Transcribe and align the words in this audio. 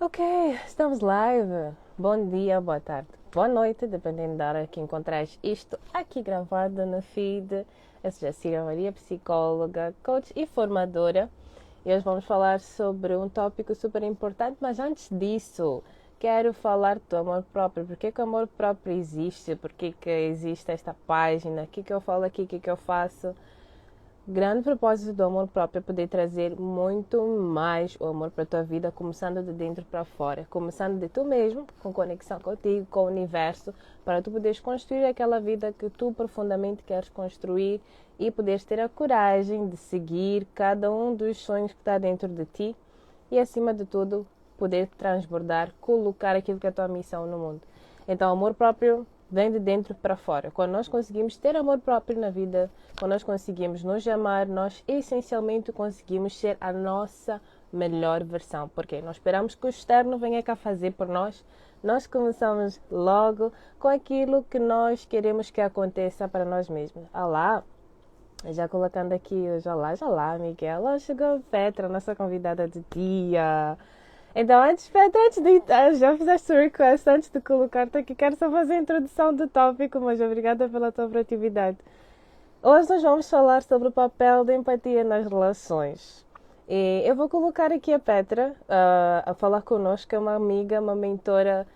Ok. 0.00 0.18
Estamos 0.66 0.98
live. 0.98 1.72
Bom 1.96 2.30
dia, 2.30 2.60
boa 2.60 2.80
tarde, 2.80 3.06
boa 3.32 3.46
noite, 3.46 3.86
dependendo 3.86 4.36
da 4.36 4.48
hora 4.48 4.66
que 4.66 4.80
encontrares 4.80 5.38
isto 5.40 5.78
aqui 5.94 6.20
gravado 6.20 6.84
no 6.84 7.00
feed. 7.00 7.64
Eu 8.02 8.10
sou 8.10 8.26
Jacira 8.26 8.64
Maria, 8.64 8.90
psicóloga, 8.90 9.94
coach 10.02 10.32
e 10.34 10.46
formadora. 10.46 11.30
E 11.84 11.94
hoje 11.94 12.02
vamos 12.02 12.24
falar 12.24 12.58
sobre 12.58 13.14
um 13.14 13.28
tópico 13.28 13.72
super 13.76 14.02
importante, 14.02 14.56
mas 14.60 14.80
antes 14.80 15.08
disso, 15.08 15.80
quero 16.18 16.52
falar 16.52 16.98
do 17.08 17.16
amor 17.16 17.44
próprio. 17.52 17.86
Por 17.86 17.96
que, 17.96 18.10
que 18.10 18.20
o 18.20 18.24
amor 18.24 18.48
próprio 18.48 18.96
existe? 18.96 19.54
Por 19.54 19.72
que, 19.72 19.92
que 19.92 20.10
existe 20.10 20.72
esta 20.72 20.92
página? 21.06 21.62
O 21.62 21.66
que, 21.68 21.84
que 21.84 21.92
eu 21.92 22.00
falo 22.00 22.24
aqui? 22.24 22.42
O 22.42 22.46
que, 22.48 22.58
que 22.58 22.68
eu 22.68 22.76
faço? 22.76 23.32
Grande 24.28 24.62
propósito 24.64 25.12
do 25.12 25.22
amor 25.22 25.46
próprio 25.46 25.78
é 25.78 25.82
poder 25.82 26.08
trazer 26.08 26.58
muito 26.58 27.24
mais 27.24 27.96
o 28.00 28.06
amor 28.06 28.32
para 28.32 28.42
a 28.42 28.46
tua 28.46 28.62
vida, 28.64 28.90
começando 28.90 29.40
de 29.40 29.52
dentro 29.52 29.84
para 29.84 30.04
fora, 30.04 30.44
começando 30.50 30.98
de 30.98 31.08
tu 31.08 31.22
mesmo, 31.22 31.64
com 31.80 31.92
conexão 31.92 32.40
contigo, 32.40 32.84
com 32.90 33.04
o 33.04 33.06
universo, 33.06 33.72
para 34.04 34.20
tu 34.20 34.32
poderes 34.32 34.58
construir 34.58 35.04
aquela 35.04 35.38
vida 35.38 35.72
que 35.72 35.88
tu 35.90 36.12
profundamente 36.12 36.82
queres 36.82 37.08
construir 37.08 37.80
e 38.18 38.28
poderes 38.28 38.64
ter 38.64 38.80
a 38.80 38.88
coragem 38.88 39.68
de 39.68 39.76
seguir 39.76 40.44
cada 40.54 40.90
um 40.90 41.14
dos 41.14 41.36
sonhos 41.36 41.72
que 41.72 41.78
está 41.78 41.96
dentro 41.96 42.26
de 42.26 42.46
ti 42.46 42.76
e, 43.30 43.38
acima 43.38 43.72
de 43.72 43.84
tudo, 43.84 44.26
poder 44.58 44.88
transbordar, 44.98 45.72
colocar 45.80 46.34
aquilo 46.34 46.58
que 46.58 46.66
é 46.66 46.70
a 46.70 46.72
tua 46.72 46.88
missão 46.88 47.26
no 47.26 47.38
mundo. 47.38 47.60
Então, 48.08 48.32
amor 48.32 48.54
próprio 48.54 49.06
vem 49.30 49.50
de 49.50 49.58
dentro 49.58 49.94
para 49.94 50.16
fora. 50.16 50.50
Quando 50.50 50.72
nós 50.72 50.88
conseguimos 50.88 51.36
ter 51.36 51.56
amor 51.56 51.78
próprio 51.78 52.18
na 52.18 52.30
vida, 52.30 52.70
quando 52.98 53.12
nós 53.12 53.22
conseguimos 53.22 53.82
nos 53.82 54.06
amar, 54.06 54.46
nós 54.46 54.82
essencialmente 54.86 55.72
conseguimos 55.72 56.36
ser 56.36 56.56
a 56.60 56.72
nossa 56.72 57.40
melhor 57.72 58.22
versão. 58.22 58.68
Porque 58.68 59.00
nós 59.02 59.16
esperamos 59.16 59.54
que 59.54 59.66
o 59.66 59.68
externo 59.68 60.18
venha 60.18 60.42
cá 60.42 60.54
fazer 60.54 60.92
por 60.92 61.08
nós. 61.08 61.44
Nós 61.82 62.06
começamos 62.06 62.80
logo 62.90 63.52
com 63.78 63.88
aquilo 63.88 64.44
que 64.44 64.58
nós 64.58 65.04
queremos 65.04 65.50
que 65.50 65.60
aconteça 65.60 66.26
para 66.26 66.44
nós 66.44 66.68
mesmos. 66.68 67.06
Olá, 67.12 67.62
já 68.46 68.68
colocando 68.68 69.12
aqui, 69.12 69.58
já 69.60 69.74
lá, 69.74 69.94
já 69.94 70.08
lá, 70.08 70.38
Miguel. 70.38 70.82
Lá 70.82 70.98
chegou 70.98 71.40
Petra, 71.50 71.88
nossa 71.88 72.14
convidada 72.14 72.66
de 72.66 72.84
dia. 72.90 73.76
Então, 74.38 74.62
antes, 74.62 74.92
antes 74.94 75.42
de. 75.42 75.62
Ah, 75.72 75.94
já 75.94 76.14
fizeste 76.14 76.52
o 76.52 76.56
request 76.56 77.08
antes 77.08 77.30
de 77.30 77.40
colocar-te 77.40 77.96
aqui. 77.96 78.14
Quero 78.14 78.36
só 78.36 78.50
fazer 78.50 78.74
a 78.74 78.78
introdução 78.78 79.34
do 79.34 79.48
tópico, 79.48 79.98
mas 79.98 80.20
obrigada 80.20 80.68
pela 80.68 80.92
tua 80.92 81.08
proatividade. 81.08 81.78
Hoje 82.62 82.86
nós 82.90 83.02
vamos 83.02 83.30
falar 83.30 83.62
sobre 83.62 83.88
o 83.88 83.90
papel 83.90 84.44
da 84.44 84.54
empatia 84.54 85.02
nas 85.04 85.26
relações. 85.26 86.22
E 86.68 87.02
eu 87.06 87.16
vou 87.16 87.30
colocar 87.30 87.72
aqui 87.72 87.94
a 87.94 87.98
Petra 87.98 88.54
uh, 88.64 89.30
a 89.30 89.32
falar 89.32 89.62
connosco, 89.62 90.14
é 90.14 90.18
uma 90.18 90.34
amiga, 90.34 90.82
uma 90.82 90.94
mentora, 90.94 91.66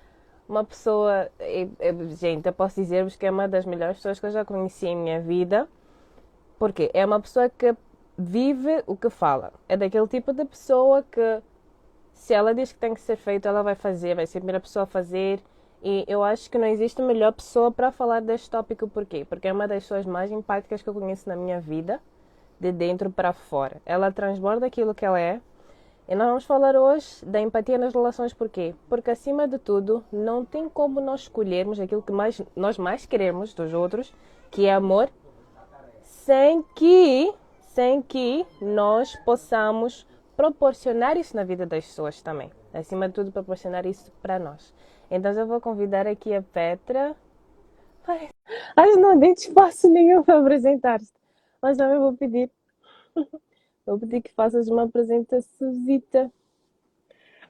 uma 0.46 0.62
pessoa. 0.62 1.30
E, 1.40 1.66
e, 1.80 2.14
gente, 2.14 2.44
eu 2.44 2.52
posso 2.52 2.78
dizer-vos 2.78 3.16
que 3.16 3.24
é 3.24 3.30
uma 3.30 3.48
das 3.48 3.64
melhores 3.64 3.96
pessoas 3.96 4.20
que 4.20 4.26
eu 4.26 4.32
já 4.32 4.44
conheci 4.44 4.86
em 4.86 4.96
minha 4.96 5.18
vida. 5.18 5.66
Porque 6.58 6.90
é 6.92 7.06
uma 7.06 7.20
pessoa 7.20 7.48
que 7.48 7.74
vive 8.18 8.82
o 8.86 8.94
que 8.94 9.08
fala. 9.08 9.50
É 9.66 9.78
daquele 9.78 10.06
tipo 10.08 10.34
de 10.34 10.44
pessoa 10.44 11.02
que 11.10 11.40
se 12.20 12.34
ela 12.34 12.54
diz 12.54 12.70
que 12.70 12.78
tem 12.78 12.92
que 12.92 13.00
ser 13.00 13.16
feito, 13.16 13.48
ela 13.48 13.62
vai 13.62 13.74
fazer, 13.74 14.14
vai 14.14 14.26
ser 14.26 14.36
a 14.36 14.40
primeira 14.42 14.60
pessoa 14.60 14.82
a 14.82 14.86
fazer. 14.86 15.40
E 15.82 16.04
eu 16.06 16.22
acho 16.22 16.50
que 16.50 16.58
não 16.58 16.66
existe 16.66 17.00
melhor 17.00 17.32
pessoa 17.32 17.72
para 17.72 17.90
falar 17.90 18.20
deste 18.20 18.50
tópico, 18.50 18.86
por 18.86 19.06
quê? 19.06 19.24
Porque 19.26 19.48
é 19.48 19.52
uma 19.52 19.66
das 19.66 19.84
pessoas 19.84 20.04
mais 20.04 20.30
empáticas 20.30 20.82
que 20.82 20.88
eu 20.88 20.92
conheço 20.92 21.26
na 21.26 21.34
minha 21.34 21.58
vida, 21.58 21.98
de 22.60 22.70
dentro 22.72 23.10
para 23.10 23.32
fora. 23.32 23.80
Ela 23.86 24.12
transborda 24.12 24.66
aquilo 24.66 24.94
que 24.94 25.02
ela 25.02 25.18
é. 25.18 25.40
E 26.06 26.14
nós 26.14 26.28
vamos 26.28 26.44
falar 26.44 26.76
hoje 26.76 27.24
da 27.24 27.40
empatia 27.40 27.78
nas 27.78 27.94
relações, 27.94 28.34
por 28.34 28.50
quê? 28.50 28.74
Porque 28.86 29.10
acima 29.10 29.48
de 29.48 29.56
tudo, 29.56 30.04
não 30.12 30.44
tem 30.44 30.68
como 30.68 31.00
nós 31.00 31.22
escolhermos 31.22 31.80
aquilo 31.80 32.02
que 32.02 32.12
mais, 32.12 32.42
nós 32.54 32.76
mais 32.76 33.06
queremos 33.06 33.54
dos 33.54 33.72
outros, 33.72 34.12
que 34.50 34.66
é 34.66 34.74
amor, 34.74 35.08
sem 36.02 36.62
que, 36.74 37.32
sem 37.68 38.02
que 38.02 38.44
nós 38.60 39.16
possamos 39.24 40.06
proporcionar 40.40 41.18
isso 41.18 41.36
na 41.36 41.44
vida 41.44 41.66
das 41.66 41.84
pessoas 41.84 42.22
também. 42.22 42.50
Acima 42.72 43.08
de 43.08 43.14
tudo, 43.14 43.30
proporcionar 43.30 43.84
isso 43.84 44.10
para 44.22 44.38
nós. 44.38 44.72
Então, 45.10 45.32
eu 45.32 45.46
vou 45.46 45.60
convidar 45.60 46.06
aqui 46.06 46.34
a 46.34 46.40
Petra. 46.40 47.14
Ai, 48.06 48.30
acho 48.74 48.94
que 48.94 49.00
não 49.00 49.20
tem 49.20 49.32
espaço 49.34 49.90
nenhum 49.90 50.22
para 50.22 50.38
apresentar-se. 50.38 51.12
Mas 51.60 51.76
também 51.76 51.98
vou 51.98 52.16
pedir. 52.16 52.50
Vou 53.86 53.98
pedir 53.98 54.20
que 54.20 54.32
faças 54.32 54.68
uma 54.68 54.84
apresentação. 54.84 55.72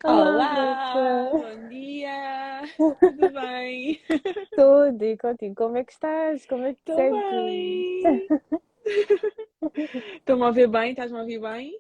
Olá, 0.03 0.95
Olá 0.95 1.31
bom 1.33 1.69
dia, 1.69 2.63
tudo 2.99 3.31
bem? 3.33 4.01
Tudo, 4.57 5.05
e 5.05 5.19
contigo, 5.19 5.55
como 5.55 5.77
é 5.77 5.85
que 5.85 5.93
estás? 5.93 6.47
Como 6.47 6.65
é 6.65 6.73
que 6.73 6.81
te 6.85 6.95
sentes? 6.95 8.29
Estou-me 10.17 10.43
a 10.45 10.47
ouvir 10.47 10.69
bem? 10.69 10.93
Estás-me 10.93 11.19
a 11.19 11.21
ouvir 11.21 11.41
bem? 11.41 11.79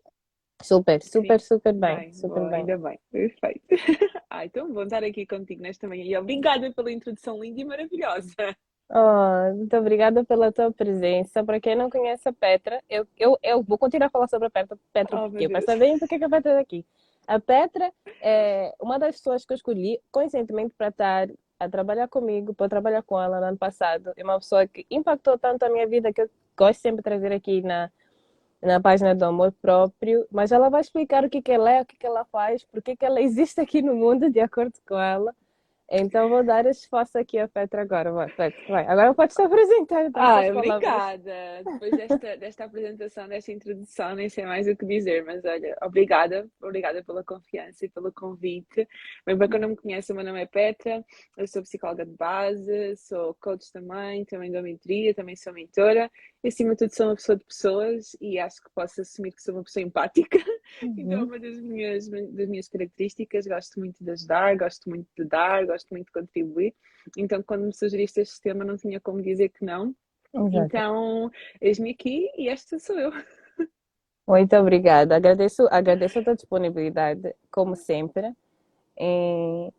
Super, 0.62 1.02
super, 1.02 1.40
super 1.40 1.72
bem. 1.72 1.96
bem 1.96 2.12
super 2.12 2.40
bom, 2.40 2.50
bem. 2.50 2.60
Ainda 2.60 2.78
bem, 2.78 2.98
perfeito. 3.10 3.64
Então 4.42 4.72
vou 4.72 4.84
estar 4.84 5.02
aqui 5.02 5.26
contigo 5.26 5.60
nesta 5.60 5.86
manhã 5.86 6.04
e 6.04 6.16
obrigada 6.16 6.72
pela 6.72 6.90
introdução 6.90 7.42
linda 7.42 7.60
e 7.60 7.64
maravilhosa. 7.64 8.56
Oh, 8.88 9.54
muito 9.54 9.76
obrigada 9.76 10.24
pela 10.24 10.50
tua 10.50 10.72
presença. 10.72 11.44
Para 11.44 11.60
quem 11.60 11.76
não 11.76 11.90
conhece 11.90 12.28
a 12.28 12.32
Petra, 12.32 12.82
eu, 12.88 13.06
eu, 13.16 13.38
eu 13.42 13.62
vou 13.62 13.76
continuar 13.76 14.06
a 14.06 14.10
falar 14.10 14.28
sobre 14.28 14.46
a 14.46 14.50
Petra, 14.50 14.78
Petra 14.92 15.24
oh, 15.24 15.30
porque 15.30 15.46
eu 15.46 15.62
saber 15.62 15.80
bem 15.80 15.98
porque 15.98 16.14
a 16.16 16.28
Petra 16.28 16.38
está 16.38 16.60
aqui. 16.60 16.86
A 17.26 17.38
Petra 17.38 17.92
é 18.20 18.74
uma 18.80 18.98
das 18.98 19.16
pessoas 19.16 19.44
que 19.44 19.52
eu 19.52 19.56
escolhi 19.56 20.00
conscientemente 20.10 20.74
para 20.76 20.88
estar 20.88 21.28
a 21.60 21.68
trabalhar 21.68 22.08
comigo, 22.08 22.54
para 22.54 22.68
trabalhar 22.68 23.02
com 23.02 23.20
ela 23.20 23.38
no 23.38 23.46
ano 23.46 23.58
passado. 23.58 24.12
É 24.16 24.24
uma 24.24 24.38
pessoa 24.38 24.66
que 24.66 24.86
impactou 24.90 25.38
tanto 25.38 25.62
a 25.62 25.68
minha 25.68 25.86
vida 25.86 26.12
que 26.12 26.22
eu 26.22 26.30
gosto 26.56 26.80
sempre 26.80 26.98
de 26.98 27.04
trazer 27.04 27.32
aqui 27.32 27.60
na, 27.62 27.92
na 28.62 28.80
página 28.80 29.14
do 29.14 29.24
amor 29.24 29.52
próprio, 29.52 30.26
mas 30.30 30.52
ela 30.52 30.68
vai 30.68 30.80
explicar 30.80 31.24
o 31.24 31.30
que, 31.30 31.42
que 31.42 31.52
ela 31.52 31.70
é, 31.70 31.82
o 31.82 31.86
que, 31.86 31.96
que 31.96 32.06
ela 32.06 32.24
faz, 32.26 32.64
por 32.64 32.82
que, 32.82 32.96
que 32.96 33.04
ela 33.04 33.20
existe 33.22 33.60
aqui 33.60 33.82
no 33.82 33.94
mundo, 33.94 34.30
de 34.30 34.40
acordo 34.40 34.74
com 34.86 34.98
ela. 34.98 35.34
Então 35.92 36.28
vou 36.28 36.44
dar 36.44 36.64
espaço 36.66 37.18
aqui 37.18 37.36
a 37.36 37.48
Petra 37.48 37.82
agora. 37.82 38.12
Vai, 38.12 38.28
vai. 38.68 38.86
Agora 38.86 39.12
pode 39.12 39.34
se 39.34 39.42
apresentar. 39.42 40.06
Então, 40.06 40.22
ah, 40.22 40.46
obrigada. 40.46 41.62
Depois 41.64 41.90
desta, 41.90 42.36
desta 42.36 42.64
apresentação, 42.64 43.26
desta 43.26 43.50
introdução, 43.50 44.14
nem 44.14 44.28
sei 44.28 44.44
mais 44.44 44.68
o 44.68 44.76
que 44.76 44.86
dizer, 44.86 45.24
mas 45.24 45.44
olha, 45.44 45.76
obrigada, 45.82 46.48
obrigada 46.62 47.02
pela 47.02 47.24
confiança 47.24 47.86
e 47.86 47.88
pelo 47.88 48.12
convite. 48.12 48.86
Bem, 49.26 49.36
para 49.36 49.48
quem 49.48 49.58
não 49.58 49.70
me 49.70 49.76
conhece, 49.76 50.12
o 50.12 50.14
meu 50.14 50.24
nome 50.24 50.42
é 50.42 50.46
Petra, 50.46 51.04
eu 51.36 51.46
sou 51.48 51.62
psicóloga 51.62 52.06
de 52.06 52.16
base, 52.16 52.96
sou 52.96 53.34
coach 53.40 53.72
também, 53.72 54.24
também 54.26 54.52
dou 54.52 54.62
mentoria, 54.62 55.12
também 55.12 55.34
sou 55.34 55.52
mentora 55.52 56.08
e 56.44 56.48
acima 56.48 56.70
de 56.70 56.78
tudo 56.78 56.94
sou 56.94 57.06
uma 57.06 57.16
pessoa 57.16 57.36
de 57.36 57.44
pessoas 57.44 58.16
e 58.20 58.38
acho 58.38 58.62
que 58.62 58.70
posso 58.72 59.00
assumir 59.00 59.32
que 59.32 59.42
sou 59.42 59.54
uma 59.54 59.64
pessoa 59.64 59.82
empática. 59.82 60.38
Uhum. 60.82 60.94
Então, 60.96 61.20
é 61.20 61.24
uma 61.24 61.38
das 61.38 61.60
minhas, 61.60 62.08
das 62.08 62.48
minhas 62.48 62.68
características, 62.68 63.46
gosto 63.46 63.78
muito 63.78 64.02
de 64.02 64.10
ajudar, 64.10 64.56
gosto 64.56 64.88
muito 64.88 65.08
de 65.16 65.24
dar, 65.24 65.66
gosto 65.66 65.88
muito 65.90 66.06
de 66.06 66.12
contribuir. 66.12 66.74
Então, 67.16 67.42
quando 67.42 67.64
me 67.64 67.72
sugeriste 67.72 68.20
este 68.20 68.40
tema, 68.40 68.64
não 68.64 68.76
tinha 68.76 69.00
como 69.00 69.22
dizer 69.22 69.48
que 69.50 69.64
não. 69.64 69.94
Exato. 70.32 70.56
Então, 70.56 71.30
eis-me 71.60 71.90
aqui 71.90 72.30
e 72.36 72.48
esta 72.48 72.78
sou 72.78 72.98
eu. 72.98 73.12
Muito 74.28 74.54
obrigada. 74.56 75.16
Agradeço, 75.16 75.66
agradeço 75.70 76.20
a 76.20 76.22
tua 76.22 76.34
disponibilidade, 76.36 77.34
como 77.50 77.74
sempre. 77.74 78.32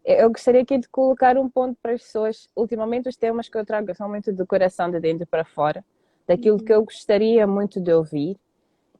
Eu 0.03 0.29
gostaria 0.29 0.61
aqui 0.61 0.77
de 0.77 0.89
colocar 0.89 1.37
um 1.37 1.49
ponto 1.49 1.77
para 1.81 1.93
as 1.93 2.01
pessoas. 2.01 2.49
Ultimamente, 2.55 3.07
os 3.07 3.15
temas 3.15 3.47
que 3.47 3.57
eu 3.57 3.65
trago 3.65 3.95
são 3.95 4.09
muito 4.09 4.33
do 4.33 4.45
coração, 4.45 4.91
de 4.91 4.99
dentro 4.99 5.25
para 5.25 5.45
fora 5.45 5.85
daquilo 6.27 6.57
que 6.57 6.73
eu 6.73 6.83
gostaria 6.83 7.45
muito 7.47 7.79
de 7.79 7.93
ouvir. 7.93 8.37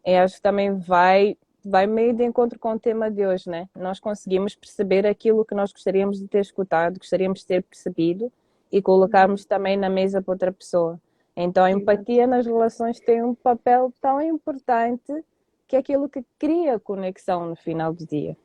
E 0.05 0.15
acho 0.15 0.35
que 0.35 0.41
também 0.41 0.77
vai, 0.77 1.37
vai 1.63 1.87
meio 1.87 2.13
de 2.13 2.23
encontro 2.23 2.57
com 2.59 2.73
o 2.73 2.79
tema 2.79 3.09
de 3.09 3.25
hoje, 3.25 3.49
né? 3.49 3.67
Nós 3.75 3.99
conseguimos 3.99 4.55
perceber 4.55 5.05
aquilo 5.05 5.45
que 5.45 5.55
nós 5.55 5.71
gostaríamos 5.71 6.19
de 6.19 6.27
ter 6.27 6.39
escutado, 6.39 6.97
gostaríamos 6.97 7.39
de 7.39 7.45
ter 7.47 7.63
percebido 7.63 8.31
e 8.71 8.81
colocarmos 8.81 9.45
também 9.45 9.77
na 9.77 9.89
mesa 9.89 10.21
para 10.21 10.33
outra 10.33 10.51
pessoa. 10.51 10.99
Então, 11.35 11.63
a 11.63 11.71
empatia 11.71 12.27
nas 12.27 12.45
relações 12.45 12.99
tem 12.99 13.23
um 13.23 13.33
papel 13.33 13.93
tão 14.01 14.21
importante 14.21 15.23
que 15.67 15.75
é 15.75 15.79
aquilo 15.79 16.09
que 16.09 16.23
cria 16.37 16.79
conexão 16.79 17.47
no 17.47 17.55
final 17.55 17.93
do 17.93 18.05
dia. 18.05 18.35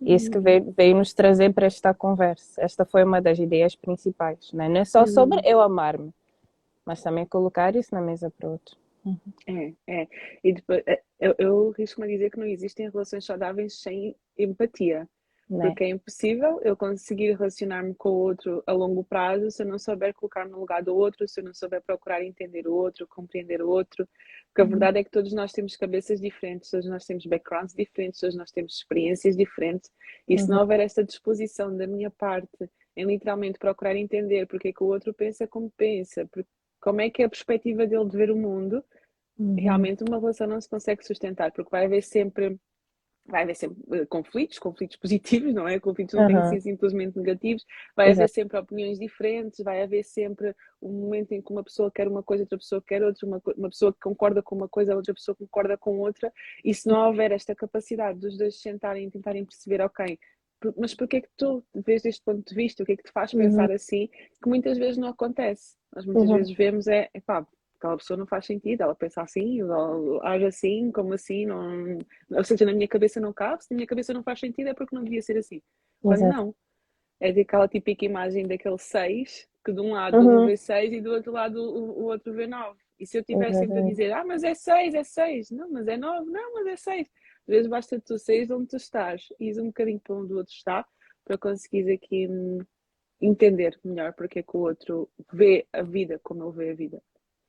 Isso 0.00 0.28
que 0.30 0.40
veio, 0.40 0.72
veio 0.76 0.96
nos 0.96 1.14
trazer 1.14 1.52
para 1.54 1.66
esta 1.66 1.94
conversa. 1.94 2.60
Esta 2.60 2.84
foi 2.84 3.04
uma 3.04 3.20
das 3.20 3.38
ideias 3.38 3.76
principais. 3.76 4.52
Né? 4.52 4.68
Não 4.68 4.80
é 4.80 4.84
só 4.84 5.06
sobre 5.06 5.40
eu 5.44 5.60
amar-me, 5.60 6.12
mas 6.84 7.00
também 7.02 7.24
colocar 7.24 7.76
isso 7.76 7.94
na 7.94 8.00
mesa 8.00 8.32
para 8.36 8.48
outro. 8.48 8.81
Uhum. 9.04 9.74
É, 9.86 10.02
é. 10.02 10.08
E 10.44 10.52
depois, 10.52 10.82
é, 10.86 11.02
eu, 11.18 11.34
eu 11.38 11.70
risco-me 11.70 12.06
a 12.06 12.10
dizer 12.10 12.30
que 12.30 12.38
não 12.38 12.46
existem 12.46 12.88
relações 12.90 13.24
saudáveis 13.24 13.80
sem 13.80 14.14
empatia. 14.38 15.08
Né? 15.50 15.66
Porque 15.66 15.84
é 15.84 15.88
impossível 15.88 16.60
eu 16.62 16.74
conseguir 16.74 17.32
relacionar-me 17.36 17.94
com 17.94 18.08
o 18.08 18.12
outro 18.14 18.62
a 18.66 18.72
longo 18.72 19.04
prazo 19.04 19.50
se 19.50 19.62
eu 19.62 19.66
não 19.66 19.78
souber 19.78 20.14
colocar-me 20.14 20.50
no 20.50 20.60
lugar 20.60 20.82
do 20.82 20.96
outro, 20.96 21.28
se 21.28 21.40
eu 21.40 21.44
não 21.44 21.52
souber 21.52 21.82
procurar 21.82 22.24
entender 22.24 22.66
o 22.66 22.72
outro, 22.74 23.06
compreender 23.06 23.60
o 23.60 23.68
outro. 23.68 24.08
Porque 24.48 24.62
a 24.62 24.64
Uhum. 24.64 24.70
verdade 24.70 24.98
é 25.00 25.04
que 25.04 25.10
todos 25.10 25.32
nós 25.34 25.52
temos 25.52 25.76
cabeças 25.76 26.20
diferentes, 26.20 26.70
todos 26.70 26.88
nós 26.88 27.04
temos 27.04 27.26
backgrounds 27.26 27.74
diferentes, 27.74 28.20
todos 28.20 28.34
nós 28.36 28.50
temos 28.50 28.76
experiências 28.76 29.36
diferentes. 29.36 29.90
E 30.26 30.38
se 30.38 30.44
Uhum. 30.44 30.50
não 30.54 30.60
houver 30.60 30.80
esta 30.80 31.04
disposição 31.04 31.76
da 31.76 31.86
minha 31.86 32.10
parte 32.10 32.70
em 32.96 33.04
literalmente 33.04 33.58
procurar 33.58 33.94
entender 33.96 34.46
porque 34.46 34.68
é 34.68 34.72
que 34.72 34.82
o 34.82 34.86
outro 34.86 35.12
pensa 35.12 35.46
como 35.46 35.70
pensa, 35.76 36.26
porque 36.32 36.48
como 36.82 37.00
é 37.00 37.08
que 37.08 37.22
é 37.22 37.24
a 37.24 37.30
perspectiva 37.30 37.86
dele 37.86 38.10
de 38.10 38.16
ver 38.16 38.30
o 38.30 38.36
mundo, 38.36 38.84
Uhum. 39.38 39.54
realmente 39.56 40.04
uma 40.04 40.18
relação 40.18 40.46
não 40.46 40.60
se 40.60 40.68
consegue 40.68 41.04
sustentar, 41.06 41.50
porque 41.52 41.70
vai 41.70 41.86
haver 41.86 42.02
sempre 42.02 42.58
vai 43.24 43.44
haver 43.44 43.54
sempre 43.54 44.00
eh, 44.00 44.06
conflitos, 44.06 44.58
conflitos 44.58 44.96
positivos, 44.96 45.54
não 45.54 45.66
é? 45.68 45.78
Conflitos 45.78 46.14
não 46.14 46.26
têm 46.26 46.40
que 46.40 46.48
ser 46.48 46.60
simplesmente 46.60 47.16
negativos, 47.16 47.64
vai 47.94 48.10
haver 48.10 48.28
sempre 48.28 48.58
opiniões 48.58 48.98
diferentes, 48.98 49.62
vai 49.64 49.80
haver 49.80 50.02
sempre 50.04 50.54
um 50.82 50.90
momento 50.92 51.30
em 51.32 51.40
que 51.40 51.52
uma 51.52 51.62
pessoa 51.62 51.90
quer 51.90 52.08
uma 52.08 52.22
coisa, 52.22 52.42
outra 52.42 52.58
pessoa 52.58 52.82
quer 52.84 53.02
outra, 53.02 53.26
uma, 53.26 53.40
uma 53.56 53.68
pessoa 53.68 53.92
que 53.92 54.00
concorda 54.00 54.42
com 54.42 54.56
uma 54.56 54.68
coisa, 54.68 54.96
outra 54.96 55.14
pessoa 55.14 55.36
concorda 55.36 55.78
com 55.78 56.00
outra, 56.00 56.32
e 56.64 56.74
se 56.74 56.88
não 56.88 57.06
houver 57.06 57.30
esta 57.30 57.54
capacidade 57.54 58.18
dos 58.18 58.36
dois 58.36 58.56
se 58.56 58.62
sentarem 58.62 59.06
e 59.06 59.10
tentarem 59.10 59.44
perceber, 59.44 59.80
ok, 59.82 60.18
mas 60.76 60.94
porquê 60.94 61.16
é 61.18 61.20
que 61.22 61.28
tu 61.36 61.64
vês 61.74 62.02
deste 62.02 62.22
ponto 62.24 62.46
de 62.48 62.54
vista, 62.54 62.82
o 62.82 62.86
que 62.86 62.92
é 62.92 62.96
que 62.96 63.02
te 63.02 63.12
faz 63.12 63.32
Uhum. 63.32 63.40
pensar 63.40 63.70
assim, 63.70 64.08
que 64.42 64.48
muitas 64.48 64.78
vezes 64.78 64.96
não 64.98 65.08
acontece. 65.08 65.76
Nós 65.94 66.04
muitas 66.06 66.28
Uhum. 66.28 66.36
vezes 66.36 66.52
vemos 66.56 66.86
é, 66.86 67.08
epá, 67.14 67.46
aquela 67.76 67.96
pessoa 67.96 68.16
não 68.16 68.26
faz 68.26 68.46
sentido, 68.46 68.82
ela 68.82 68.94
pensa 68.94 69.22
assim, 69.22 69.60
ela 69.60 70.20
age 70.28 70.44
assim, 70.44 70.90
como 70.92 71.12
assim, 71.14 71.46
não, 71.46 71.98
ou 72.30 72.44
seja, 72.44 72.64
na 72.64 72.72
minha 72.72 72.86
cabeça 72.88 73.20
não 73.20 73.32
cabe, 73.32 73.64
se 73.64 73.70
na 73.72 73.76
minha 73.76 73.86
cabeça 73.86 74.14
não 74.14 74.22
faz 74.22 74.38
sentido 74.40 74.68
é 74.68 74.74
porque 74.74 74.94
não 74.94 75.02
devia 75.04 75.20
ser 75.22 75.36
assim. 75.36 75.60
Exato. 76.04 76.32
não, 76.36 76.54
é 77.20 77.32
daquela 77.32 77.68
típica 77.68 78.04
imagem 78.04 78.46
daquele 78.46 78.78
6, 78.78 79.48
que 79.64 79.72
de 79.72 79.80
um 79.80 79.92
lado 79.92 80.16
Uhum. 80.16 80.42
um 80.42 80.46
vê 80.46 80.56
6 80.56 80.92
e 80.92 81.00
do 81.00 81.12
outro 81.12 81.32
lado 81.32 81.56
o, 81.60 82.02
o 82.02 82.04
outro 82.04 82.32
vê 82.32 82.46
9. 82.46 82.78
E 82.98 83.06
se 83.06 83.16
eu 83.16 83.20
estiver 83.20 83.52
sempre 83.52 83.78
a 83.80 83.82
dizer, 83.82 84.12
ah, 84.12 84.24
mas 84.24 84.44
é 84.44 84.54
6, 84.54 84.94
é 84.94 85.02
6, 85.02 85.50
não, 85.50 85.68
mas 85.70 85.86
é 85.88 85.96
9, 85.96 86.30
não, 86.30 86.54
mas 86.54 86.66
é 86.66 86.76
6. 86.76 87.08
Às 87.42 87.54
vezes 87.54 87.66
basta 87.68 88.00
tu 88.00 88.16
de 88.16 88.52
onde 88.52 88.68
tu 88.68 88.76
estás 88.76 89.28
e 89.38 89.46
ires 89.46 89.58
um 89.58 89.66
bocadinho 89.66 90.00
para 90.00 90.16
onde 90.16 90.32
o 90.32 90.36
outro 90.36 90.52
está 90.52 90.86
para 91.24 91.38
conseguires 91.38 91.96
aqui 91.96 92.28
hum, 92.28 92.60
entender 93.20 93.78
melhor 93.84 94.12
porque 94.12 94.40
é 94.40 94.42
que 94.42 94.56
o 94.56 94.60
outro 94.60 95.08
vê 95.32 95.66
a 95.72 95.82
vida 95.82 96.20
como 96.22 96.44
ele 96.44 96.52
vê 96.52 96.70
a 96.70 96.74
vida. 96.74 97.02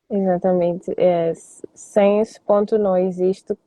Exatamente. 0.09 0.93
É, 0.97 1.33
sem 1.33 2.19
esse 2.19 2.39
ponto 2.41 2.77
não 2.77 2.97
existe, 2.97 3.57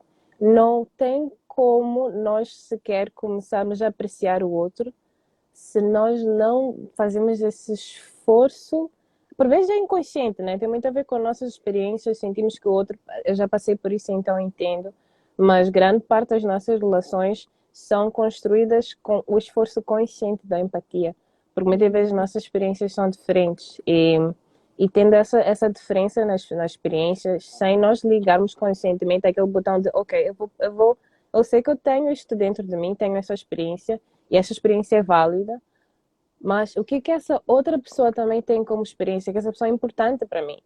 não 0.41 0.87
tem 0.97 1.31
como 1.49 2.11
nós 2.11 2.55
sequer 2.55 3.11
começarmos 3.11 3.81
a 3.81 3.89
apreciar 3.89 4.43
o 4.43 4.51
outro 4.51 4.93
se 5.53 5.81
nós 5.81 6.23
não 6.23 6.89
fazemos 6.95 7.41
esse 7.41 7.73
esforço. 7.73 8.91
Por 9.37 9.49
vezes 9.49 9.71
é 9.71 9.77
inconsciente, 9.77 10.43
né? 10.43 10.59
Tem 10.59 10.69
muito 10.69 10.87
a 10.87 10.91
ver 10.91 11.05
com 11.05 11.19
nossas 11.19 11.53
experiências, 11.53 12.19
sentimos 12.19 12.59
que 12.59 12.69
o 12.69 12.73
outro. 12.73 12.99
Eu 13.25 13.35
já 13.35 13.49
passei 13.49 13.75
por 13.75 13.91
isso, 13.91 14.13
então 14.13 14.39
entendo. 14.39 14.93
Mas 15.37 15.69
grande 15.69 16.01
parte 16.01 16.31
das 16.31 16.43
nossas 16.43 16.81
relações 16.81 17.49
são 17.73 18.11
construídas 18.11 18.95
com 19.03 19.23
o 19.27 19.37
esforço 19.37 19.83
consciente 19.83 20.47
da 20.47 20.59
empatia. 20.59 21.15
Porque 21.55 21.69
muitas 21.69 21.93
vezes 21.93 22.13
nossas 22.13 22.43
experiências 22.43 22.93
são 22.95 23.09
diferentes. 23.11 23.81
E 23.87 24.19
e 24.79 24.89
tendo 24.89 25.15
essa, 25.15 25.41
essa 25.41 25.71
diferença 25.71 26.25
nas, 26.25 26.49
nas 26.51 26.73
experiências, 26.73 27.47
sem 27.47 27.79
nós 27.79 28.05
ligarmos 28.05 28.55
conscientemente 28.55 29.27
aquele 29.27 29.47
botão 29.47 29.81
de, 29.81 29.91
ok, 29.95 30.29
eu 30.29 30.35
vou, 30.35 30.51
eu 30.59 30.73
vou, 30.73 30.99
eu 31.33 31.43
sei 31.43 31.63
que 31.63 31.71
eu 31.71 31.77
tenho 31.77 32.11
isto 32.11 32.37
dentro 32.37 32.63
de 32.63 32.77
mim, 32.77 32.95
tenho 32.95 33.17
essa 33.17 33.33
experiência, 33.33 34.01
e 34.31 34.37
essa 34.37 34.53
experiência 34.53 34.97
é 34.97 35.03
válida, 35.03 35.63
mas 36.39 36.77
o 36.77 36.85
que 36.85 37.01
que 37.01 37.11
essa 37.11 37.43
outra 37.47 37.79
pessoa 37.79 38.13
também 38.13 38.43
tem 38.43 38.63
como 38.63 38.83
experiência, 38.83 39.33
que 39.33 39.39
essa 39.39 39.51
pessoa 39.51 39.69
é 39.69 39.73
importante 39.73 40.27
para 40.27 40.43
mim? 40.43 40.59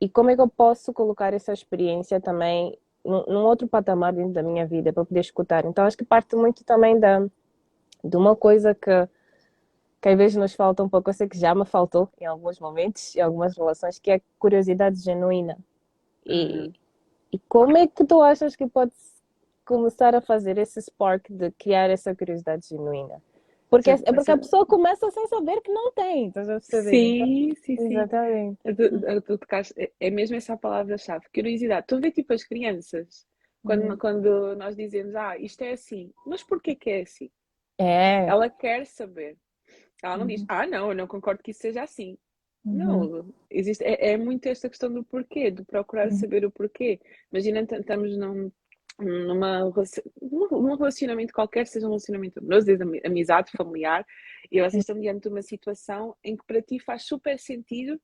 E 0.00 0.08
como 0.08 0.30
é 0.30 0.34
que 0.34 0.40
eu 0.40 0.48
posso 0.48 0.92
colocar 0.92 1.32
essa 1.32 1.52
experiência 1.52 2.20
também 2.20 2.76
num, 3.04 3.44
outro 3.44 3.68
patamar 3.68 4.12
dentro 4.12 4.32
da 4.32 4.42
minha 4.42 4.66
vida 4.66 4.92
para 4.92 5.04
poder 5.04 5.20
escutar? 5.20 5.64
Então, 5.64 5.84
acho 5.84 5.96
que 5.96 6.04
parte 6.04 6.34
muito 6.36 6.64
também 6.64 6.98
da, 6.98 7.20
de 8.02 8.16
uma 8.16 8.34
coisa 8.34 8.74
que 8.74 9.08
que 10.00 10.10
às 10.10 10.18
vezes 10.18 10.36
nos 10.36 10.52
falta 10.52 10.82
um 10.82 10.88
pouco, 10.88 11.08
eu 11.08 11.14
sei 11.14 11.26
que 11.26 11.38
já 11.38 11.54
me 11.54 11.64
faltou 11.64 12.10
em 12.20 12.26
alguns 12.26 12.60
momentos, 12.60 13.16
em 13.16 13.22
algumas 13.22 13.56
relações, 13.56 13.98
que 13.98 14.10
é 14.10 14.20
curiosidade 14.38 15.00
genuína. 15.00 15.56
E, 16.26 16.58
Uhum. 16.58 16.72
e 17.32 17.38
como 17.48 17.74
é 17.78 17.86
que 17.86 18.04
tu 18.04 18.20
achas 18.20 18.54
que 18.54 18.66
pode 18.66 18.92
começar 19.64 20.14
a 20.14 20.20
fazer 20.20 20.58
esse 20.58 20.78
spark 20.82 21.30
de 21.30 21.50
criar 21.52 21.88
essa 21.88 22.14
curiosidade 22.14 22.68
genuína? 22.68 23.22
Porque 23.74 23.90
é, 23.90 23.96
Sim, 23.96 24.04
porque 24.04 24.30
a 24.30 24.34
sim. 24.34 24.40
pessoa 24.40 24.66
começa 24.66 25.10
sem 25.10 25.26
saber 25.26 25.60
que 25.60 25.72
não 25.72 25.92
tem, 25.92 26.28
estás 26.28 26.48
a 26.48 26.60
perceber? 26.60 27.14
Então, 27.14 27.26
Sim, 27.26 27.54
sim, 27.56 27.76
sim. 27.76 27.84
exatamente. 27.92 28.58
Tu 29.26 29.38
tocaste- 29.38 29.74
é- 29.76 29.92
É 30.00 30.10
mesmo 30.10 30.36
essa 30.36 30.52
a 30.54 30.56
palavra-chave, 30.56 31.26
curiosidade. 31.34 31.86
Tu 31.88 32.00
vê 32.00 32.10
tipo 32.10 32.32
as 32.32 32.44
crianças, 32.44 33.26
quando, 33.64 33.82
Uhum. 33.90 33.98
quando 33.98 34.56
nós 34.56 34.76
dizemos, 34.76 35.14
ah, 35.16 35.36
isto 35.38 35.62
é 35.62 35.72
assim, 35.72 36.12
mas 36.26 36.42
porquê 36.42 36.74
que 36.74 36.90
é 36.90 37.02
assim? 37.02 37.30
É. 37.78 38.26
Ela 38.26 38.48
quer 38.48 38.86
saber. 38.86 39.36
Ela 40.02 40.18
não 40.18 40.26
diz, 40.26 40.42
Uhum. 40.42 40.46
ah, 40.50 40.66
não, 40.66 40.88
eu 40.90 40.94
não 40.94 41.06
concordo 41.06 41.42
que 41.42 41.50
isso 41.50 41.60
seja 41.60 41.82
assim. 41.82 42.16
Uhum. 42.64 42.74
Não, 42.76 43.34
existe, 43.50 43.82
é, 43.84 44.12
é 44.12 44.16
muito 44.16 44.46
esta 44.46 44.68
questão 44.68 44.90
do 44.92 45.02
porquê, 45.04 45.50
de 45.50 45.64
procurar 45.64 46.06
Uhum. 46.06 46.12
saber 46.12 46.44
o 46.44 46.50
porquê. 46.50 47.00
Imagina, 47.32 47.60
estamos 47.60 48.16
num, 48.16 48.50
numa, 48.98 49.60
num 50.20 50.76
relacionamento 50.76 51.32
qualquer, 51.32 51.66
seja 51.66 51.86
um 51.86 51.90
relacionamento 51.90 52.38
amoroso, 52.38 52.66
desde 52.66 52.82
ami- 52.84 53.00
amizade, 53.04 53.50
familiar, 53.56 54.06
e 54.50 54.60
vocês 54.60 54.82
estão 54.82 54.98
diante 54.98 55.22
de 55.22 55.28
uma 55.28 55.42
situação 55.42 56.14
em 56.22 56.36
que 56.36 56.44
para 56.46 56.62
ti 56.62 56.78
faz 56.78 57.04
super 57.04 57.38
sentido 57.38 58.00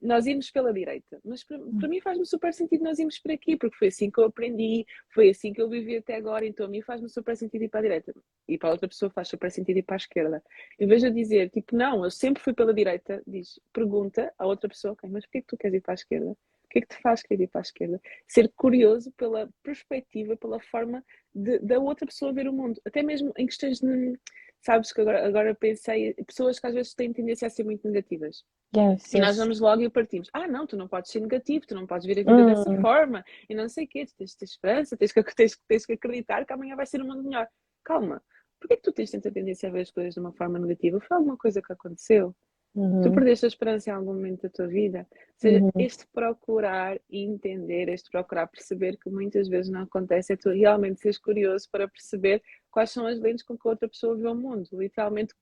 nós 0.00 0.26
irmos 0.26 0.50
pela 0.50 0.72
direita. 0.72 1.20
Mas 1.24 1.44
para, 1.44 1.58
para 1.78 1.88
mim 1.88 2.00
faz-me 2.00 2.24
super 2.24 2.54
sentido 2.54 2.84
nós 2.84 2.98
irmos 2.98 3.18
por 3.18 3.30
aqui, 3.30 3.56
porque 3.56 3.76
foi 3.76 3.88
assim 3.88 4.10
que 4.10 4.18
eu 4.18 4.24
aprendi, 4.24 4.86
foi 5.12 5.30
assim 5.30 5.52
que 5.52 5.60
eu 5.60 5.68
vivi 5.68 5.96
até 5.96 6.16
agora, 6.16 6.46
então 6.46 6.66
a 6.66 6.68
mim 6.68 6.80
faz-me 6.80 7.08
super 7.08 7.36
sentido 7.36 7.64
ir 7.64 7.68
para 7.68 7.80
a 7.80 7.82
direita. 7.82 8.14
E 8.48 8.56
para 8.56 8.70
outra 8.70 8.88
pessoa 8.88 9.10
faz 9.10 9.28
super 9.28 9.50
sentido 9.50 9.78
ir 9.78 9.82
para 9.82 9.96
a 9.96 9.98
esquerda. 9.98 10.42
Em 10.78 10.86
vez 10.86 11.02
de 11.02 11.10
dizer, 11.10 11.50
tipo, 11.50 11.76
não, 11.76 12.04
eu 12.04 12.10
sempre 12.10 12.42
fui 12.42 12.54
pela 12.54 12.72
direita, 12.72 13.22
diz, 13.26 13.60
pergunta 13.72 14.32
à 14.38 14.46
outra 14.46 14.68
pessoa, 14.68 14.92
ok, 14.92 15.08
mas 15.10 15.24
porquê 15.26 15.42
que 15.42 15.48
tu 15.48 15.56
queres 15.56 15.76
ir 15.76 15.80
para 15.82 15.92
a 15.92 15.94
esquerda? 15.94 16.36
O 16.70 16.72
que 16.72 16.78
é 16.78 16.82
que 16.82 16.94
te 16.94 17.02
faz 17.02 17.20
querer 17.20 17.42
ir 17.42 17.48
para 17.48 17.60
a 17.60 17.62
esquerda? 17.62 18.00
Ser 18.28 18.48
curioso 18.54 19.10
pela 19.16 19.50
perspectiva, 19.60 20.36
pela 20.36 20.60
forma 20.60 21.04
de- 21.34 21.58
da 21.58 21.80
outra 21.80 22.06
pessoa 22.06 22.32
ver 22.32 22.46
o 22.46 22.52
mundo. 22.52 22.80
Até 22.86 23.02
mesmo 23.02 23.32
em 23.36 23.44
questões 23.44 23.80
de, 23.80 24.16
sabes, 24.60 24.92
que 24.92 25.00
agora, 25.00 25.26
agora 25.26 25.52
pensei, 25.52 26.14
pessoas 26.24 26.60
que 26.60 26.66
às 26.68 26.72
vezes 26.72 26.94
têm 26.94 27.12
tendência 27.12 27.44
a 27.46 27.50
ser 27.50 27.64
muito 27.64 27.84
negativas. 27.88 28.44
Yes, 28.76 29.12
E 29.12 29.18
nós 29.18 29.30
yes. 29.30 29.38
vamos 29.38 29.58
logo 29.58 29.82
e 29.82 29.90
partimos. 29.90 30.30
Ah, 30.32 30.46
não, 30.46 30.64
tu 30.64 30.76
não 30.76 30.86
podes 30.86 31.10
ser 31.10 31.18
negativo, 31.18 31.66
tu 31.66 31.74
não 31.74 31.88
podes 31.88 32.06
ver 32.06 32.20
a 32.20 32.22
vida 32.22 32.44
dessa 32.44 32.70
Hum. 32.70 32.80
forma, 32.80 33.24
e 33.48 33.54
não 33.56 33.68
sei 33.68 33.84
o 33.84 33.88
quê, 33.88 34.06
tu 34.06 34.14
tens 34.16 34.30
de 34.30 34.36
ter 34.36 34.44
esperança, 34.44 34.96
tens 34.96 35.10
que, 35.10 35.20
tens, 35.36 35.58
tens 35.66 35.84
que 35.84 35.94
acreditar 35.94 36.46
que 36.46 36.52
amanhã 36.52 36.76
vai 36.76 36.86
ser 36.86 37.02
um 37.02 37.06
mundo 37.08 37.24
melhor. 37.24 37.48
Calma, 37.84 38.22
porquê 38.60 38.76
que 38.76 38.82
tu 38.82 38.92
tens 38.92 39.10
tanta 39.10 39.28
tendência 39.32 39.68
a 39.68 39.72
ver 39.72 39.80
as 39.80 39.90
coisas 39.90 40.14
de 40.14 40.20
uma 40.20 40.32
forma 40.34 40.56
negativa? 40.56 41.00
Foi 41.00 41.16
alguma 41.16 41.36
coisa 41.36 41.60
que 41.60 41.72
aconteceu? 41.72 42.32
Tu 42.72 42.78
Uhum. 42.78 43.12
perdeste 43.12 43.44
a 43.46 43.48
esperança 43.48 43.90
em 43.90 43.92
algum 43.92 44.14
momento 44.14 44.42
da 44.42 44.48
tua 44.50 44.66
vida? 44.68 45.06
Ou 45.10 45.16
seja, 45.36 45.58
Uhum. 45.60 45.70
este 45.78 46.06
procurar 46.12 47.00
entender, 47.10 47.88
este 47.88 48.10
procurar 48.10 48.46
perceber 48.46 48.96
que 48.98 49.10
muitas 49.10 49.48
vezes 49.48 49.70
não 49.72 49.82
acontece, 49.82 50.32
é 50.32 50.36
tu 50.36 50.50
realmente 50.50 51.00
seres 51.00 51.18
curioso 51.18 51.68
para 51.70 51.88
perceber 51.88 52.42
quais 52.70 52.90
são 52.90 53.06
as 53.06 53.18
lentes 53.18 53.42
com 53.44 53.56
que 53.58 53.66
a 53.66 53.70
outra 53.70 53.88
pessoa 53.88 54.16
vê 54.16 54.28
o 54.28 54.34
mundo. 54.34 54.68
Literalmente, 54.72 55.34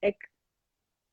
é 0.00 0.12
que 0.12 0.26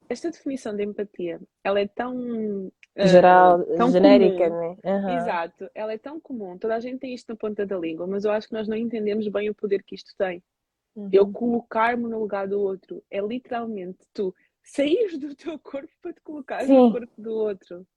esta 0.10 0.32
definição 0.32 0.74
de 0.76 0.84
empatia, 0.84 1.40
ela 1.64 1.80
é 1.82 1.88
tão 1.88 2.72
ah, 2.98 3.08
Geral, 3.08 3.64
tão 3.76 3.92
genérica, 3.92 4.50
comum. 4.50 4.60
né? 4.60 4.78
Aham. 4.86 5.18
Exato, 5.20 5.70
ela 5.76 5.94
é 5.94 5.98
tão 5.98 6.20
comum, 6.20 6.58
toda 6.58 6.76
a 6.76 6.80
gente 6.80 7.00
tem 7.00 7.14
isto 7.14 7.28
na 7.30 7.36
ponta 7.36 7.66
da 7.66 7.78
língua, 7.78 8.08
mas 8.08 8.24
eu 8.24 8.32
acho 8.32 8.48
que 8.48 8.54
nós 8.54 8.68
não 8.68 8.78
entendemos 8.78 9.28
bem 9.28 9.50
o 9.50 9.56
poder 9.56 9.84
que 9.84 9.96
isto 9.96 10.14
tem. 10.18 10.42
Eu 11.12 11.26
Uhum. 11.26 11.34
colocar-me 11.34 12.04
no 12.10 12.20
lugar 12.20 12.48
do 12.48 12.60
outro 12.60 13.04
é 13.12 13.22
literalmente 13.22 14.00
tu 14.14 14.34
saís 14.72 15.18
do 15.18 15.34
teu 15.36 15.58
corpo 15.60 15.92
para 16.02 16.14
te 16.14 16.22
colocares 16.22 16.68
Sim. 16.68 16.76
no 16.88 16.92
corpo 16.92 17.14
do 17.22 17.32
outro. 17.34 17.88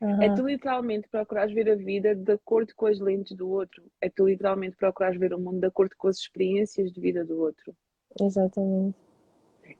É 0.00 0.06
Aham. 0.06 0.34
tu 0.34 0.46
literalmente 0.46 1.08
procurares 1.08 1.54
ver 1.54 1.70
a 1.70 1.74
vida 1.76 2.14
de 2.14 2.32
acordo 2.32 2.74
com 2.74 2.86
as 2.86 2.98
lentes 2.98 3.36
do 3.36 3.48
outro. 3.48 3.82
É 4.00 4.08
tu 4.10 4.26
literalmente 4.26 4.76
procurares 4.76 5.18
ver 5.18 5.32
o 5.32 5.38
mundo 5.38 5.60
de 5.60 5.66
acordo 5.66 5.94
com 5.96 6.08
as 6.08 6.18
experiências 6.18 6.92
de 6.92 7.00
vida 7.00 7.24
do 7.24 7.38
outro. 7.40 7.74
Exatamente. 8.20 8.96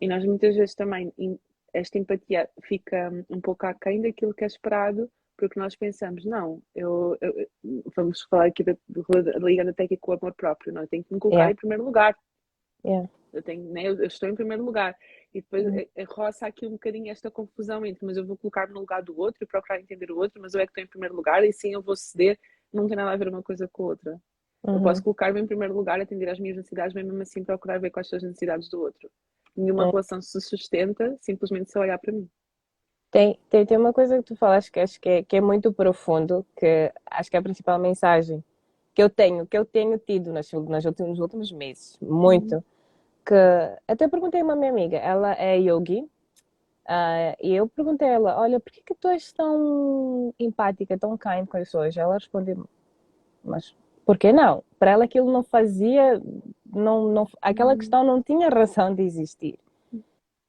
E 0.01 0.09
nós 0.09 0.25
muitas 0.25 0.57
vezes 0.57 0.75
também, 0.75 1.13
esta 1.73 1.99
empatia 1.99 2.49
fica 2.63 3.11
um 3.29 3.41
pouco 3.41 3.67
aquém 3.67 4.01
daquilo 4.01 4.33
que 4.33 4.45
é 4.45 4.47
esperado, 4.47 5.11
porque 5.37 5.59
nós 5.59 5.75
pensamos, 5.77 6.25
não, 6.25 6.63
eu, 6.75 7.19
eu- 7.21 7.41
eu- 7.65 7.83
vamos 7.95 8.23
falar 8.31 8.47
aqui 8.47 8.63
da, 8.63 8.73
da, 8.89 9.39
ligando 9.41 9.71
até 9.71 9.85
aqui 9.85 9.97
com 9.97 10.13
o 10.13 10.15
amor 10.15 10.33
próprio, 10.35 10.73
não, 10.73 10.83
eu 10.83 10.89
tenho 10.89 11.05
que 11.05 11.13
me 11.13 11.21
colocar 11.21 11.39
Yeah. 11.39 11.53
em 11.53 11.57
primeiro 11.57 11.85
lugar. 11.85 12.17
Yeah. 12.85 13.09
Eu, 13.33 13.43
tenho, 13.43 13.65
né, 13.73 13.89
eu, 13.89 13.97
eu 13.97 14.07
estou 14.07 14.29
em 14.29 14.35
primeiro 14.35 14.65
lugar. 14.65 14.97
E 15.35 15.41
depois 15.41 15.67
Uhum. 15.67 15.79
eh, 15.79 15.89
eh, 15.97 16.05
roça 16.05 16.47
aqui 16.47 16.65
um 16.67 16.71
bocadinho 16.73 17.11
esta 17.11 17.29
confusão 17.31 17.85
entre, 17.85 18.07
mas 18.07 18.17
eu 18.17 18.25
vou 18.25 18.37
colocar-me 18.37 18.73
no 18.73 18.81
lugar 18.81 19.03
do 19.03 19.19
outro 19.19 19.43
e 19.43 19.47
procurar 19.47 19.81
entender 19.81 20.11
o 20.13 20.17
outro, 20.17 20.41
mas 20.41 20.55
eu 20.55 20.61
é 20.61 20.65
que 20.65 20.71
estou 20.71 20.85
em 20.85 20.87
primeiro 20.87 21.15
lugar 21.17 21.45
e 21.45 21.53
sim 21.53 21.73
eu 21.75 21.83
vou 21.83 21.97
ceder. 21.97 22.39
Não 22.73 22.87
tem 22.87 22.97
nada 22.97 23.11
a 23.11 23.17
ver 23.17 23.29
uma 23.29 23.43
coisa 23.43 23.69
com 23.69 23.83
a 23.83 23.87
outra. 23.87 24.21
Eu 24.67 24.81
posso 24.81 25.03
colocar-me 25.03 25.41
em 25.41 25.47
primeiro 25.47 25.75
lugar, 25.75 26.01
atender 26.01 26.29
às 26.29 26.39
minhas 26.39 26.57
necessidades, 26.57 26.95
mas 26.95 27.05
mesmo 27.05 27.21
assim 27.21 27.45
procurar 27.45 27.79
ver 27.79 27.91
quais 27.91 28.09
são 28.09 28.17
as 28.17 28.23
necessidades 28.23 28.69
do 28.71 28.81
outro. 28.81 29.11
Nenhuma 29.57 29.85
É. 29.85 29.91
relação 29.91 30.23
se 30.23 30.41
sustenta 30.41 31.17
simplesmente 31.21 31.71
se 31.71 31.79
olhar 31.79 31.99
para 31.99 32.13
mim. 32.13 32.29
Tem, 33.11 33.39
tem, 33.49 33.67
tem 33.67 33.77
uma 33.79 33.93
coisa 33.93 34.17
que 34.19 34.25
tu 34.25 34.37
falaste 34.37 34.71
que 34.73 34.81
acho 34.81 35.01
que 35.01 35.09
é, 35.09 35.23
que 35.23 35.37
é 35.37 35.41
muito 35.41 35.73
profundo, 35.73 36.45
que 36.57 36.93
acho 37.07 37.31
que 37.31 37.37
é 37.37 37.41
a 37.41 37.43
principal 37.43 37.79
mensagem 37.79 38.43
que 38.95 39.03
eu 39.03 39.11
tenho, 39.11 39.47
que 39.47 39.57
eu 39.57 39.65
tenho 39.65 39.99
tido 39.99 40.33
nas, 40.33 40.51
nas 40.53 40.85
últimos, 40.85 41.11
nos 41.11 41.19
últimos 41.21 41.53
meses, 41.53 41.97
muito, 42.01 42.65
que 43.25 43.35
até 43.89 44.09
perguntei 44.09 44.41
a 44.41 44.45
uma 44.45 44.57
minha 44.57 44.71
amiga, 44.71 44.97
ela 44.99 45.33
é 45.35 45.59
yogi, 45.59 46.09
ah, 46.87 47.35
e 47.43 47.55
eu 47.55 47.67
perguntei 47.69 48.09
a 48.09 48.13
ela, 48.13 48.41
olha, 48.41 48.61
por 48.61 48.71
que 48.73 48.83
que 48.83 48.95
tu 48.95 49.09
és 49.09 49.33
tão 49.33 50.35
empática, 50.39 50.99
tão 50.99 51.17
kind 51.17 51.47
com 51.47 51.57
as 51.57 51.65
pessoas? 51.65 51.97
Ela 51.97 52.15
respondeu, 52.15 52.69
mas 53.43 53.75
por 54.05 54.19
que 54.19 54.33
não? 54.33 54.63
Para 54.79 54.91
ela 54.93 55.05
aquilo 55.05 55.33
não 55.33 55.43
fazia, 55.43 56.21
não, 56.67 57.09
não, 57.09 57.29
aquela 57.41 57.73
Uhum. 57.73 57.79
questão 57.79 58.05
não 58.05 58.23
tinha 58.23 58.51
razão 58.51 58.95
de 58.95 59.03
existir. 59.03 59.59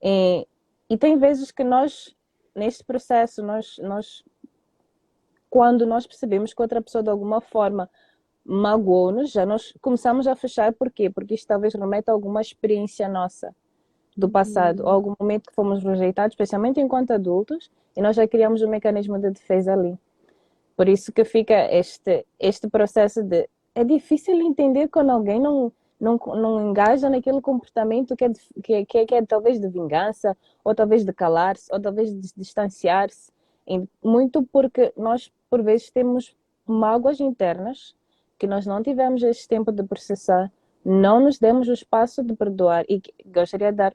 E, 0.02 0.46
e 0.90 0.98
tem 0.98 1.18
vezes 1.18 1.52
que 1.52 1.64
nós, 1.64 2.14
neste 2.54 2.84
processo, 2.84 3.42
nós, 3.42 3.78
nós, 3.80 4.24
quando 5.50 5.86
nós 5.86 6.06
percebemos 6.06 6.54
que 6.54 6.62
outra 6.62 6.82
pessoa 6.82 7.02
de 7.04 7.10
alguma 7.10 7.40
forma 7.40 7.90
magoou-nos, 8.46 9.32
já 9.32 9.46
nós 9.46 9.74
começamos 9.82 10.28
a 10.28 10.36
fechar, 10.36 10.72
por 10.74 10.92
quê? 10.92 11.10
Porque 11.10 11.34
isto 11.34 11.48
talvez 11.48 11.74
remeta 11.74 12.12
a 12.12 12.14
alguma 12.14 12.42
experiência 12.42 13.10
nossa 13.10 13.56
do 14.16 14.30
passado, 14.30 14.84
ou 14.84 14.90
algum 14.90 15.16
momento 15.20 15.50
que 15.50 15.56
fomos 15.56 15.84
rejeitados, 15.84 16.34
especialmente 16.34 16.80
enquanto 16.80 17.12
adultos, 17.12 17.70
e 17.98 18.02
nós 18.02 18.16
já 18.16 18.28
criamos 18.28 18.62
um 18.62 18.70
mecanismo 18.70 19.18
de 19.20 19.32
defesa 19.32 19.74
ali. 19.74 19.98
Por 20.78 20.88
isso 20.88 21.12
que 21.12 21.26
fica 21.26 21.54
este, 21.74 22.26
este 22.40 22.70
processo 22.70 23.24
de. 23.24 23.50
É 23.74 23.84
difícil 23.84 24.40
entender 24.40 24.88
quando 24.88 25.10
alguém 25.10 25.40
não, 25.40 25.72
não, 26.00 26.18
não 26.18 26.70
engaja 26.70 27.10
naquele 27.10 27.42
comportamento 27.42 28.16
que 28.16 28.26
é, 28.26 28.30
de, 28.30 28.40
que, 28.64 28.74
é- 28.74 28.86
que, 28.86 28.98
é, 29.00 29.06
que 29.06 29.16
é 29.16 29.26
talvez 29.26 29.60
de 29.60 29.68
vingança, 29.68 30.38
ou 30.64 30.74
talvez 30.74 31.04
de 31.04 31.12
calar-se, 31.12 31.68
ou 31.74 31.80
talvez 31.80 32.14
de 32.14 32.34
distanciar-se. 32.38 33.32
Muito 34.04 34.44
porque 34.44 34.94
nós, 34.96 35.32
por 35.50 35.62
vezes, 35.62 35.90
temos 35.90 36.36
mágoas 36.66 37.20
internas 37.20 37.96
que 38.38 38.48
nós 38.48 38.66
não 38.66 38.82
tivemos 38.84 39.24
esse 39.24 39.48
tempo 39.48 39.72
de 39.72 39.84
processar, 39.84 40.52
não 40.84 41.20
nos 41.20 41.40
demos 41.40 41.68
o 41.68 41.74
espaço 41.74 42.24
de 42.24 42.36
perdoar. 42.36 42.86
E 42.90 43.02
gostaria 43.26 43.72
de 43.72 43.78
dar 43.78 43.94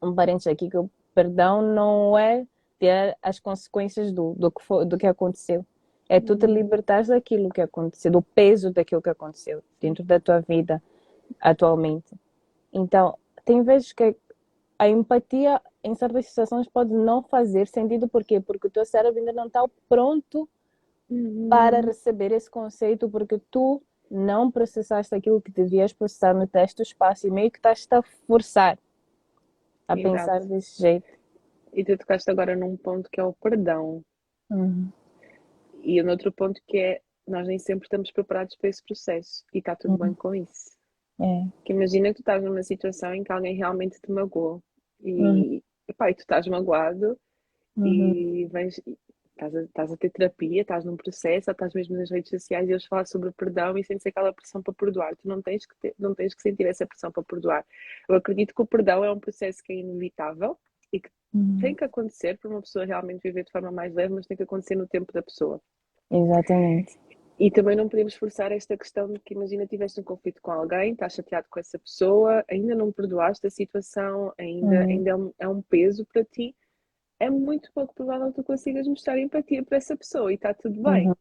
um 0.00 0.14
parênteses 0.14 0.46
aqui 0.46 0.68
que 0.70 0.78
o 0.78 0.90
perdão 1.14 1.62
não 1.62 2.18
é 2.18 2.46
ter 2.78 3.16
as 3.22 3.38
consequências 3.38 4.12
do, 4.12 4.34
do, 4.34 4.50
que, 4.50 4.62
foi, 4.62 4.84
do 4.84 4.96
que 4.96 5.06
aconteceu. 5.06 5.64
É 6.08 6.20
tu 6.20 6.36
te 6.36 6.46
libertares 6.46 7.08
daquilo 7.08 7.48
que 7.48 7.60
aconteceu, 7.60 8.10
do 8.10 8.22
peso 8.22 8.70
daquilo 8.70 9.00
que 9.00 9.10
aconteceu 9.10 9.62
dentro 9.80 10.04
da 10.04 10.20
tua 10.20 10.40
vida 10.40 10.82
atualmente. 11.40 12.14
Então, 12.72 13.16
tem 13.44 13.62
vezes 13.62 13.92
que 13.92 14.14
a 14.78 14.88
empatia 14.88 15.60
em 15.82 15.94
certas 15.94 16.26
situações 16.26 16.68
pode 16.68 16.92
não 16.92 17.22
fazer 17.22 17.66
sentido, 17.68 18.08
por 18.08 18.24
quê? 18.24 18.40
Porque 18.40 18.66
o 18.66 18.70
teu 18.70 18.84
cérebro 18.84 19.18
ainda 19.18 19.32
não 19.32 19.46
está 19.46 19.64
pronto 19.88 20.48
para 21.48 21.80
receber 21.80 22.32
esse 22.32 22.50
conceito, 22.50 23.08
porque 23.08 23.38
tu 23.50 23.82
não 24.10 24.50
processaste 24.50 25.14
aquilo 25.14 25.40
que 25.40 25.50
devias 25.50 25.92
processar 25.92 26.34
no 26.34 26.46
teste 26.46 26.76
do 26.76 26.82
espaço 26.82 27.26
e 27.26 27.30
meio 27.30 27.50
que 27.50 27.58
estás 27.58 27.86
a 27.90 28.02
forçar 28.26 28.78
a 29.88 29.98
Exato. 29.98 30.12
pensar 30.16 30.40
desse 30.46 30.80
jeito. 30.80 31.08
E 31.72 31.84
tu 31.84 31.96
tocaste 31.98 32.30
agora 32.30 32.54
num 32.54 32.76
ponto 32.76 33.08
que 33.10 33.20
é 33.20 33.24
o 33.24 33.32
perdão. 33.32 34.02
Uhum. 34.50 34.88
E 35.82 36.02
no 36.02 36.10
outro 36.10 36.30
ponto 36.32 36.60
que 36.66 36.78
é 36.78 37.00
nós 37.26 37.46
nem 37.46 37.58
sempre 37.58 37.86
estamos 37.86 38.10
preparados 38.12 38.54
para 38.56 38.68
esse 38.68 38.82
processo. 38.84 39.44
E 39.52 39.58
está 39.58 39.74
tudo 39.74 39.92
Uhum. 39.92 39.98
bem 39.98 40.14
com 40.14 40.34
isso. 40.34 40.70
É. 41.20 41.46
Que 41.64 41.72
imagina 41.72 42.08
que 42.08 42.14
tu 42.16 42.20
estás 42.20 42.42
numa 42.42 42.62
situação 42.62 43.14
em 43.14 43.24
que 43.24 43.32
alguém 43.32 43.56
realmente 43.56 43.98
te 44.00 44.10
magoou. 44.12 44.62
E, 45.02 45.12
Uhum. 45.22 45.62
epá, 45.88 46.10
e 46.10 46.14
tu 46.14 46.20
estás 46.20 46.46
magoado 46.46 47.18
Uhum. 47.76 47.86
e 48.14 48.46
vens, 48.46 48.80
estás, 49.34 49.54
a, 49.54 49.62
estás 49.62 49.92
a 49.92 49.96
ter 49.96 50.10
terapia, 50.10 50.62
estás 50.62 50.84
num 50.84 50.96
processo, 50.96 51.50
ou 51.50 51.52
estás 51.52 51.74
mesmo 51.74 51.96
nas 51.96 52.10
redes 52.10 52.30
sociais 52.30 52.68
e 52.68 52.72
eles 52.72 52.84
falam 52.86 53.04
sobre 53.06 53.30
perdão 53.32 53.76
e 53.76 53.84
sentes 53.84 54.06
aquela 54.06 54.32
pressão 54.32 54.62
para 54.62 54.72
perdoar. 54.72 55.14
Tu 55.16 55.28
não 55.28 55.42
tens 55.42 55.66
que 55.66 55.76
ter- 55.78 55.94
não 55.98 56.14
tens 56.14 56.34
que 56.34 56.42
sentir 56.42 56.66
essa 56.66 56.86
pressão 56.86 57.10
para 57.12 57.22
perdoar. 57.22 57.64
Eu 58.08 58.14
acredito 58.16 58.54
que 58.54 58.62
o 58.62 58.66
perdão 58.66 59.04
é 59.04 59.10
um 59.12 59.20
processo 59.20 59.62
que 59.62 59.72
é 59.72 59.76
inevitável 59.76 60.58
e 60.92 61.00
que 61.00 61.10
Uhum. 61.34 61.58
tem 61.60 61.74
que 61.74 61.84
acontecer 61.84 62.38
para 62.38 62.48
uma 62.48 62.60
pessoa 62.60 62.84
realmente 62.84 63.22
viver 63.22 63.44
de 63.44 63.50
forma 63.50 63.70
mais 63.72 63.92
leve, 63.92 64.14
mas 64.14 64.26
tem 64.26 64.36
que 64.36 64.44
acontecer 64.44 64.76
no 64.76 64.86
tempo 64.86 65.12
da 65.12 65.20
pessoa. 65.22 65.60
Exatamente. 66.10 66.96
E 67.38 67.50
também 67.50 67.74
não 67.74 67.88
podemos 67.88 68.14
forçar 68.14 68.52
esta 68.52 68.76
questão 68.76 69.12
de 69.12 69.18
que 69.18 69.34
imagina 69.34 69.66
tiveste 69.66 70.00
um 70.00 70.04
conflito 70.04 70.40
com 70.40 70.52
alguém, 70.52 70.92
estás 70.92 71.14
chateado 71.14 71.48
com 71.50 71.58
essa 71.58 71.76
pessoa, 71.80 72.44
ainda 72.48 72.76
não 72.76 72.92
perdoaste 72.92 73.44
a 73.48 73.50
situação, 73.50 74.32
ainda, 74.38 74.76
Uhum. 74.84 74.88
ainda 74.88 75.10
é 75.10 75.16
um, 75.16 75.32
é 75.40 75.48
um 75.48 75.60
peso 75.60 76.06
para 76.06 76.22
ti. 76.24 76.54
É 77.24 77.30
muito 77.30 77.72
pouco 77.72 77.94
provável 77.94 78.28
que 78.28 78.34
tu 78.34 78.44
consigas 78.44 78.86
mostrar 78.86 79.18
empatia 79.18 79.64
para 79.64 79.78
essa 79.78 79.96
pessoa 79.96 80.30
e 80.30 80.34
está 80.34 80.52
tudo 80.52 80.82
bem. 80.82 81.08
Uhum. 81.08 81.14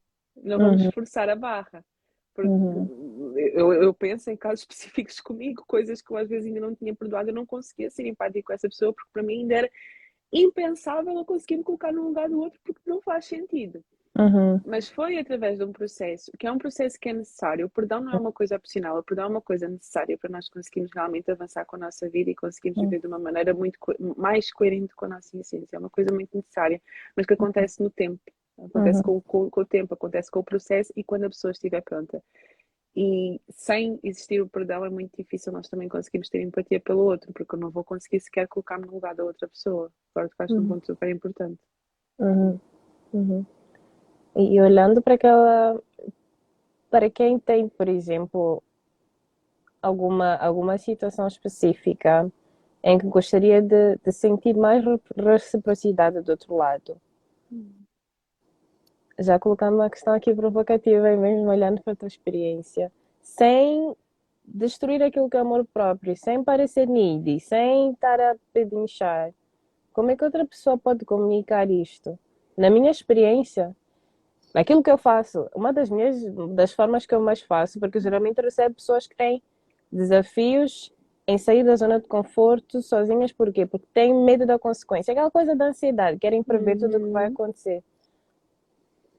Não 0.43 0.59
vamos 0.59 0.83
Uhum. 0.83 0.91
forçar 0.91 1.29
a 1.29 1.35
barra. 1.35 1.85
Porque 2.33 2.49
Uhum. 2.49 3.37
eu, 3.37 3.71
eu 3.73 3.93
penso 3.93 4.29
em 4.29 4.35
casos 4.35 4.65
específicos 4.69 5.21
comigo, 5.21 5.63
coisas 5.65 6.01
que 6.01 6.11
eu 6.11 6.17
às 6.17 6.27
vezes 6.27 6.47
ainda 6.47 6.59
não 6.59 6.75
tinha 6.75 6.93
perdoado, 6.93 7.29
eu 7.29 7.33
não 7.33 7.45
conseguia 7.45 7.89
ser 7.89 8.05
empática 8.05 8.47
com 8.47 8.53
essa 8.53 8.67
pessoa, 8.67 8.91
porque 8.93 9.09
para 9.13 9.23
mim 9.23 9.41
ainda 9.43 9.55
era 9.55 9.71
impensável 10.31 11.13
eu 11.15 11.23
conseguir 11.23 11.57
me 11.57 11.63
colocar 11.63 11.93
no 11.93 12.03
lugar 12.03 12.27
do 12.27 12.39
outro, 12.39 12.59
porque 12.63 12.81
não 12.89 12.99
faz 13.01 13.25
sentido. 13.25 13.83
Uhum. 14.15 14.61
Mas 14.65 14.87
foi 14.87 15.17
através 15.17 15.57
de 15.57 15.63
um 15.63 15.71
processo, 15.71 16.31
que 16.37 16.45
é 16.45 16.51
um 16.51 16.59
processo 16.59 16.99
que 16.99 17.09
é 17.09 17.13
necessário. 17.13 17.65
O 17.65 17.69
perdão 17.69 17.99
não 17.99 18.13
é 18.13 18.17
uma 18.17 18.31
coisa 18.31 18.55
opcional, 18.55 18.99
o 18.99 19.03
perdão 19.03 19.25
é 19.25 19.27
uma 19.27 19.41
coisa 19.41 19.67
necessária 19.67 20.15
para 20.19 20.29
nós 20.29 20.47
conseguirmos 20.49 20.91
realmente 20.93 21.31
avançar 21.31 21.65
com 21.65 21.75
a 21.77 21.79
nossa 21.79 22.07
vida 22.07 22.29
e 22.29 22.35
conseguirmos 22.35 22.77
Hum. 22.79 22.85
viver 22.85 22.99
de 23.01 23.07
uma 23.07 23.17
maneira 23.17 23.53
muito 23.55 23.79
mais 24.15 24.51
coerente 24.53 24.93
com 24.95 25.05
a 25.05 25.09
nossa 25.09 25.35
essência. 25.35 25.75
É 25.75 25.79
uma 25.79 25.89
coisa 25.89 26.13
muito 26.13 26.29
necessária, 26.37 26.79
mas 27.17 27.25
que 27.25 27.33
acontece 27.33 27.81
no 27.81 27.89
tempo. 27.89 28.19
Acontece 28.59 28.99
Uhum. 28.99 29.19
com, 29.19 29.21
com, 29.21 29.49
com 29.49 29.61
o 29.61 29.65
tempo, 29.65 29.93
acontece 29.95 30.29
com 30.29 30.39
o 30.41 30.43
processo 30.43 30.93
e 30.95 31.03
quando 31.03 31.23
a 31.23 31.29
pessoa 31.29 31.51
estiver 31.51 31.81
pronta. 31.81 32.23
E 32.95 33.41
sem 33.49 33.99
existir 34.03 34.39
o 34.39 34.47
perdão 34.47 34.85
é 34.85 34.89
muito 34.91 35.17
difícil 35.17 35.51
nós 35.51 35.67
também 35.67 35.89
conseguirmos 35.89 36.29
ter 36.29 36.39
empatia 36.43 36.79
pelo 36.79 36.99
outro, 37.03 37.33
porque 37.33 37.55
eu 37.55 37.59
não 37.59 37.71
vou 37.71 37.83
conseguir 37.83 38.19
sequer 38.19 38.47
colocar-me 38.47 38.85
no 38.85 38.93
lugar 38.93 39.15
da 39.15 39.23
outra 39.23 39.47
pessoa. 39.47 39.91
Agora 40.13 40.29
tu 40.29 40.35
faz 40.35 40.51
um 40.51 40.57
Uhum. 40.57 40.67
ponto 40.67 40.85
super 40.85 41.09
importante. 41.09 41.59
Uhum. 42.19 42.59
E 44.35 44.59
olhando 44.59 45.01
para 45.01 45.13
aquela, 45.15 45.79
para 46.89 47.09
quem 47.09 47.37
tem, 47.39 47.67
por 47.69 47.87
exemplo, 47.87 48.63
alguma 49.81 50.35
alguma 50.37 50.77
situação 50.77 51.27
específica 51.27 52.31
em 52.83 52.97
que 52.97 53.07
gostaria 53.07 53.61
de, 53.61 53.97
de 53.97 54.11
sentir 54.11 54.55
mais 54.55 54.83
re- 54.83 54.99
reciprocidade 55.15 56.21
do 56.21 56.29
outro 56.31 56.55
lado, 56.55 56.99
já 59.19 59.39
colocando 59.39 59.75
uma 59.75 59.89
questão 59.89 60.13
aqui 60.13 60.33
provocativa 60.33 61.11
e 61.11 61.17
mesmo 61.17 61.49
olhando 61.49 61.81
para 61.81 61.93
a 61.93 61.95
tua 61.95 62.07
experiência, 62.07 62.91
sem 63.21 63.95
destruir 64.43 65.01
aquilo 65.01 65.29
que 65.29 65.37
é 65.37 65.39
amor 65.39 65.65
próprio, 65.65 66.17
sem 66.17 66.43
parecer 66.43 66.87
needy, 66.87 67.39
sem 67.39 67.91
estar 67.91 68.19
a 68.19 68.35
pedinchar, 68.51 69.33
como 69.93 70.11
é 70.11 70.15
que 70.15 70.25
outra 70.25 70.45
pessoa 70.45 70.77
pode 70.77 71.05
comunicar 71.05 71.69
isto? 71.69 72.17
Na 72.57 72.69
minha 72.69 72.91
experiência, 72.91 73.75
aquilo 74.61 74.83
que 74.83 74.91
eu 74.91 74.97
faço, 74.97 75.49
uma 75.55 75.73
das 75.73 75.89
minhas 75.89 76.23
das 76.55 76.71
formas 76.73 77.05
que 77.05 77.15
eu 77.15 77.21
mais 77.21 77.41
faço, 77.41 77.79
porque 77.79 77.99
geralmente 77.99 78.37
eu 78.37 78.43
recebo 78.43 78.75
pessoas 78.75 79.07
que 79.07 79.15
têm 79.15 79.41
desafios 79.91 80.93
em 81.27 81.37
sair 81.37 81.63
da 81.63 81.75
zona 81.75 81.99
de 81.99 82.07
conforto 82.07 82.81
sozinhas, 82.81 83.31
por 83.31 83.51
quê? 83.51 83.65
Porque 83.65 83.87
têm 83.93 84.13
medo 84.13 84.45
da 84.45 84.59
consequência, 84.59 85.11
aquela 85.11 85.31
coisa 85.31 85.55
da 85.55 85.67
ansiedade, 85.67 86.19
querem 86.19 86.43
prever 86.43 86.77
tudo 86.77 86.97
o 86.97 86.99
que 86.99 87.09
vai 87.11 87.27
Uhum. 87.27 87.33
acontecer. 87.33 87.83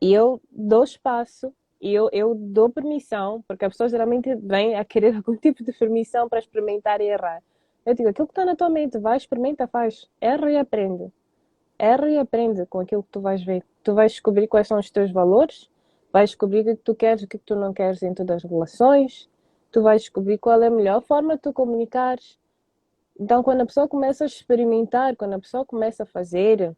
E 0.00 0.12
eu 0.12 0.40
dou 0.50 0.84
espaço 0.84 1.52
e 1.80 1.92
eu, 1.92 2.08
eu 2.12 2.34
dou 2.34 2.68
permissão, 2.68 3.42
porque 3.48 3.64
a 3.64 3.70
pessoa 3.70 3.88
geralmente 3.88 4.34
vem 4.36 4.74
a 4.74 4.84
querer 4.84 5.14
algum 5.16 5.36
tipo 5.36 5.64
de 5.64 5.72
permissão 5.72 6.28
para 6.28 6.38
experimentar 6.38 7.00
e 7.00 7.04
errar. 7.04 7.42
Eu 7.86 7.94
digo, 7.94 8.08
aquilo 8.08 8.26
que 8.26 8.32
está 8.32 8.44
na 8.44 8.56
tua 8.56 8.68
mente, 8.68 8.98
vai, 8.98 9.16
experimenta, 9.16 9.66
faz, 9.66 10.08
erra 10.20 10.50
e 10.50 10.56
aprende. 10.56 11.10
Erra 11.78 12.08
e 12.10 12.18
aprende 12.18 12.64
com 12.66 12.80
aquilo 12.80 13.02
que 13.02 13.10
tu 13.10 13.20
vais 13.20 13.42
ver. 13.42 13.64
Tu 13.84 13.92
vais 13.94 14.10
descobrir 14.10 14.48
quais 14.48 14.66
são 14.66 14.78
os 14.78 14.90
teus 14.90 15.12
valores, 15.12 15.70
vais 16.12 16.30
descobrir 16.30 16.60
o 16.62 16.64
que 16.64 16.82
tu 16.82 16.94
queres 16.94 17.22
e 17.22 17.24
o 17.26 17.28
que 17.28 17.38
tu 17.38 17.54
não 17.54 17.72
queres 17.72 18.02
em 18.02 18.14
todas 18.14 18.42
as 18.44 18.50
relações, 18.50 19.28
tu 19.70 19.82
vais 19.82 20.00
descobrir 20.02 20.38
qual 20.38 20.60
é 20.62 20.66
a 20.66 20.70
melhor 20.70 21.02
forma 21.02 21.36
de 21.36 21.42
tu 21.42 21.52
comunicares. 21.52 22.38
Então, 23.20 23.42
quando 23.42 23.60
a 23.60 23.66
pessoa 23.66 23.86
começa 23.86 24.24
a 24.24 24.26
experimentar, 24.26 25.14
quando 25.16 25.34
a 25.34 25.38
pessoa 25.38 25.64
começa 25.64 26.02
a 26.02 26.06
fazer, 26.06 26.74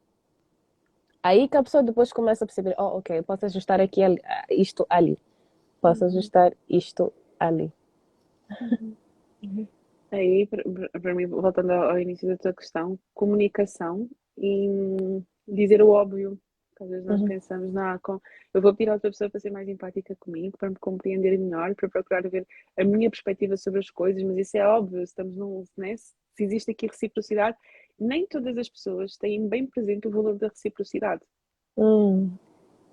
aí 1.22 1.48
que 1.48 1.56
a 1.56 1.62
pessoa 1.62 1.82
depois 1.82 2.12
começa 2.12 2.44
a 2.44 2.46
perceber, 2.46 2.74
oh, 2.78 2.98
ok, 2.98 3.22
posso 3.22 3.46
ajustar 3.46 3.80
aqui 3.80 4.02
ali- 4.02 4.20
isto 4.50 4.86
ali, 4.90 5.18
posso 5.80 6.04
ajustar 6.04 6.52
isto 6.68 7.12
ali. 7.38 7.72
Aí, 10.10 10.46
para- 10.46 11.14
mim, 11.14 11.26
voltando 11.26 11.72
ao 11.72 11.98
início 11.98 12.28
da 12.28 12.36
tua 12.36 12.52
questão, 12.52 12.98
comunicação 13.14 14.08
e 14.38 15.22
dizer 15.46 15.82
o 15.82 15.90
óbvio. 15.90 16.38
Às 16.80 16.90
vezes 16.90 17.06
nós 17.06 17.20
Uhum. 17.20 17.28
pensamos, 17.28 17.72
não, 17.72 17.98
com, 18.00 18.20
eu 18.52 18.60
vou 18.60 18.74
pedir 18.74 18.90
a 18.90 18.94
outra 18.94 19.10
pessoa 19.10 19.30
para 19.30 19.40
ser 19.40 19.50
mais 19.50 19.68
empática 19.68 20.14
comigo, 20.16 20.56
para 20.58 20.70
me 20.70 20.76
compreender 20.76 21.38
melhor, 21.38 21.74
para 21.74 21.88
procurar 21.88 22.28
ver 22.28 22.46
a 22.78 22.84
minha 22.84 23.10
perspectiva 23.10 23.56
sobre 23.56 23.80
as 23.80 23.90
coisas, 23.90 24.22
mas 24.22 24.36
isso 24.38 24.56
é 24.56 24.66
óbvio, 24.66 24.98
se 24.98 25.04
estamos 25.04 25.36
num, 25.36 25.64
né, 25.76 25.96
se 25.96 26.44
existe 26.44 26.70
aqui 26.70 26.86
reciprocidade, 26.86 27.56
nem 27.98 28.26
todas 28.26 28.56
as 28.58 28.68
pessoas 28.68 29.16
têm 29.16 29.48
bem 29.48 29.66
presente 29.66 30.06
o 30.06 30.10
valor 30.10 30.36
da 30.36 30.48
reciprocidade. 30.48 31.22
Hum, 31.76 32.30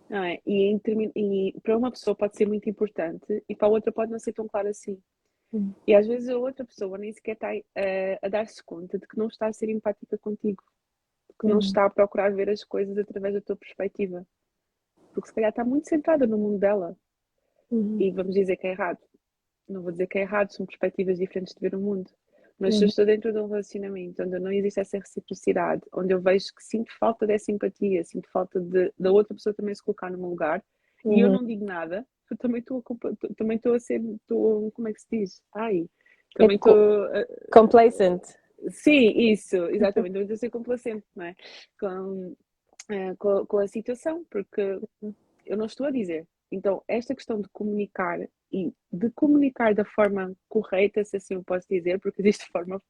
é? 0.09 0.39
e, 0.45 0.65
em 0.65 0.81
e 1.15 1.59
para 1.61 1.77
uma 1.77 1.91
pessoa 1.91 2.15
pode 2.15 2.37
ser 2.37 2.47
muito 2.47 2.69
importante 2.69 3.43
e 3.47 3.55
para 3.55 3.67
a 3.67 3.71
outra 3.71 3.91
pode 3.91 4.11
não 4.11 4.19
ser 4.19 4.33
tão 4.33 4.47
claro 4.47 4.67
assim. 4.67 5.01
Hum. 5.51 5.71
E 5.87 5.93
às 5.93 6.07
vezes 6.07 6.29
a 6.29 6.37
outra 6.37 6.65
pessoa 6.65 6.97
nem 6.97 7.11
sequer 7.13 7.33
está 7.33 7.49
eh, 7.75 8.19
a 8.21 8.27
dar-se 8.27 8.63
conta 8.63 8.97
de 8.97 9.07
que 9.07 9.17
não 9.17 9.27
está 9.27 9.47
a 9.47 9.53
ser 9.53 9.69
empática 9.69 10.17
contigo, 10.17 10.63
que 11.39 11.47
não 11.47 11.55
Uhum. 11.55 11.59
está 11.59 11.85
a 11.85 11.89
procurar 11.89 12.33
ver 12.33 12.49
as 12.49 12.63
coisas 12.63 12.97
através 12.97 13.33
da 13.33 13.41
tua 13.41 13.55
perspectiva. 13.55 14.25
Porque 15.13 15.27
se 15.29 15.33
calhar 15.35 15.49
está 15.49 15.63
muito 15.63 15.89
centrada 15.89 16.25
no 16.27 16.37
mundo 16.37 16.59
dela. 16.59 16.95
uhum, 17.71 17.99
E 17.99 18.11
vamos 18.11 18.33
dizer 18.33 18.57
que 18.57 18.67
é 18.67 18.71
errado. 18.71 18.99
Não 19.67 19.81
vou 19.81 19.91
dizer 19.91 20.07
que 20.07 20.17
é 20.17 20.21
errado, 20.21 20.51
são 20.51 20.65
perspectivas 20.65 21.17
diferentes 21.17 21.53
de 21.53 21.59
ver 21.61 21.75
o 21.75 21.79
mundo. 21.79 22.09
Mas 22.59 22.75
se 22.75 22.81
eu 22.81 22.85
Uhum. 22.85 22.89
estou 22.89 23.05
dentro 23.05 23.33
de 23.33 23.39
um 23.39 23.47
relacionamento 23.47 24.21
onde 24.23 24.39
não 24.39 24.51
existe 24.51 24.79
essa 24.79 24.97
reciprocidade, 24.97 25.81
onde 25.93 26.13
eu 26.13 26.21
vejo 26.21 26.53
que 26.55 26.63
sinto 26.63 26.91
falta 26.99 27.25
dessa 27.25 27.51
empatia, 27.51 28.03
sinto 28.03 28.29
falta 28.31 28.59
de, 28.59 28.93
da 28.97 29.11
outra 29.11 29.33
pessoa 29.33 29.53
também 29.53 29.73
se 29.73 29.83
colocar 29.83 30.11
no 30.11 30.17
meu 30.17 30.29
lugar, 30.29 30.63
e 31.09 31.19
eu 31.19 31.27
uhum. 31.27 31.33
não 31.33 31.45
digo 31.45 31.65
nada, 31.65 32.05
eu 32.29 32.37
também 32.37 32.59
estou 32.59 32.79
a, 32.79 32.83
compa- 32.83 33.13
também 33.35 33.57
estou 33.57 33.73
a 33.73 33.79
ser, 33.79 34.01
estou, 34.15 34.71
como 34.71 34.87
é 34.87 34.93
que 34.93 35.01
se 35.01 35.07
diz? 35.11 35.41
Ai, 35.53 35.87
também 36.35 36.57
co- 36.57 36.69
estou, 36.69 37.03
a- 37.05 37.25
Complacent. 37.51 38.21
Sim, 38.69 39.31
isso, 39.31 39.55
exatamente, 39.67 40.31
a 40.31 40.37
ser 40.37 40.49
complacente, 40.49 41.05
não 41.15 41.25
é? 41.25 41.35
Com, 41.79 42.35
eh, 42.89 43.15
com, 43.17 43.45
com 43.45 43.57
a 43.59 43.67
situação, 43.67 44.25
porque 44.29 44.79
eu 45.45 45.57
não 45.57 45.65
estou 45.65 45.87
a 45.87 45.91
dizer. 45.91 46.27
Então, 46.51 46.83
esta 46.87 47.15
questão 47.15 47.41
de 47.41 47.49
comunicar 47.49 48.19
e 48.51 48.71
de 48.91 49.09
comunicar 49.11 49.73
da 49.73 49.83
forma 49.83 50.31
correta, 50.47 51.03
se 51.03 51.17
assim 51.17 51.33
eu 51.33 51.43
posso 51.43 51.67
dizer, 51.67 51.99
porque 51.99 52.21
existe 52.21 52.45
forma 52.53 52.81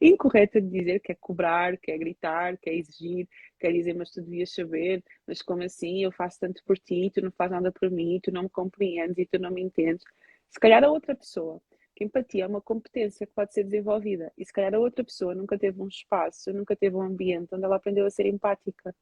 incorreta 0.00 0.60
de 0.60 0.68
dizer 0.68 1.00
que 1.00 1.10
é 1.12 1.16
cobrar, 1.16 1.76
que 1.78 1.90
é 1.90 1.98
gritar, 1.98 2.56
que 2.58 2.70
é 2.70 2.76
exigir, 2.76 3.28
que 3.58 3.66
é 3.66 3.72
dizer, 3.72 3.94
mas 3.94 4.10
tu 4.12 4.22
devias 4.22 4.54
saber, 4.54 5.02
mas 5.26 5.42
como 5.42 5.64
assim? 5.64 6.04
Eu 6.04 6.12
faço 6.12 6.38
tanto 6.38 6.62
por 6.64 6.78
ti, 6.78 7.10
tu 7.12 7.20
não 7.20 7.32
fazes 7.32 7.52
nada 7.52 7.72
por 7.72 7.90
mim, 7.90 8.20
tu 8.22 8.30
não 8.30 8.44
me 8.44 8.48
compreendes 8.48 9.18
e 9.18 9.26
tu 9.26 9.38
não 9.40 9.50
me 9.50 9.62
entendes. 9.62 10.04
Se 10.50 10.60
calhar 10.60 10.84
a 10.84 10.90
outra 10.90 11.14
pessoa, 11.16 11.60
que 11.98 12.04
empatia 12.04 12.44
é 12.44 12.46
uma 12.46 12.60
competência 12.60 13.26
que 13.26 13.32
pode 13.32 13.52
ser 13.52 13.64
desenvolvida, 13.64 14.32
e 14.38 14.44
se 14.44 14.52
calhar 14.52 14.72
a 14.72 14.78
outra 14.78 15.02
pessoa 15.02 15.34
nunca 15.34 15.58
teve 15.58 15.82
um 15.82 15.88
espaço, 15.88 16.52
nunca 16.52 16.76
teve 16.76 16.94
um 16.94 17.02
ambiente 17.02 17.52
onde 17.52 17.64
ela 17.64 17.74
aprendeu 17.74 18.06
a 18.06 18.10
ser 18.10 18.26
empática. 18.26 18.94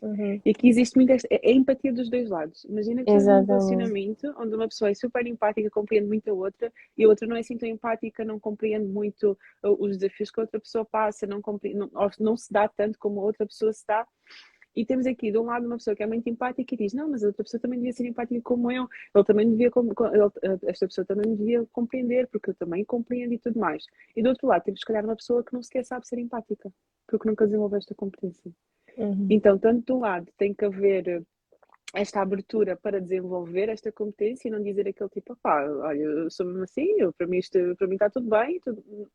Uhum. 0.00 0.40
E 0.44 0.50
aqui 0.50 0.68
existe 0.68 0.94
muita. 0.94 1.14
É, 1.28 1.50
é 1.50 1.52
empatia 1.52 1.92
dos 1.92 2.08
dois 2.08 2.30
lados. 2.30 2.62
Imagina 2.66 3.02
que 3.02 3.10
num 3.10 3.16
Exatamente. 3.16 3.48
relacionamento 3.48 4.34
onde 4.38 4.54
uma 4.54 4.68
pessoa 4.68 4.88
é 4.88 4.94
super 4.94 5.26
empática, 5.26 5.68
compreende 5.68 6.06
muito 6.06 6.30
a 6.30 6.32
outra, 6.32 6.72
e 6.96 7.02
a 7.02 7.08
outra 7.08 7.26
não 7.26 7.34
é 7.34 7.40
assim 7.40 7.58
tão 7.58 7.68
empática, 7.68 8.24
não 8.24 8.38
compreende 8.38 8.86
muito 8.86 9.36
uh, 9.64 9.84
os 9.84 9.98
desafios 9.98 10.30
que 10.30 10.38
a 10.38 10.44
outra 10.44 10.60
pessoa 10.60 10.84
passa, 10.84 11.26
não, 11.26 11.42
compreende, 11.42 11.80
não, 11.80 11.90
não 12.20 12.36
se 12.36 12.52
dá 12.52 12.68
tanto 12.68 12.96
como 13.00 13.20
a 13.20 13.24
outra 13.24 13.44
pessoa 13.44 13.72
se 13.72 13.84
dá. 13.84 14.06
E 14.78 14.84
temos 14.84 15.06
aqui, 15.06 15.32
de 15.32 15.36
um 15.36 15.42
lado, 15.42 15.66
uma 15.66 15.76
pessoa 15.76 15.96
que 15.96 16.04
é 16.04 16.06
muito 16.06 16.28
empática 16.28 16.72
e 16.72 16.78
diz: 16.78 16.92
Não, 16.92 17.08
mas 17.10 17.24
a 17.24 17.26
outra 17.26 17.42
pessoa 17.42 17.60
também 17.60 17.80
devia 17.80 17.92
ser 17.92 18.06
empática 18.06 18.40
como 18.44 18.70
eu, 18.70 18.88
ele 19.12 19.24
também 19.24 19.50
devia, 19.50 19.72
ele- 19.74 20.58
esta 20.70 20.86
pessoa 20.86 21.04
também 21.04 21.34
devia 21.34 21.66
compreender, 21.72 22.28
porque 22.28 22.50
eu 22.50 22.54
também 22.54 22.84
compreendo 22.84 23.34
e 23.34 23.38
tudo 23.40 23.58
mais. 23.58 23.84
E 24.14 24.22
do 24.22 24.28
outro 24.28 24.46
lado, 24.46 24.62
temos, 24.62 24.78
se 24.78 24.86
calhar, 24.86 25.04
uma 25.04 25.16
pessoa 25.16 25.42
que 25.42 25.52
não 25.52 25.60
sequer 25.64 25.84
sabe 25.84 26.06
ser 26.06 26.20
empática, 26.20 26.72
porque 27.08 27.28
nunca 27.28 27.44
desenvolveu 27.44 27.78
esta 27.78 27.92
competência. 27.92 28.52
Uhum. 28.96 29.26
Então, 29.28 29.58
tanto 29.58 29.84
de 29.84 29.92
um 29.92 29.98
lado 29.98 30.28
tem 30.38 30.54
que 30.54 30.64
haver 30.64 31.08
eh, 31.08 31.22
esta 31.94 32.20
abertura 32.20 32.76
para 32.76 33.00
desenvolver 33.00 33.70
esta 33.70 33.90
competência 33.90 34.48
e 34.48 34.50
não 34.50 34.62
dizer 34.62 34.86
aquele 34.86 35.08
tipo, 35.08 35.34
pá, 35.36 35.64
olha, 35.64 35.98
eu 35.98 36.30
sou 36.30 36.44
mesmo 36.44 36.62
assim, 36.62 36.86
eu, 36.98 37.12
para, 37.14 37.26
mim 37.26 37.38
isto, 37.38 37.58
para 37.76 37.86
mim 37.86 37.94
está 37.94 38.10
tudo 38.10 38.28
bem. 38.28 38.60
tudo-" 38.60 39.10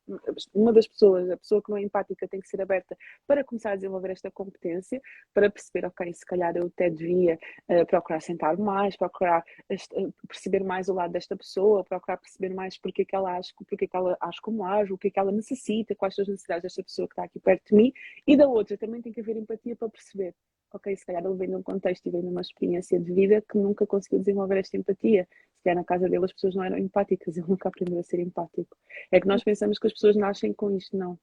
Uma 0.53 0.73
das 0.73 0.87
pessoas, 0.87 1.29
a 1.29 1.37
pessoa 1.37 1.61
que 1.61 1.69
não 1.69 1.77
é 1.77 1.81
empática, 1.83 2.27
tem 2.27 2.41
que 2.41 2.47
ser 2.47 2.61
aberta 2.61 2.97
para 3.27 3.43
começar 3.43 3.71
a 3.71 3.75
desenvolver 3.75 4.09
esta 4.11 4.31
competência, 4.31 4.99
para 5.33 5.49
perceber, 5.51 5.85
ok, 5.85 6.13
se 6.13 6.25
calhar 6.25 6.55
eu 6.57 6.65
até 6.65 6.89
devia 6.89 7.37
eh, 7.67 7.85
procurar 7.85 8.21
sentar 8.21 8.57
mais, 8.57 8.97
procurar 8.97 9.43
este- 9.69 9.95
eh, 9.95 10.09
perceber 10.27 10.63
mais 10.63 10.89
o 10.89 10.93
lado 10.93 11.11
desta 11.13 11.35
pessoa, 11.37 11.83
procurar 11.83 12.17
perceber 12.17 12.53
mais 12.55 12.77
porque 12.77 13.03
é 13.03 13.05
que 13.05 13.15
ela 13.15 13.37
age, 13.37 13.53
porque 13.67 13.85
é 13.85 13.87
que 13.87 13.95
ela 13.95 14.17
age 14.19 14.41
como 14.41 14.65
age, 14.65 14.91
o 14.91 14.97
que 14.97 15.09
é 15.09 15.11
que 15.11 15.19
ela 15.19 15.31
necessita, 15.31 15.95
quais 15.95 16.15
são 16.15 16.23
as 16.23 16.29
necessidades 16.29 16.63
desta 16.63 16.83
pessoa 16.83 17.07
que 17.07 17.13
está 17.13 17.23
aqui 17.23 17.39
perto 17.39 17.69
de 17.69 17.75
mim, 17.75 17.93
e 18.25 18.35
da 18.35 18.47
outra 18.47 18.77
também 18.77 19.01
tem 19.01 19.13
que 19.13 19.21
haver 19.21 19.37
empatia 19.37 19.75
para 19.75 19.89
perceber 19.89 20.33
ok, 20.73 20.95
se 20.95 21.05
calhar 21.05 21.23
ele 21.23 21.35
vem 21.35 21.49
de 21.49 21.55
um 21.55 21.63
contexto 21.63 22.05
e 22.07 22.11
vem 22.11 22.21
de 22.21 22.27
uma 22.27 22.41
experiência 22.41 22.99
de 22.99 23.13
vida 23.13 23.41
que 23.41 23.57
nunca 23.57 23.85
conseguiu 23.85 24.19
desenvolver 24.19 24.57
esta 24.57 24.75
empatia. 24.75 25.27
Se 25.57 25.63
calhar 25.63 25.77
na 25.77 25.83
casa 25.83 26.09
dele 26.09 26.25
as 26.25 26.33
pessoas 26.33 26.55
não 26.55 26.63
eram 26.63 26.77
empáticas, 26.77 27.37
ele 27.37 27.47
nunca 27.47 27.69
aprendeu 27.69 27.99
a 27.99 28.03
ser 28.03 28.19
empático. 28.19 28.75
É 29.11 29.19
que 29.21 29.27
nós 29.27 29.43
pensamos 29.43 29.77
que 29.77 29.87
as 29.87 29.93
pessoas 29.93 30.15
nascem 30.15 30.51
com 30.53 30.71
isto, 30.75 30.97
não. 30.97 31.17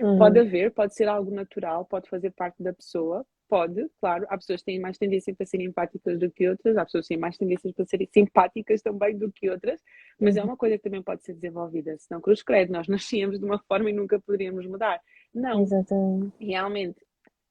Uhum. 0.00 0.18
Pode 0.18 0.38
haver, 0.38 0.72
pode 0.72 0.94
ser 0.94 1.06
algo 1.06 1.30
natural, 1.30 1.84
pode 1.84 2.08
fazer 2.08 2.30
parte 2.30 2.62
da 2.62 2.72
pessoa, 2.72 3.26
pode, 3.46 3.86
claro. 4.00 4.26
Há 4.30 4.38
pessoas 4.38 4.60
que 4.60 4.66
têm 4.66 4.80
mais 4.80 4.96
tendência 4.96 5.34
para 5.34 5.44
serem 5.44 5.66
empáticas 5.66 6.18
do 6.18 6.30
que 6.30 6.48
outras, 6.48 6.76
há 6.76 6.84
pessoas 6.84 7.06
que 7.06 7.14
têm 7.14 7.20
mais 7.20 7.36
tendências 7.36 7.72
para 7.74 7.84
serem 7.84 8.08
simpáticas 8.12 8.80
também 8.80 9.16
do 9.16 9.30
que 9.30 9.50
outras, 9.50 9.80
mas 10.18 10.36
é 10.36 10.40
Uhum. 10.40 10.46
uma 10.48 10.56
coisa 10.56 10.78
que 10.78 10.82
também 10.82 11.02
pode 11.02 11.22
ser 11.22 11.34
desenvolvida. 11.34 11.94
Senão, 11.98 12.20
cruz 12.20 12.42
credo, 12.42 12.72
nós 12.72 12.88
nascíamos 13.28 13.38
de 13.38 13.44
uma 13.44 13.58
forma 13.58 13.90
e 13.90 13.92
nunca 13.92 14.18
poderíamos 14.18 14.66
mudar. 14.66 14.98
Não, 15.34 15.60
Exatamente. 15.60 16.32
realmente 16.40 17.04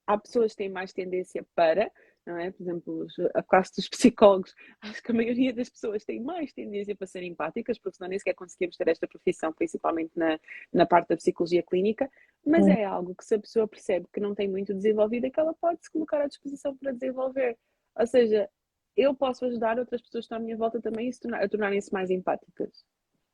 há 0.07 0.17
pessoas 0.17 0.51
que 0.51 0.57
têm 0.57 0.69
mais 0.69 0.91
tendência 0.93 1.45
para, 1.55 1.91
não 2.25 2.37
é? 2.37 2.51
Por 2.51 2.61
exemplo, 2.63 3.07
a 3.33 3.43
classe 3.43 3.75
dos 3.75 3.87
psicólogos, 3.89 4.53
acho 4.81 5.01
que 5.01 5.11
a 5.11 5.15
maioria 5.15 5.53
das 5.53 5.69
pessoas 5.69 6.03
tem 6.05 6.19
mais 6.21 6.51
tendência 6.53 6.95
para 6.95 7.07
serem 7.07 7.31
empáticas, 7.31 7.79
porque 7.79 7.97
senão 7.97 8.09
nem 8.09 8.19
sequer 8.19 8.33
conseguimos 8.35 8.75
ter 8.77 8.87
esta 8.87 9.07
profissão, 9.07 9.51
principalmente 9.53 10.11
na, 10.15 10.39
na 10.73 10.85
parte 10.85 11.09
da 11.09 11.17
psicologia 11.17 11.63
clínica, 11.63 12.09
mas 12.45 12.65
Hum. 12.65 12.71
é 12.71 12.83
algo 12.83 13.13
que 13.15 13.23
se 13.25 13.35
a 13.35 13.39
pessoa 13.39 13.67
percebe 13.67 14.07
que 14.13 14.19
não 14.19 14.33
tem 14.35 14.47
muito 14.47 14.73
desenvolvido, 14.73 15.25
é 15.25 15.29
que 15.29 15.39
ela 15.39 15.53
pode 15.53 15.83
se 15.83 15.91
colocar 15.91 16.21
à 16.21 16.27
disposição 16.27 16.75
para 16.75 16.91
desenvolver. 16.91 17.57
Ou 17.95 18.07
seja, 18.07 18.49
eu 18.97 19.13
posso 19.15 19.45
ajudar 19.45 19.79
outras 19.79 20.01
pessoas 20.01 20.23
que 20.23 20.25
estão 20.25 20.37
à 20.37 20.41
minha 20.41 20.57
volta 20.57 20.81
também 20.81 21.07
a 21.07 21.11
se 21.13 21.19
tornar- 21.19 21.43
a 21.43 21.47
tornarem-se 21.49 21.93
mais 21.93 22.09
empáticas. 22.09 22.83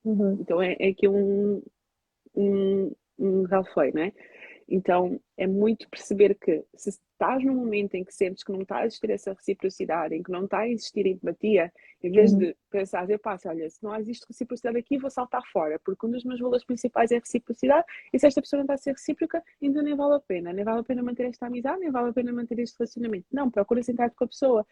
Uhum. 0.03 0.37
Então 0.39 0.61
é, 0.61 0.75
é 0.79 0.89
aqui 0.89 1.07
um, 1.07 1.61
um, 2.35 2.93
um 3.17 3.43
ralfei, 3.43 3.91
não 3.91 4.03
é? 4.03 4.13
Então 4.67 5.19
é 5.37 5.47
muito 5.47 5.89
perceber 5.89 6.35
que 6.35 6.63
se 6.75 6.89
estás 6.89 7.43
num 7.43 7.55
momento 7.55 7.95
em 7.95 8.03
que 8.03 8.13
sentes 8.13 8.43
que 8.43 8.51
não 8.51 8.61
está 8.61 8.79
a 8.79 8.85
existir 8.85 9.09
essa 9.09 9.33
reciprocidade, 9.33 10.13
em 10.15 10.21
que 10.21 10.31
não 10.31 10.45
está 10.45 10.59
a 10.59 10.69
existir 10.69 11.05
empatia, 11.07 11.71
em 12.03 12.11
vez 12.11 12.31
Uhum. 12.33 12.39
de 12.39 12.55
pensar, 12.69 13.09
eu 13.09 13.17
passo, 13.17 13.47
olha, 13.49 13.69
se 13.69 13.81
não 13.81 13.95
existe 13.95 14.25
reciprocidade 14.27 14.77
aqui, 14.77 14.97
vou 14.97 15.09
saltar 15.09 15.41
fora, 15.51 15.79
porque 15.83 16.05
um 16.05 16.11
dos 16.11 16.23
meus 16.23 16.39
valores 16.39 16.65
principais 16.65 17.11
é 17.11 17.17
a 17.17 17.19
reciprocidade, 17.19 17.85
e 18.13 18.19
se 18.19 18.27
esta 18.27 18.41
pessoa 18.41 18.59
não 18.59 18.65
está 18.65 18.73
a 18.75 18.77
ser 18.77 18.91
recíproca, 18.91 19.43
então 19.61 19.81
nem 19.81 19.95
vale 19.95 20.15
a 20.15 20.19
pena, 20.19 20.53
nem 20.53 20.63
vale 20.63 20.81
a 20.81 20.83
pena 20.83 21.01
manter 21.01 21.25
esta 21.25 21.47
amizade, 21.47 21.79
nem 21.79 21.91
vale 21.91 22.09
a 22.09 22.13
pena 22.13 22.31
manter 22.31 22.59
este 22.59 22.77
relacionamento. 22.77 23.25
Não, 23.31 23.49
procura 23.49 23.81
sentar-te 23.81 24.15
com 24.15 24.25
a 24.25 24.27
pessoa 24.27 24.67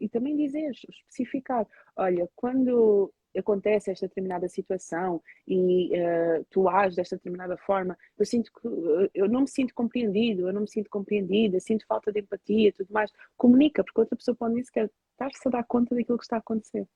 e 0.00 0.08
também 0.08 0.36
dizer, 0.36 0.70
especificar, 0.70 1.66
olha, 1.96 2.28
quando 2.34 3.12
acontece 3.38 3.90
esta 3.90 4.06
determinada 4.06 4.48
situação 4.48 5.20
e 5.46 5.94
eh, 5.94 6.42
tu 6.50 6.68
ages 6.68 6.96
desta 6.96 7.16
determinada 7.16 7.56
forma, 7.56 7.96
eu 8.18 8.24
sinto 8.24 8.50
que 8.52 8.66
eh, 8.68 9.10
eu 9.14 9.28
não 9.28 9.42
me 9.42 9.48
sinto 9.48 9.74
compreendido, 9.74 10.48
eu 10.48 10.52
não 10.52 10.62
me 10.62 10.68
sinto 10.68 10.88
compreendida, 10.90 11.58
sinto 11.60 11.86
falta 11.86 12.12
de 12.12 12.20
empatia, 12.20 12.72
tudo 12.72 12.92
mais. 12.92 13.10
Comunica, 13.36 13.82
porque 13.84 14.00
outra 14.00 14.16
pessoa 14.16 14.34
pode 14.36 14.54
nem 14.54 14.64
sequer 14.64 14.90
estar-se 15.12 15.48
a 15.48 15.50
dar 15.50 15.64
conta 15.64 15.94
daquilo 15.94 16.18
que 16.18 16.24
está 16.24 16.36
a 16.36 16.38
acontecer. 16.40 16.86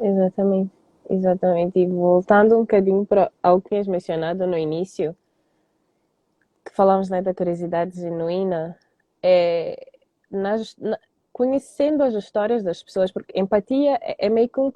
Exatamente, 0.00 0.72
exatamente. 1.08 1.78
E 1.78 1.86
voltando 1.86 2.56
um 2.56 2.60
bocadinho 2.60 3.04
para 3.06 3.30
algo 3.42 3.62
que 3.62 3.70
tinhas 3.70 3.86
mencionado 3.86 4.46
no 4.46 4.56
início, 4.56 5.16
que 6.64 6.74
falamos 6.74 7.08
né, 7.10 7.20
da 7.22 7.34
curiosidade 7.34 8.00
genuína, 8.00 8.78
é, 9.22 9.76
na- 10.30 10.56
conhecendo 11.32 12.02
as 12.02 12.14
histórias 12.14 12.62
das 12.62 12.82
pessoas, 12.82 13.10
porque 13.10 13.38
empatia 13.38 13.98
é, 14.02 14.26
é 14.26 14.28
meio 14.28 14.48
que 14.48 14.60
um, 14.60 14.70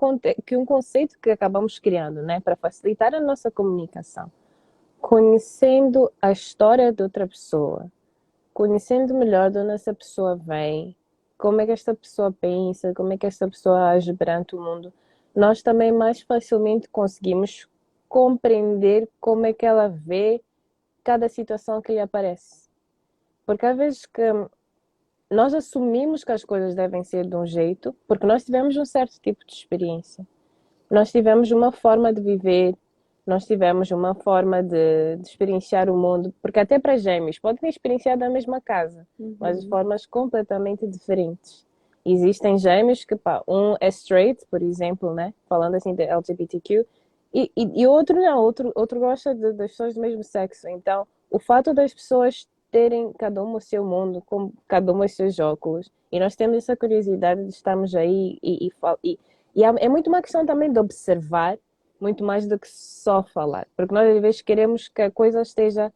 que 0.44 0.56
um 0.56 0.64
conceito 0.64 1.18
que 1.20 1.30
acabamos 1.30 1.78
criando, 1.78 2.22
né, 2.22 2.40
para 2.40 2.56
facilitar 2.56 3.14
a 3.14 3.20
nossa 3.20 3.50
comunicação. 3.50 4.32
Conhecendo 5.00 6.10
a 6.20 6.32
história 6.32 6.92
de 6.92 7.02
outra 7.02 7.26
pessoa, 7.26 7.90
conhecendo 8.54 9.14
melhor 9.14 9.50
de 9.50 9.58
onde 9.58 9.72
essa 9.72 9.92
pessoa 9.92 10.34
vem, 10.34 10.96
como 11.36 11.60
é 11.60 11.66
que 11.66 11.72
esta 11.72 11.94
pessoa 11.94 12.32
pensa, 12.32 12.94
como 12.94 13.12
é 13.12 13.18
que 13.18 13.26
esta 13.26 13.46
pessoa 13.46 13.90
age 13.90 14.14
perante 14.14 14.56
o 14.56 14.60
mundo, 14.60 14.92
nós 15.34 15.62
também 15.62 15.92
mais 15.92 16.22
facilmente 16.22 16.88
conseguimos 16.88 17.68
compreender 18.08 19.06
como 19.20 19.44
é 19.44 19.52
que 19.52 19.66
ela 19.66 19.88
vê 19.88 20.42
cada 21.04 21.28
situação 21.28 21.82
que 21.82 21.92
lhe 21.92 22.00
aparece. 22.00 22.70
Porque 23.44 23.66
às 23.66 23.76
vezes 23.76 24.06
que 24.06 24.22
nós 25.30 25.54
assumimos 25.54 26.22
que 26.22 26.32
as 26.32 26.44
coisas 26.44 26.74
devem 26.74 27.02
ser 27.02 27.26
de 27.26 27.36
um 27.36 27.46
jeito, 27.46 27.94
porque 28.06 28.26
nós 28.26 28.44
tivemos 28.44 28.76
um 28.76 28.84
certo 28.84 29.20
tipo 29.20 29.44
de 29.44 29.52
experiência. 29.52 30.26
Nós 30.90 31.10
tivemos 31.10 31.50
uma 31.50 31.72
forma 31.72 32.12
de 32.12 32.20
viver, 32.20 32.76
nós 33.26 33.44
tivemos 33.44 33.90
uma 33.90 34.14
forma 34.14 34.62
de, 34.62 35.16
de 35.16 35.26
experienciar 35.26 35.90
o 35.90 35.96
mundo, 35.96 36.32
porque 36.40 36.60
até 36.60 36.78
para 36.78 36.96
gêmeos 36.96 37.40
podem 37.40 37.68
experienciar 37.68 38.16
da 38.16 38.30
mesma 38.30 38.60
casa, 38.60 39.06
uhum. 39.18 39.36
mas 39.40 39.60
de 39.60 39.68
formas 39.68 40.06
completamente 40.06 40.86
diferentes. 40.86 41.66
Existem 42.04 42.56
gêmeos 42.56 43.04
que, 43.04 43.16
pá, 43.16 43.42
um 43.48 43.74
é 43.80 43.88
straight, 43.88 44.46
por 44.48 44.62
exemplo, 44.62 45.12
né? 45.12 45.34
Falando 45.48 45.74
assim 45.74 45.92
de 45.92 46.04
LGBTQ, 46.04 46.86
e, 47.34 47.50
e, 47.56 47.82
e 47.82 47.86
outro 47.86 48.16
não, 48.16 48.38
outro, 48.38 48.70
outro 48.76 49.00
gosta 49.00 49.34
de, 49.34 49.52
das 49.52 49.72
pessoas 49.72 49.94
do 49.94 50.00
mesmo 50.00 50.22
sexo. 50.22 50.68
Então, 50.68 51.04
o 51.28 51.40
fato 51.40 51.74
das 51.74 51.92
pessoas 51.92 52.48
terem 52.76 53.10
cada 53.14 53.42
uma 53.42 53.56
o 53.56 53.60
seu 53.60 53.82
mundo, 53.82 54.22
com 54.26 54.52
cada 54.68 54.92
uma 54.92 55.06
os 55.06 55.12
seus 55.12 55.38
óculos, 55.38 55.90
e 56.12 56.20
nós 56.20 56.36
temos 56.36 56.58
essa 56.58 56.76
curiosidade 56.76 57.42
de 57.42 57.48
estarmos 57.48 57.94
aí 57.94 58.38
e, 58.42 58.68
e, 59.02 59.18
e, 59.54 59.64
é 59.64 59.88
muito 59.88 60.08
uma 60.08 60.20
questão 60.20 60.44
também 60.44 60.70
de 60.70 60.78
observar 60.78 61.58
muito 61.98 62.22
mais 62.22 62.46
do 62.46 62.58
que 62.58 62.68
só 62.68 63.22
falar. 63.22 63.66
Porque 63.74 63.94
nós 63.94 64.14
às 64.14 64.20
vezes 64.20 64.42
queremos 64.42 64.88
que 64.88 65.00
a 65.00 65.10
coisa 65.10 65.40
esteja 65.40 65.90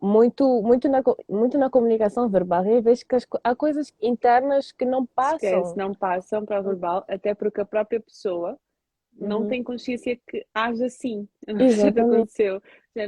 muito, 0.00 0.62
muito, 0.62 0.88
na, 0.88 1.02
muito 1.28 1.58
na 1.58 1.68
comunicação 1.68 2.28
verbal 2.28 2.64
e 2.64 2.76
às 2.76 2.84
vezes 2.84 3.02
que 3.02 3.16
as, 3.16 3.26
há 3.42 3.56
coisas 3.56 3.92
internas 4.00 4.70
que 4.70 4.84
não 4.84 5.04
passam. 5.04 5.36
Esquece, 5.36 5.76
não 5.76 5.92
passam 5.92 6.46
para 6.46 6.60
o 6.60 6.62
verbal, 6.62 7.04
até 7.08 7.34
porque 7.34 7.60
a 7.60 7.64
própria 7.64 7.98
pessoa 7.98 8.56
não 9.18 9.40
uhum. 9.40 9.48
tem 9.48 9.64
consciência 9.64 10.16
que 10.28 10.46
haja 10.54 10.86
assim. 10.86 11.26
Exatamente. 11.48 12.00
aconteceu. 12.00 12.62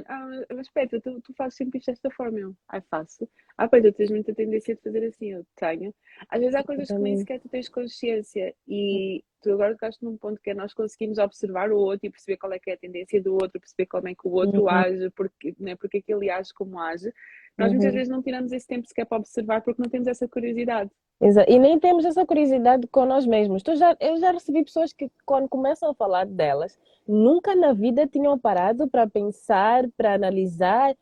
Ah, 0.07 0.29
mas 0.51 0.67
espera, 0.67 0.89
tu, 0.89 1.21
tu 1.21 1.35
fazes 1.35 1.57
sempre 1.57 1.79
isto 1.79 1.91
desta 1.91 2.11
forma. 2.11 2.39
Eu, 2.39 2.55
ai, 2.69 2.83
faço. 2.91 3.29
Ah, 3.57 3.69
pois, 3.69 3.83
tu 3.83 3.93
tens 3.93 4.11
muita 4.11 4.35
tendência 4.35 4.75
de 4.75 4.83
fazer 4.83 5.05
assim. 5.07 5.33
Eu 5.33 5.45
tenho. 5.57 5.95
Às 6.29 6.41
vezes 6.41 6.55
há 6.55 6.63
coisas 6.63 6.89
que 6.89 6.95
nem 6.95 7.17
sequer 7.17 7.41
tu 7.41 7.49
tens 7.49 7.69
consciência 7.69 8.55
e 8.67 9.25
tu 9.43 9.53
agora 9.53 9.73
tocaste 9.73 10.05
num 10.05 10.17
ponto 10.17 10.41
que 10.41 10.51
é 10.51 10.55
nós 10.55 10.75
conseguimos 10.75 11.19
observar 11.19 11.71
o 11.71 11.79
outro 11.79 12.07
e 12.07 12.11
perceber 12.11 12.37
qual 12.37 12.53
é 12.53 12.59
que 12.59 12.71
é 12.71 12.75
a 12.75 12.79
tendência 12.79 13.23
do 13.23 13.35
outro, 13.35 13.61
perceber 13.61 13.87
como 13.87 14.09
é 14.09 14.15
que 14.15 14.27
o 14.27 14.33
outro 14.33 14.63
uhum. 14.63 14.69
age, 14.69 15.11
porque, 15.11 15.55
né, 15.59 15.77
porque 15.77 15.99
é 15.99 16.01
que 16.03 16.13
ele 16.13 16.31
age 16.31 16.53
como 16.55 16.79
age. 16.79 17.13
Nós 17.57 17.71
muitas 17.71 17.91
uhum. 17.91 17.95
vezes 17.95 18.09
não 18.09 18.23
tiramos 18.23 18.53
esse 18.53 18.67
tempo 18.67 18.87
sequer 18.87 19.05
para 19.05 19.19
observar 19.19 19.63
porque 19.63 19.83
não 19.83 19.91
temos 19.91 20.07
essa 20.07 20.29
curiosidade. 20.29 20.91
Exato. 21.21 21.51
E 21.51 21.59
nem 21.59 21.79
temos 21.79 22.05
essa 22.05 22.25
curiosidade 22.25 22.87
com 22.87 23.05
nós 23.05 23.27
mesmos. 23.27 23.63
Tu 23.63 23.75
já, 23.75 23.97
eu 24.01 24.17
já 24.19 24.31
recebi 24.31 24.63
pessoas 24.65 24.93
que, 24.93 25.11
quando 25.27 25.49
começam 25.49 25.91
a 25.91 25.95
falar 25.95 26.25
delas, 26.27 26.79
nunca 27.07 27.57
na 27.57 27.73
vida 27.73 28.07
tinham 28.07 28.39
parado 28.39 28.89
para 28.89 29.09
pensar, 29.09 29.78
para 29.87 30.15
analisar 30.15 30.97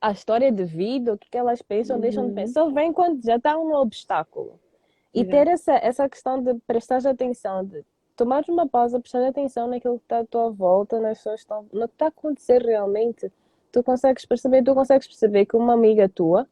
a 0.00 0.12
história 0.12 0.50
de 0.52 0.64
vida, 0.64 1.14
o 1.14 1.18
que, 1.18 1.30
que 1.30 1.38
elas 1.38 1.62
pensam, 1.62 1.96
uhum. 1.96 2.02
deixam 2.02 2.28
de 2.28 2.34
pensar. 2.34 2.64
Só 2.64 2.70
vem 2.70 2.92
quando 2.92 3.24
já 3.24 3.36
está 3.36 3.58
um 3.58 3.74
obstáculo. 3.74 4.58
E 5.14 5.22
uhum. 5.22 5.28
ter 5.28 5.46
essa, 5.48 5.72
essa 5.74 6.08
questão 6.08 6.42
de 6.42 6.54
prestar 6.66 7.06
atenção, 7.06 7.64
de 7.64 7.84
tomar 8.16 8.44
uma 8.48 8.68
pausa, 8.68 9.00
prestar 9.00 9.26
atenção 9.26 9.68
naquilo 9.68 9.98
que 9.98 10.04
está 10.04 10.18
à 10.18 10.24
tua 10.24 10.50
volta, 10.50 11.00
nas 11.00 11.18
pessoas 11.18 11.40
estão, 11.40 11.66
no 11.72 11.88
que 11.88 11.94
está 11.94 12.06
a 12.06 12.08
acontecer 12.08 12.62
realmente. 12.62 13.32
Tu 13.72 13.82
consegues 13.82 14.26
perceber, 14.26 14.62
tu 14.62 14.74
consegues 14.74 15.06
perceber 15.06 15.46
que 15.46 15.56
uma 15.56 15.74
amiga 15.74 16.08
tua 16.08 16.46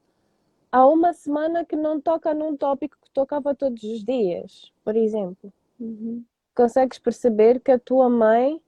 há 0.71 0.87
uma 0.87 1.13
semana 1.13 1.65
que 1.65 1.77
não 1.77 2.01
toca 2.01 2.35
num 2.35 2.57
tópico 2.57 2.97
que 3.03 3.11
tocava 3.11 3.55
todos 3.55 3.83
os 3.83 4.05
dias, 4.05 4.73
por 4.85 4.97
exemplo. 4.97 5.53
Uhum. 5.81 6.25
Consegues 6.55 6.99
perceber 6.99 7.61
que 7.61 7.71
a 7.71 7.79
tua 7.79 8.09
mãe 8.09 8.61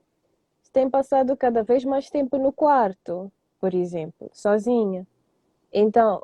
tem 0.79 0.88
passado 0.88 1.37
cada 1.37 1.64
vez 1.64 1.85
mais 1.85 2.09
tempo 2.09 2.38
no 2.38 2.53
quarto, 2.53 3.33
por 3.61 3.75
exemplo, 3.75 4.31
sozinha. 4.33 5.05
Então, 5.73 6.23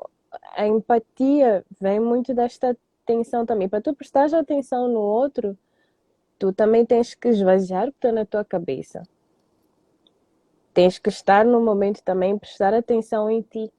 a 0.55 0.65
empatia 0.65 1.65
vem 1.77 1.99
muito 1.99 2.33
desta 2.33 2.73
atenção 3.03 3.45
também. 3.45 3.67
Para 3.67 3.81
tu 3.81 3.93
prestar 3.93 4.33
atenção 4.33 4.87
no 4.87 5.01
outro, 5.01 5.57
tu 6.39 6.53
também 6.53 6.85
tens 6.85 7.13
que 7.13 7.27
esvaziar 7.27 7.89
o 7.89 7.91
que 7.91 7.97
está 7.97 8.13
na 8.13 8.25
tua 8.25 8.45
cabeça. 8.45 9.03
Tens 10.73 10.97
que 10.97 11.09
estar 11.09 11.43
no 11.43 11.59
momento 11.59 12.01
também, 12.01 12.37
prestar 12.37 12.73
atenção 12.73 13.29
em 13.29 13.41
ti. 13.41 13.69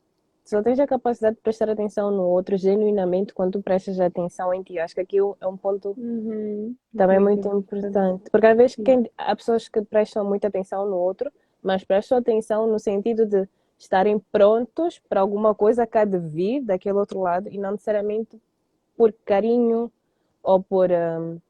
Só 0.46 0.62
tens 0.62 0.78
a 0.78 0.86
capacidade 0.86 1.34
de 1.34 1.42
prestar 1.42 1.68
atenção 1.68 2.08
no 2.08 2.22
outro 2.22 2.56
genuinamente 2.56 3.34
quando 3.34 3.54
tu 3.54 3.62
prestas 3.62 3.98
atenção 3.98 4.54
em 4.54 4.62
ti. 4.62 4.78
Acho 4.78 4.94
que 4.94 5.00
aqui 5.00 5.18
é 5.18 5.46
um 5.46 5.56
ponto 5.56 5.92
uhum. 5.98 6.72
também 6.96 7.18
muito 7.18 7.48
importante. 7.48 8.30
Porque 8.30 8.46
às 8.46 8.56
vezes 8.56 8.76
quem, 8.76 9.10
há 9.18 9.34
pessoas 9.34 9.68
que 9.68 9.82
prestam 9.82 10.24
muita 10.24 10.46
atenção 10.46 10.88
no 10.88 10.96
outro, 10.96 11.32
mas 11.60 11.82
prestam 11.82 12.18
atenção 12.18 12.68
no 12.68 12.78
sentido 12.78 13.26
de 13.26 13.48
estarem 13.76 14.20
prontos 14.30 15.00
para 15.08 15.20
alguma 15.20 15.52
coisa 15.52 15.84
que 15.84 15.98
há 15.98 16.04
de 16.04 16.18
vir 16.18 16.62
daquele 16.62 16.96
outro 16.96 17.20
lado 17.20 17.48
e 17.50 17.58
não 17.58 17.72
necessariamente 17.72 18.40
por 18.96 19.12
carinho 19.24 19.90
ou 20.44 20.62
por, 20.62 20.92
um, 20.92 21.40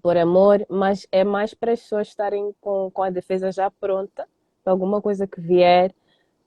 por 0.00 0.16
amor, 0.16 0.64
mas 0.70 1.06
é 1.12 1.22
mais 1.22 1.52
para 1.52 1.72
as 1.72 1.82
pessoas 1.82 2.08
estarem 2.08 2.54
com, 2.62 2.90
com 2.90 3.02
a 3.02 3.10
defesa 3.10 3.52
já 3.52 3.70
pronta 3.70 4.26
para 4.64 4.72
alguma 4.72 5.02
coisa 5.02 5.26
que 5.26 5.38
vier, 5.38 5.94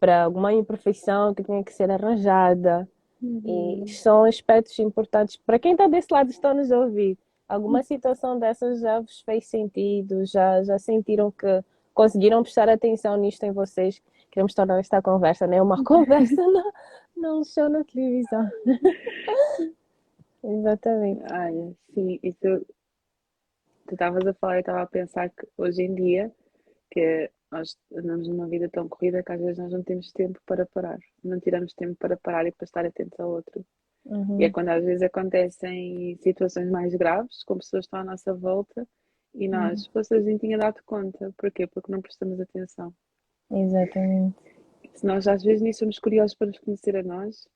para 0.06 0.24
alguma 0.24 0.54
imperfeição 0.54 1.34
que 1.34 1.42
tenha 1.42 1.64
que 1.64 1.74
ser 1.74 1.90
arranjada. 1.90 2.88
Uhum. 3.20 3.84
E 3.84 3.90
são 3.90 4.24
aspectos 4.24 4.78
importantes. 4.78 5.36
Para 5.36 5.58
quem 5.58 5.72
está 5.72 5.88
desse 5.88 6.10
lado, 6.12 6.30
estão 6.30 6.54
nos 6.54 6.70
ouvir. 6.70 7.18
Alguma 7.50 7.82
situação 7.82 8.38
dessas 8.38 8.82
já 8.82 9.00
vos 9.00 9.22
fez 9.22 9.48
sentido? 9.48 10.24
Já, 10.24 10.62
já 10.62 10.78
sentiram 10.78 11.32
que 11.32 11.64
conseguiram 11.92 12.44
prestar 12.44 12.70
atenção 12.70 13.18
nisto 13.18 13.44
em 13.46 13.52
vocês? 13.52 14.00
Queremos 14.30 14.54
tornar 14.54 14.80
esta 14.80 15.02
conversa, 15.02 15.48
né? 15.48 15.60
Uma 15.60 15.82
conversa, 15.84 16.36
não, 16.36 16.72
não 17.18 17.44
show 17.44 17.68
na 17.68 17.84
televisão. 17.84 18.48
Exatamente. 20.44 21.24
Olha, 21.34 21.74
sim, 21.96 22.20
isso 22.22 22.64
tu 23.88 23.94
estavas 23.94 24.28
a 24.28 24.36
falar, 24.36 24.58
eu 24.58 24.60
estava 24.60 24.82
a 24.84 24.88
pensar 24.88 25.30
que 25.32 25.48
hoje 25.58 25.82
em 25.82 25.96
dia 25.96 26.32
que 26.92 27.32
nós 27.52 27.78
andamos 27.94 28.28
numa 28.28 28.48
vida 28.48 28.70
tão 28.70 28.88
corrida 28.88 29.24
que 29.24 29.32
às 29.32 29.40
vezes 29.40 29.58
nós 29.58 29.72
não 29.72 29.84
temos 29.84 30.12
tempo 30.12 30.40
para 30.46 30.66
parar, 30.66 31.00
não 31.24 31.40
tiramos 31.40 31.74
tempo 31.74 31.96
para 31.96 32.18
parar 32.18 32.46
e 32.46 32.52
para 32.52 32.66
estar 32.66 32.86
atentos 32.86 33.20
ao 33.20 33.30
outro. 33.30 33.66
Uhum. 34.06 34.40
E 34.40 34.46
é 34.46 34.52
quando 34.52 34.70
às 34.70 34.84
vezes 34.84 35.02
acontecem 35.02 36.18
situações 36.22 36.70
mais 36.70 36.94
graves, 36.94 37.44
com 37.44 37.58
pessoas 37.58 37.86
que 37.86 37.88
estão 37.88 38.00
à 38.00 38.04
nossa 38.04 38.34
volta 38.34 38.88
e 39.34 39.48
nós, 39.48 39.88
uhum. 39.88 40.02
a 40.12 40.22
gente 40.22 40.40
tinha 40.40 40.58
dado 40.58 40.82
conta. 40.86 41.34
Porquê? 41.38 41.68
Porque 41.68 41.92
não 41.92 42.02
prestamos 42.02 42.40
atenção. 42.40 42.94
Exatamente. 43.52 44.36
Se 44.94 45.06
nós 45.06 45.28
às 45.28 45.44
vezes 45.44 45.62
nem 45.62 45.74
somos 45.74 46.00
curiosos 46.00 46.36
para 46.36 46.48
nos 46.48 46.60
conhecer 46.60 46.96
a 46.96 47.04
nós, 47.04 47.48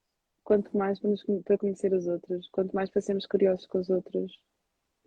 quanto 0.44 0.76
mais 0.78 1.00
para, 1.00 1.10
nos, 1.12 1.24
para 1.46 1.58
conhecer 1.58 1.94
os 1.94 2.08
outros, 2.08 2.50
quanto 2.50 2.76
mais 2.76 2.90
para 2.90 3.02
sermos 3.02 3.26
curiosos 3.26 3.66
com 3.66 3.80
os 3.80 3.90
outros. 3.90 4.40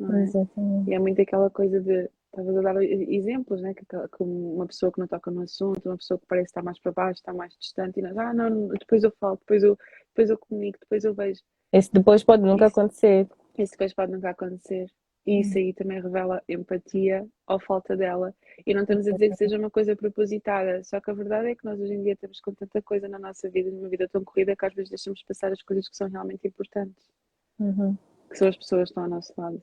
É? 0.00 0.22
Exatamente. 0.22 0.90
E 0.90 0.94
é 0.94 0.98
muito 0.98 1.20
aquela 1.20 1.50
coisa 1.50 1.80
de. 1.80 2.08
Estavas 2.32 2.56
a 2.56 2.60
dar 2.62 2.82
exemplos, 2.82 3.60
né? 3.60 3.74
Que, 3.74 3.84
que 3.84 4.22
uma 4.22 4.66
pessoa 4.66 4.90
que 4.90 4.98
não 4.98 5.06
toca 5.06 5.30
no 5.30 5.42
assunto, 5.42 5.84
uma 5.84 5.98
pessoa 5.98 6.18
que 6.18 6.26
parece 6.26 6.46
estar 6.46 6.62
mais 6.62 6.78
para 6.80 6.90
baixo, 6.90 7.20
está 7.20 7.32
mais 7.34 7.54
distante, 7.58 8.00
e 8.00 8.02
nós, 8.02 8.16
ah, 8.16 8.32
não, 8.32 8.68
depois 8.68 9.04
eu 9.04 9.12
falo, 9.20 9.36
depois 9.36 9.62
eu, 9.62 9.76
depois 10.08 10.30
eu 10.30 10.38
comunico, 10.38 10.78
depois 10.80 11.04
eu 11.04 11.14
vejo. 11.14 11.42
Esse 11.70 11.92
depois 11.92 12.24
pode 12.24 12.42
nunca 12.42 12.66
isso, 12.66 12.80
acontecer. 12.80 13.28
Esse 13.56 13.72
depois 13.72 13.92
pode 13.92 14.12
nunca 14.12 14.30
acontecer. 14.30 14.90
E 15.26 15.40
isso 15.40 15.56
aí 15.56 15.72
também 15.72 16.00
revela 16.00 16.42
empatia 16.48 17.26
ou 17.46 17.60
falta 17.60 17.96
dela. 17.96 18.34
E 18.66 18.74
não 18.74 18.82
estamos 18.82 19.06
a 19.06 19.12
dizer 19.12 19.30
que 19.30 19.36
seja 19.36 19.58
uma 19.58 19.70
coisa 19.70 19.94
propositada, 19.94 20.82
só 20.82 21.00
que 21.00 21.10
a 21.10 21.14
verdade 21.14 21.48
é 21.48 21.54
que 21.54 21.64
nós 21.64 21.78
hoje 21.78 21.94
em 21.94 22.02
dia 22.02 22.14
estamos 22.14 22.40
com 22.40 22.52
tanta 22.52 22.82
coisa 22.82 23.08
na 23.08 23.18
nossa 23.18 23.48
vida, 23.48 23.70
numa 23.70 23.88
vida 23.88 24.08
tão 24.08 24.24
corrida, 24.24 24.56
que 24.56 24.66
às 24.66 24.74
vezes 24.74 24.90
deixamos 24.90 25.22
passar 25.22 25.52
as 25.52 25.62
coisas 25.62 25.88
que 25.88 25.96
são 25.96 26.08
realmente 26.08 26.48
importantes. 26.48 27.10
Uhum. 27.58 27.96
Que 28.28 28.36
são 28.36 28.48
as 28.48 28.56
pessoas 28.56 28.84
que 28.84 28.90
estão 28.90 29.04
ao 29.04 29.10
nosso 29.10 29.32
lado, 29.36 29.62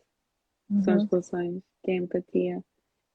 que 0.77 0.83
são 0.83 0.93
as 0.95 1.03
uhum. 1.03 1.09
relações, 1.11 1.63
que 1.83 1.91
é 1.91 1.93
a 1.95 1.97
empatia. 1.97 2.63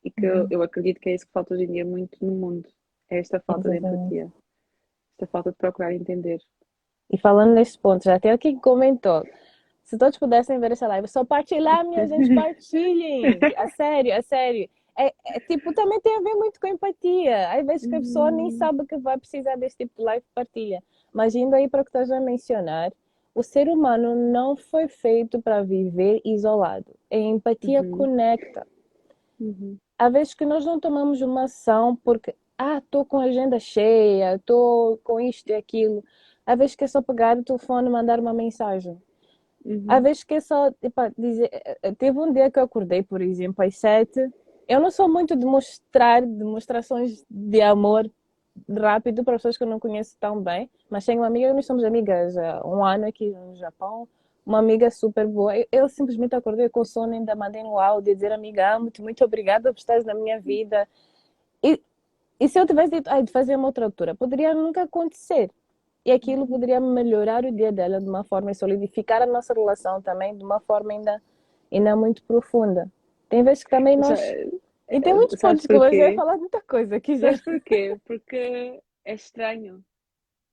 E 0.05 0.11
que 0.11 0.27
uhum. 0.27 0.37
eu, 0.37 0.47
eu, 0.51 0.63
acredito 0.63 1.01
que 1.01 1.09
é 1.09 1.15
isso 1.15 1.27
que 1.27 1.33
falta 1.33 1.55
hoje 1.55 1.65
em 1.65 1.73
dia 1.73 1.85
muito 1.85 2.17
no 2.25 2.33
mundo. 2.33 2.69
É 3.09 3.19
esta 3.19 3.41
falta 3.41 3.69
Exatamente. 3.69 4.09
de 4.09 4.17
empatia. 4.17 4.33
Esta 5.13 5.27
falta 5.27 5.51
de 5.51 5.57
procurar 5.57 5.95
entender. 5.95 6.41
E 7.11 7.19
falando 7.19 7.55
nesse 7.55 7.79
ponto, 7.79 8.05
já 8.05 8.19
tem 8.19 8.31
aqui 8.31 8.55
que 8.55 8.61
comentou 8.61 9.25
se 9.85 9.99
todos 9.99 10.19
pudessem 10.19 10.59
ver 10.59 10.73
essa 10.73 10.89
live, 10.89 11.07
só 11.07 11.25
partilhar, 11.25 11.87
minha 11.87 12.07
gente, 12.09 12.35
partilhem. 12.35 13.39
A 13.57 13.69
sério, 13.69 14.17
a 14.17 14.23
sério. 14.23 14.69
É, 14.97 15.13
é, 15.27 15.41
tipo, 15.41 15.75
também 15.75 16.01
tem 16.01 16.17
a 16.17 16.21
ver 16.21 16.35
muito 16.35 16.59
com 16.59 16.67
empatia. 16.67 17.51
Às 17.51 17.67
vezes 17.67 17.87
que 17.87 17.95
a 17.95 18.01
pessoa 18.01 18.31
nem 18.31 18.47
uhum. 18.47 18.51
sabe 18.59 18.87
que 18.87 18.97
vai 18.97 19.19
precisar 19.19 19.57
desse 19.57 19.77
tipo 19.77 19.93
de 19.99 20.05
live, 20.05 20.25
partilha. 20.35 20.83
Mas 21.13 21.35
indo 21.35 21.55
aí 21.55 21.69
para 21.69 21.83
o 21.83 21.85
que 21.85 21.91
estás 21.91 22.11
a 22.11 22.21
mencionar, 22.21 22.93
o 23.35 23.43
ser 23.43 23.69
humano 23.69 24.15
não 24.15 24.57
foi 24.57 24.87
feito 24.87 25.43
para 25.43 25.63
viver 25.63 26.21
isolado. 26.25 26.95
A 27.11 27.17
empatia 27.17 27.83
uhum. 27.83 27.91
conecta. 27.91 28.67
Uhum. 29.41 29.77
Às 29.99 30.13
vezes 30.13 30.35
que 30.35 30.47
nós 30.47 30.65
não 30.65 30.79
tomamos 30.79 31.21
uma 31.21 31.45
ação 31.45 31.97
porque, 31.97 32.35
ah, 32.57 32.79
estou 32.79 33.05
com 33.05 33.19
a 33.19 33.25
agenda 33.25 33.59
cheia, 33.59 34.37
estou 34.37 34.99
com 34.99 35.19
isto 35.19 35.49
e 35.51 35.55
aquilo. 35.55 36.05
Às 36.47 36.59
vezes 36.59 36.77
que 36.77 36.85
é 36.85 36.87
só 36.87 37.03
pegar 37.03 37.37
o 37.37 37.43
telefone 37.43 37.89
e 37.89 37.93
mandar 37.93 38.21
uma 38.21 38.33
mensagem. 38.33 38.97
Uhum. 39.65 39.87
Às 39.89 40.03
vezes 40.03 40.25
que 40.25 40.35
é 40.35 40.41
só 40.41 40.71
epa, 40.81 41.13
dizer. 41.17 41.49
Eh, 41.53 41.79
eh, 41.83 41.93
teve 41.93 42.19
um 42.19 42.33
dia 42.33 42.51
que 42.51 42.59
eu 42.59 42.65
acordei, 42.65 43.03
por 43.03 43.21
exemplo, 43.21 43.65
às 43.65 43.77
sete. 43.77 44.21
Eu 44.69 44.81
não 44.81 44.91
sou 44.91 45.09
muito 45.09 45.35
de 45.35 45.45
mostrar 45.45 46.23
demonstrações 46.23 47.25
de 47.29 47.61
amor 47.61 48.09
rápido 48.79 49.25
para 49.25 49.35
pessoas 49.35 49.57
que 49.57 49.65
eu 49.65 49.69
não 49.69 49.81
conheço 49.81 50.17
tão 50.19 50.41
bem, 50.41 50.71
mas 50.89 51.05
tenho 51.05 51.21
uma 51.21 51.27
amiga, 51.27 51.53
nós 51.53 51.67
somos 51.67 51.85
amigas 51.85 52.37
há 52.37 52.67
um 52.67 52.85
ano 52.85 53.07
aqui 53.07 53.31
no 53.31 53.57
Japão, 53.57 54.09
uma 54.47 54.59
amiga 54.59 54.91
super 54.91 55.27
boa. 55.27 55.57
Eu, 55.57 55.67
eu 55.73 55.89
simplesmente 55.89 56.35
acordei 56.35 56.69
com 56.69 56.85
sono, 56.85 57.15
ainda 57.15 57.35
mandei 57.35 57.63
no 57.63 57.79
áudio 57.79 58.15
dizer, 58.15 58.33
amiga, 58.33 58.75
amo-te, 58.77 59.03
muito 59.03 59.25
obrigada 59.25 59.73
por 59.73 59.79
estares 59.79 60.05
na 60.05 60.15
minha 60.15 60.41
vida. 60.41 60.89
E 61.63 61.81
E 62.39 62.49
se 62.49 62.59
eu 62.59 62.67
tivesse 62.67 62.91
dito, 62.91 63.09
ai, 63.09 63.23
de 63.23 63.33
fazer 63.33 63.57
uma 63.57 63.69
outra 63.69 63.85
altura, 63.87 64.15
poderia 64.15 64.55
nunca 64.55 64.83
acontecer. 64.83 65.51
E 66.05 66.13
aquilo 66.13 66.47
poderia 66.47 66.81
melhorar 66.81 67.45
o 67.45 67.53
dia 67.53 67.73
dela 67.73 67.99
de 68.01 68.09
uma 68.09 68.25
forma 68.25 68.51
e 68.51 68.55
solidificar 68.55 69.23
a 69.23 69.27
nossa 69.27 69.55
relação 69.55 70.03
também 70.03 70.37
de 70.37 70.45
uma 70.45 70.61
forma 70.61 70.93
ainda, 70.93 71.23
ainda 71.73 71.97
muito 71.97 72.23
profunda. 72.25 72.91
Tem 73.29 73.43
vezes 73.43 73.65
que 73.65 73.71
também 73.71 73.97
nós. 73.97 74.21
E 74.91 75.01
tem 75.01 75.15
muitos 75.15 75.41
pontos 75.41 75.67
que 75.67 75.73
eu 75.73 75.79
vou 75.79 76.15
falar 76.15 76.37
muita 76.37 76.61
coisa 76.63 76.97
aqui 76.97 77.17
já. 77.17 77.29
Sabes 77.29 77.43
porquê? 77.43 77.97
Porque 78.05 78.81
é 79.05 79.15
estranho. 79.15 79.83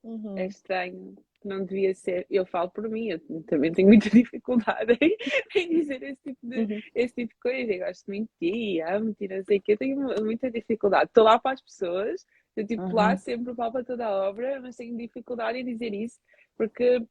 Uhum. 0.04 0.38
É 0.38 0.48
estranho. 0.48 1.16
Não 1.44 1.66
devia 1.66 1.94
ser. 1.96 2.26
Eu 2.30 2.46
falo 2.46 2.70
por 2.70 2.88
mim, 2.88 3.10
eu 3.10 3.20
também 3.44 3.72
tenho 3.72 3.88
muita 3.88 4.10
dificuldade 4.12 4.98
em, 5.02 5.18
em 5.56 5.70
dizer 5.70 6.04
esse 6.04 6.22
tipo, 6.22 6.40
de, 6.44 6.60
uhum. 6.60 6.82
esse 6.94 7.14
tipo 7.16 7.34
de 7.34 7.40
coisa. 7.40 7.74
Eu 7.74 7.86
gosto 7.86 8.06
de 8.06 8.12
mentir, 8.12 8.88
amo 8.88 9.06
mentir, 9.08 9.30
não 9.30 9.44
sei 9.44 9.58
o 9.58 9.62
quê. 9.62 9.74
Eu 9.74 9.78
tenho 9.78 10.24
muita 10.24 10.52
dificuldade. 10.52 11.06
Estou 11.06 11.24
lá 11.24 11.40
para 11.40 11.54
as 11.54 11.62
pessoas, 11.62 12.26
eu 12.56 12.66
tipo 12.66 12.84
uhum. 12.84 12.94
lá 12.94 13.18
sempre 13.18 13.54
para 13.56 13.84
toda 13.84 14.06
a 14.06 14.30
obra, 14.30 14.62
mas 14.62 14.76
tenho 14.76 14.96
dificuldade 14.98 15.58
em 15.58 15.66
dizer 15.66 15.94
isso 15.94 16.20
porque 16.56 17.04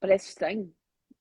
parece 0.00 0.28
estranho. 0.28 0.72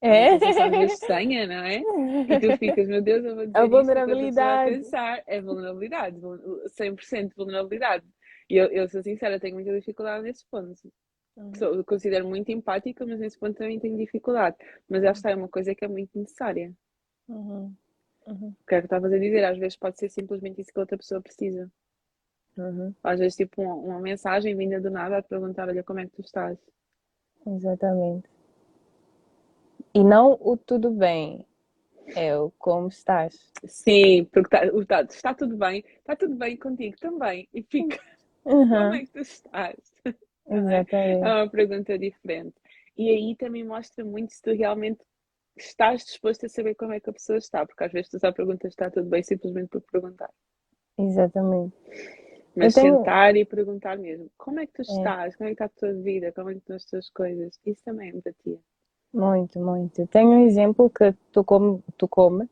É. 0.01 0.31
Uma 0.33 0.83
estranha, 0.83 1.47
não 1.47 1.63
é? 1.63 1.79
E 1.79 2.39
tu 2.39 2.57
ficas, 2.59 2.87
meu 2.87 3.01
Deus, 3.01 3.23
eu 3.23 3.35
vou 3.35 3.45
dizer 3.45 3.57
a 3.57 3.65
vulnerabilidade. 3.65 4.71
Isso, 4.71 4.95
a 4.95 4.99
pensar. 4.99 5.23
É 5.25 5.41
vulnerabilidade, 5.41 6.19
100% 6.19 7.31
vulnerabilidade. 7.35 8.05
E 8.49 8.55
eu, 8.57 8.67
eu 8.67 8.87
sou 8.87 9.01
sincera, 9.01 9.39
tenho 9.39 9.55
muita 9.55 9.73
dificuldade 9.73 10.23
nesse 10.23 10.45
ponto. 10.49 10.75
Uhum. 11.35 11.55
Sou, 11.55 11.83
considero 11.83 12.27
muito 12.27 12.51
empática, 12.51 13.05
mas 13.05 13.19
nesse 13.19 13.37
ponto 13.37 13.57
também 13.57 13.79
tenho 13.79 13.97
dificuldade. 13.97 14.55
Mas 14.87 15.03
esta 15.03 15.17
está, 15.17 15.31
é 15.31 15.35
uma 15.35 15.49
coisa 15.49 15.73
que 15.73 15.83
é 15.83 15.87
muito 15.87 16.17
necessária. 16.17 16.71
Uhum. 17.27 17.73
Uhum. 18.27 18.55
O 18.59 18.65
que 18.67 18.75
é 18.75 18.79
que 18.79 18.85
estavas 18.85 19.11
a 19.11 19.17
dizer? 19.17 19.43
Às 19.43 19.57
vezes 19.57 19.77
pode 19.77 19.97
ser 19.97 20.09
simplesmente 20.09 20.61
isso 20.61 20.71
que 20.71 20.79
a 20.79 20.83
outra 20.83 20.97
pessoa 20.97 21.21
precisa. 21.21 21.71
Uhum. 22.57 22.93
Às 23.03 23.19
vezes, 23.19 23.35
tipo, 23.35 23.61
uma, 23.61 23.75
uma, 23.75 23.99
mensagem 23.99 24.55
vinda 24.55 24.79
do 24.79 24.89
nada 24.89 25.17
a 25.17 25.23
perguntar: 25.23 25.67
Olha, 25.67 25.83
como 25.83 25.99
é 25.99 26.05
que 26.05 26.11
tu 26.11 26.21
estás? 26.21 26.57
Exatamente. 27.45 28.29
E 29.95 30.03
não 30.03 30.37
o 30.41 30.57
tudo 30.57 30.91
bem, 30.91 31.47
é 32.17 32.37
o 32.37 32.51
como 32.59 32.89
estás. 32.89 33.49
Sim, 33.63 34.25
porque 34.25 34.49
tá, 34.49 34.59
tá, 34.85 35.01
está 35.03 35.33
tudo 35.33 35.55
bem, 35.55 35.85
está 35.99 36.17
tudo 36.17 36.35
bem 36.35 36.57
contigo 36.57 36.97
também. 36.99 37.47
E 37.53 37.63
fica: 37.63 37.97
uhum. 38.43 38.67
Como 38.67 38.93
é 38.93 38.99
que 38.99 39.11
tu 39.13 39.19
estás? 39.19 39.77
Exatamente. 40.49 40.93
É 40.95 41.33
uma 41.33 41.49
pergunta 41.49 41.97
diferente. 41.97 42.55
E 42.97 43.09
aí 43.09 43.35
também 43.37 43.63
mostra 43.63 44.03
muito 44.03 44.33
se 44.33 44.41
tu 44.41 44.51
realmente 44.51 44.99
estás 45.55 46.03
disposto 46.03 46.45
a 46.45 46.49
saber 46.49 46.75
como 46.75 46.91
é 46.91 46.99
que 46.99 47.09
a 47.09 47.13
pessoa 47.13 47.37
está, 47.37 47.65
porque 47.65 47.85
às 47.85 47.91
vezes 47.93 48.09
tu 48.09 48.19
só 48.19 48.33
perguntas 48.33 48.73
está 48.73 48.91
tudo 48.91 49.09
bem 49.09 49.23
simplesmente 49.23 49.69
por 49.69 49.81
perguntar. 49.81 50.29
Exatamente. 50.97 51.73
Mas 52.53 52.73
tenho... 52.73 52.97
sentar 52.97 53.33
e 53.37 53.45
perguntar 53.45 53.97
mesmo, 53.97 54.29
como 54.37 54.59
é 54.59 54.65
que 54.65 54.73
tu 54.73 54.81
é. 54.81 54.93
estás? 54.93 55.33
É. 55.33 55.37
Como 55.37 55.49
é 55.49 55.55
que 55.55 55.63
está 55.63 55.65
a 55.65 55.69
tua 55.69 55.93
vida? 56.01 56.33
Como 56.33 56.49
é 56.49 56.53
que 56.53 56.59
estão 56.59 56.75
as 56.75 56.85
tuas 56.85 57.09
coisas? 57.09 57.57
Isso 57.65 57.81
também 57.85 58.09
é 58.09 58.13
empatia. 58.13 58.59
Muito, 59.15 59.57
muito. 59.59 60.05
Tenho 60.07 60.31
um 60.31 60.45
exemplo 60.45 60.89
que 60.89 61.13
tocou-me 61.31 61.81
tocou 61.97 62.45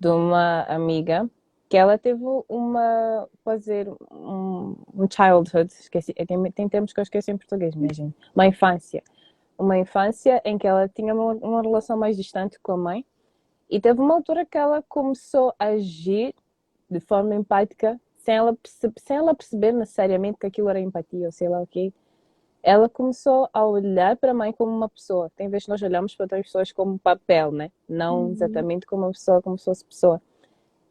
de 0.00 0.08
uma 0.08 0.64
amiga 0.64 1.30
que 1.68 1.76
ela 1.76 1.96
teve 1.96 2.24
uma 2.48 3.28
fazer 3.44 3.88
um, 4.10 4.76
um 4.92 5.08
childhood, 5.08 5.72
esqueci, 5.72 6.12
é 6.16 6.26
tem, 6.26 6.42
tem 6.50 6.68
termos 6.68 6.92
que 6.92 6.98
eu 6.98 7.02
esqueci 7.04 7.30
em 7.30 7.36
português, 7.36 7.76
imagino, 7.76 8.12
uma 8.34 8.44
infância. 8.48 9.00
Uma 9.56 9.78
infância 9.78 10.42
em 10.44 10.58
que 10.58 10.66
ela 10.66 10.88
tinha 10.88 11.14
uma, 11.14 11.34
uma 11.34 11.62
relação 11.62 11.96
mais 11.96 12.16
distante 12.16 12.58
com 12.60 12.72
a 12.72 12.76
mãe 12.76 13.06
e 13.70 13.80
teve 13.80 14.00
uma 14.00 14.14
altura 14.14 14.44
que 14.44 14.58
ela 14.58 14.82
começou 14.88 15.54
a 15.56 15.66
agir 15.66 16.34
de 16.90 16.98
forma 16.98 17.32
empática 17.32 17.98
sem 18.16 18.34
ela, 18.34 18.58
sem 18.98 19.16
ela 19.16 19.36
perceber 19.36 19.70
necessariamente 19.70 20.38
que 20.40 20.46
aquilo 20.46 20.68
era 20.68 20.80
empatia 20.80 21.26
ou 21.26 21.32
sei 21.32 21.48
lá 21.48 21.60
o 21.60 21.62
okay? 21.62 21.94
Ela 22.62 22.88
começou 22.88 23.48
a 23.52 23.66
olhar 23.66 24.16
para 24.16 24.30
a 24.30 24.34
mãe 24.34 24.52
como 24.52 24.70
uma 24.70 24.88
pessoa. 24.88 25.30
Tem 25.34 25.48
vezes 25.48 25.66
nós 25.66 25.82
olhamos 25.82 26.14
para 26.14 26.24
outras 26.24 26.46
pessoas 26.46 26.70
como 26.70 26.98
papel, 26.98 27.50
né? 27.50 27.72
Não 27.88 28.24
uhum. 28.24 28.30
exatamente 28.30 28.86
como 28.86 29.02
uma 29.02 29.12
pessoa, 29.12 29.42
como 29.42 29.58
se 29.58 29.64
fosse 29.64 29.84
pessoa. 29.84 30.22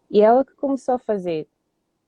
E 0.10 0.22
ela 0.22 0.44
que 0.44 0.54
começou 0.56 0.96
a 0.96 1.00
fazer 1.00 1.48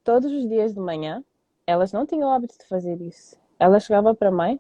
todos 0.04 0.30
os 0.32 0.48
dias 0.50 0.74
de 0.74 0.80
manhã, 0.80 1.24
elas 1.66 1.94
não 1.94 2.06
tinham 2.06 2.30
o 2.30 2.34
hábito 2.34 2.58
de 2.58 2.66
fazer 2.66 3.02
isso. 3.02 3.38
Ela 3.58 3.80
chegava 3.80 4.14
para 4.14 4.28
a 4.28 4.32
mãe, 4.32 4.60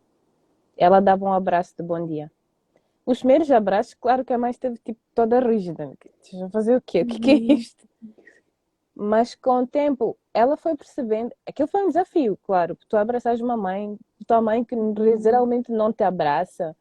ela 0.77 1.01
dava 1.01 1.25
um 1.25 1.33
abraço 1.33 1.75
de 1.77 1.83
bom 1.83 2.07
dia. 2.07 2.31
Os 3.05 3.19
primeiros 3.19 3.51
abraços, 3.51 3.93
claro 3.95 4.23
que 4.23 4.31
a 4.31 4.37
mãe 4.37 4.51
esteve 4.51 4.77
tipo, 4.77 4.99
toda 5.13 5.41
rígida. 5.41 5.91
Vão 6.31 6.49
fazer 6.49 6.77
o 6.77 6.81
quê? 6.81 7.01
O 7.01 7.05
que, 7.05 7.19
que 7.19 7.31
é 7.31 7.33
uhum. 7.35 7.51
isto? 7.51 7.85
Mas 8.95 9.35
com 9.35 9.63
o 9.63 9.67
tempo, 9.67 10.17
ela 10.33 10.57
foi 10.57 10.75
percebendo. 10.75 11.33
Aquilo 11.47 11.67
foi 11.67 11.83
um 11.83 11.87
desafio, 11.87 12.37
claro. 12.43 12.77
Tu 12.89 12.97
abraças 12.97 13.39
uma 13.39 13.55
mãe, 13.55 13.97
tua 14.27 14.41
mãe 14.41 14.63
que 14.63 14.75
geralmente 15.19 15.71
não 15.71 15.93
te 15.93 16.03
abraça, 16.03 16.75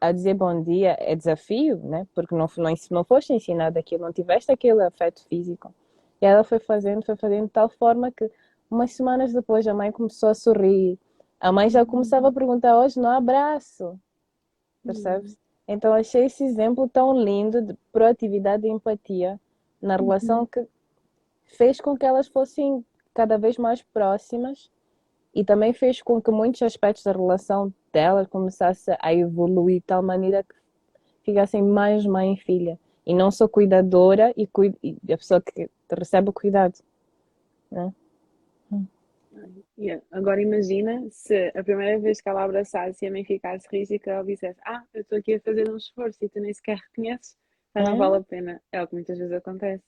a 0.00 0.12
dizer 0.12 0.34
bom 0.34 0.62
dia 0.62 0.96
é 0.98 1.14
desafio, 1.14 1.76
né? 1.78 2.06
Porque 2.14 2.34
não, 2.34 2.46
não, 2.56 2.74
não 2.90 3.04
foste 3.04 3.32
ensinado 3.32 3.78
aquilo, 3.78 4.04
não 4.04 4.12
tiveste 4.12 4.50
aquele 4.50 4.82
afeto 4.82 5.22
físico. 5.28 5.74
E 6.20 6.26
ela 6.26 6.44
foi 6.44 6.58
fazendo, 6.58 7.04
foi 7.04 7.16
fazendo 7.16 7.46
de 7.46 7.52
tal 7.52 7.68
forma 7.68 8.10
que 8.10 8.30
umas 8.70 8.92
semanas 8.92 9.32
depois 9.32 9.66
a 9.66 9.74
mãe 9.74 9.92
começou 9.92 10.30
a 10.30 10.34
sorrir. 10.34 10.98
A 11.38 11.52
mãe 11.52 11.68
já 11.68 11.84
começava 11.84 12.28
a 12.28 12.32
perguntar 12.32 12.78
hoje 12.78 12.98
no 12.98 13.08
abraço. 13.08 13.98
Percebes? 14.82 15.32
Uhum. 15.32 15.38
Então 15.68 15.92
achei 15.92 16.24
esse 16.24 16.44
exemplo 16.44 16.88
tão 16.88 17.12
lindo 17.20 17.60
de 17.60 17.74
proatividade 17.92 18.66
e 18.66 18.70
empatia 18.70 19.38
na 19.82 19.96
relação 19.96 20.40
uhum. 20.40 20.46
que 20.46 20.66
fez 21.46 21.80
com 21.80 21.96
que 21.96 22.04
elas 22.04 22.28
fossem 22.28 22.84
cada 23.14 23.38
vez 23.38 23.56
mais 23.56 23.82
próximas 23.82 24.70
e 25.34 25.44
também 25.44 25.72
fez 25.72 26.02
com 26.02 26.20
que 26.20 26.30
muitos 26.30 26.62
aspectos 26.62 27.04
da 27.04 27.12
relação 27.12 27.72
delas 27.92 28.26
começassem 28.26 28.96
a 29.00 29.14
evoluir 29.14 29.80
de 29.80 29.86
tal 29.86 30.02
maneira 30.02 30.42
que 30.42 30.54
ficassem 31.22 31.62
mais 31.62 32.04
mãe 32.06 32.34
e 32.34 32.36
filha. 32.36 32.78
E 33.04 33.14
não 33.14 33.30
só 33.30 33.46
cuidadora 33.46 34.32
e, 34.36 34.46
cuida, 34.46 34.76
e 34.82 34.96
a 35.12 35.16
pessoa 35.16 35.40
que 35.40 35.70
recebe 35.90 36.30
o 36.30 36.32
cuidado. 36.32 36.74
Né? 37.70 37.92
Yeah. 39.78 40.02
Agora 40.10 40.40
imagina 40.40 41.06
se 41.10 41.52
a 41.54 41.62
primeira 41.62 41.98
vez 41.98 42.20
que 42.20 42.28
ela 42.28 42.42
abraçasse 42.42 43.04
e 43.04 43.08
a 43.08 43.10
mãe 43.10 43.24
ficasse 43.24 43.68
rígida, 43.70 44.10
ela 44.10 44.24
dissesse: 44.24 44.58
Ah, 44.64 44.82
eu 44.94 45.02
estou 45.02 45.18
aqui 45.18 45.34
a 45.34 45.40
fazer 45.40 45.70
um 45.70 45.76
esforço 45.76 46.18
e 46.22 46.28
tu 46.28 46.40
nem 46.40 46.52
sequer 46.52 46.78
reconheces, 46.78 47.36
mas 47.74 47.86
é? 47.86 47.90
não 47.90 47.98
vale 47.98 48.16
a 48.16 48.20
pena. 48.22 48.62
É 48.72 48.82
o 48.82 48.86
que 48.86 48.94
muitas 48.94 49.18
vezes 49.18 49.32
acontece. 49.32 49.84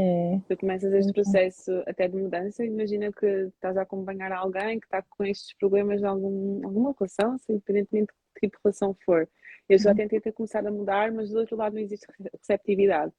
É. 0.00 0.40
Tu 0.46 0.56
começas 0.56 0.92
este 0.92 1.12
processo 1.12 1.82
até 1.84 2.06
de 2.06 2.16
mudança, 2.16 2.64
imagina 2.64 3.10
que 3.10 3.26
estás 3.26 3.76
a 3.76 3.82
acompanhar 3.82 4.30
alguém 4.30 4.78
que 4.78 4.86
está 4.86 5.02
com 5.02 5.24
estes 5.24 5.52
problemas 5.58 5.98
de 5.98 6.06
algum, 6.06 6.64
alguma 6.64 6.94
relação, 6.96 7.32
assim, 7.32 7.54
independentemente 7.54 8.06
de 8.06 8.40
que 8.40 8.46
tipo 8.46 8.58
de 8.58 8.62
relação 8.64 8.96
for. 9.04 9.28
Eu 9.68 9.76
já 9.76 9.90
uhum. 9.90 9.96
tentei 9.96 10.20
ter 10.20 10.30
começado 10.30 10.68
a 10.68 10.70
mudar, 10.70 11.10
mas 11.10 11.30
do 11.30 11.40
outro 11.40 11.56
lado 11.56 11.74
não 11.74 11.82
existe 11.82 12.06
receptividade. 12.32 13.12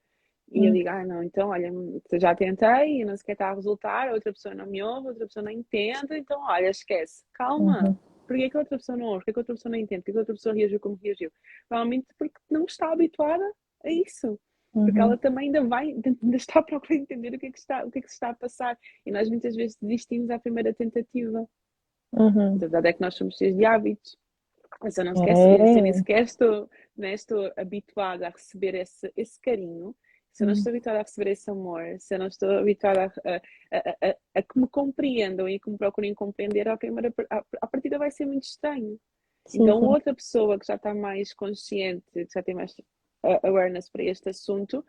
E 0.52 0.66
eu 0.66 0.72
hum. 0.72 0.74
digo, 0.74 0.90
ah, 0.90 1.06
não, 1.06 1.22
então, 1.22 1.50
olha, 1.50 1.70
já 2.14 2.34
tentei 2.34 3.02
e 3.02 3.06
não 3.06 3.16
sequer 3.16 3.34
está 3.34 3.50
a 3.50 3.54
resultar, 3.54 4.12
outra 4.12 4.32
pessoa 4.32 4.56
não 4.56 4.66
me 4.66 4.82
ouve, 4.82 5.10
outra 5.10 5.28
pessoa 5.28 5.44
não 5.44 5.52
entende, 5.52 6.18
então, 6.18 6.42
olha, 6.42 6.70
esquece, 6.70 7.26
calma. 7.34 7.84
Uhum. 7.84 7.98
Porquê 8.26 8.50
que 8.50 8.56
a 8.56 8.62
outra 8.62 8.78
pessoa 8.78 8.98
não 8.98 9.06
ouve? 9.08 9.20
Porquê 9.26 9.34
que 9.34 9.40
a 9.40 9.42
outra 9.42 9.56
pessoa 9.56 9.72
não 9.72 9.80
entende? 9.80 10.02
Porquê 10.02 10.12
que 10.14 10.18
a 10.18 10.22
outra 10.22 10.34
pessoa 10.34 10.56
reagiu 10.56 10.80
como 10.80 11.00
reagiu? 11.04 11.30
Provavelmente 11.68 12.08
porque 12.18 12.40
não 12.50 12.64
está 12.64 12.92
habituada 12.92 13.44
a 13.84 13.92
isso. 13.92 14.40
Uhum. 14.74 14.86
Porque 14.86 15.00
ela 15.00 15.18
também 15.18 15.48
ainda 15.48 15.64
vai, 15.64 15.88
ainda 16.24 16.38
está 16.38 16.60
a 16.60 16.64
procurar 16.64 16.96
entender 16.96 17.34
o 17.34 17.40
que, 17.40 17.48
é 17.48 17.52
que 17.52 17.60
está, 17.60 17.86
o 17.86 17.92
que 17.92 18.00
é 18.00 18.02
que 18.02 18.08
se 18.08 18.16
está 18.16 18.30
a 18.30 18.36
passar. 18.36 18.78
E 19.06 19.12
nós 19.12 19.30
muitas 19.30 19.56
vezes 19.56 19.78
desistimos 19.82 20.30
à 20.30 20.40
primeira 20.40 20.74
tentativa. 20.74 21.48
Uhum. 22.14 22.56
A 22.56 22.58
verdade 22.58 22.90
é 22.90 22.94
que 22.94 23.02
nós 23.02 23.16
somos 23.16 23.38
cheios 23.38 23.56
de 23.56 23.66
hábitos. 23.66 24.18
Mas 24.82 24.98
eu 24.98 25.04
não 25.04 25.14
esqueço, 25.14 25.42
é. 25.42 25.74
se 25.74 25.82
nem 25.82 25.94
sequer 25.94 26.24
estou, 26.24 26.70
né, 26.96 27.14
estou 27.14 27.52
habituada 27.58 28.28
a 28.28 28.30
receber 28.30 28.76
esse, 28.76 29.12
esse 29.18 29.42
carinho, 29.42 29.96
se 30.32 30.44
eu 30.44 30.48
não 30.48 30.54
uhum. 30.54 30.58
estou 30.58 30.70
habituada 30.70 31.00
a 31.00 31.02
receber 31.02 31.32
esse 31.32 31.50
amor, 31.50 31.84
se 32.00 32.16
eu 32.16 32.20
não 32.20 32.28
estou 32.28 32.50
habituada 32.52 33.12
a, 33.26 33.36
a, 33.76 34.10
a, 34.10 34.16
a 34.36 34.42
que 34.42 34.60
me 34.60 34.68
compreendam 34.68 35.50
e 35.50 35.60
que 35.60 35.70
me 35.70 35.78
procurem 35.78 36.14
compreender, 36.14 36.68
a, 36.68 36.78
primeira, 36.78 37.14
a, 37.30 37.68
partida 37.68 37.98
vai 37.98 38.12
ser 38.12 38.26
muito 38.26 38.44
estranho. 38.44 38.98
Sim, 39.48 39.64
então, 39.64 39.82
outra 39.84 40.14
pessoa 40.14 40.60
que 40.60 40.66
já 40.66 40.76
está 40.76 40.94
mais 40.94 41.34
consciente, 41.34 42.06
que 42.14 42.28
já 42.32 42.44
tem 42.44 42.54
mais 42.54 42.74
awareness 43.24 43.90
para 43.90 44.04
este 44.04 44.30
assunto, 44.30 44.84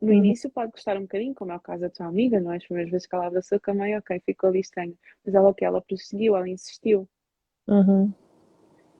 no 0.00 0.08
uhum. 0.08 0.14
início 0.14 0.48
pode 0.48 0.72
custar 0.72 0.96
um 0.96 1.02
bocadinho, 1.02 1.34
como 1.34 1.52
é 1.52 1.56
o 1.56 1.60
caso 1.60 1.82
da 1.82 1.90
tua 1.90 2.06
amiga, 2.06 2.40
não 2.40 2.52
é? 2.52 2.56
As 2.56 2.64
primeiras 2.64 2.90
vezes 2.90 3.06
que 3.06 3.14
ela 3.14 3.26
abraçou 3.26 3.60
com 3.60 3.70
a 3.70 3.74
mãe, 3.74 3.96
ok, 3.96 4.18
ficou 4.20 4.48
ali 4.48 4.60
estranho. 4.60 4.96
Mas 5.24 5.34
ela 5.34 5.52
que? 5.54 5.64
Ela 5.64 5.82
prosseguiu, 5.82 6.36
ela 6.36 6.48
insistiu. 6.48 7.06
Uhum. 7.68 8.12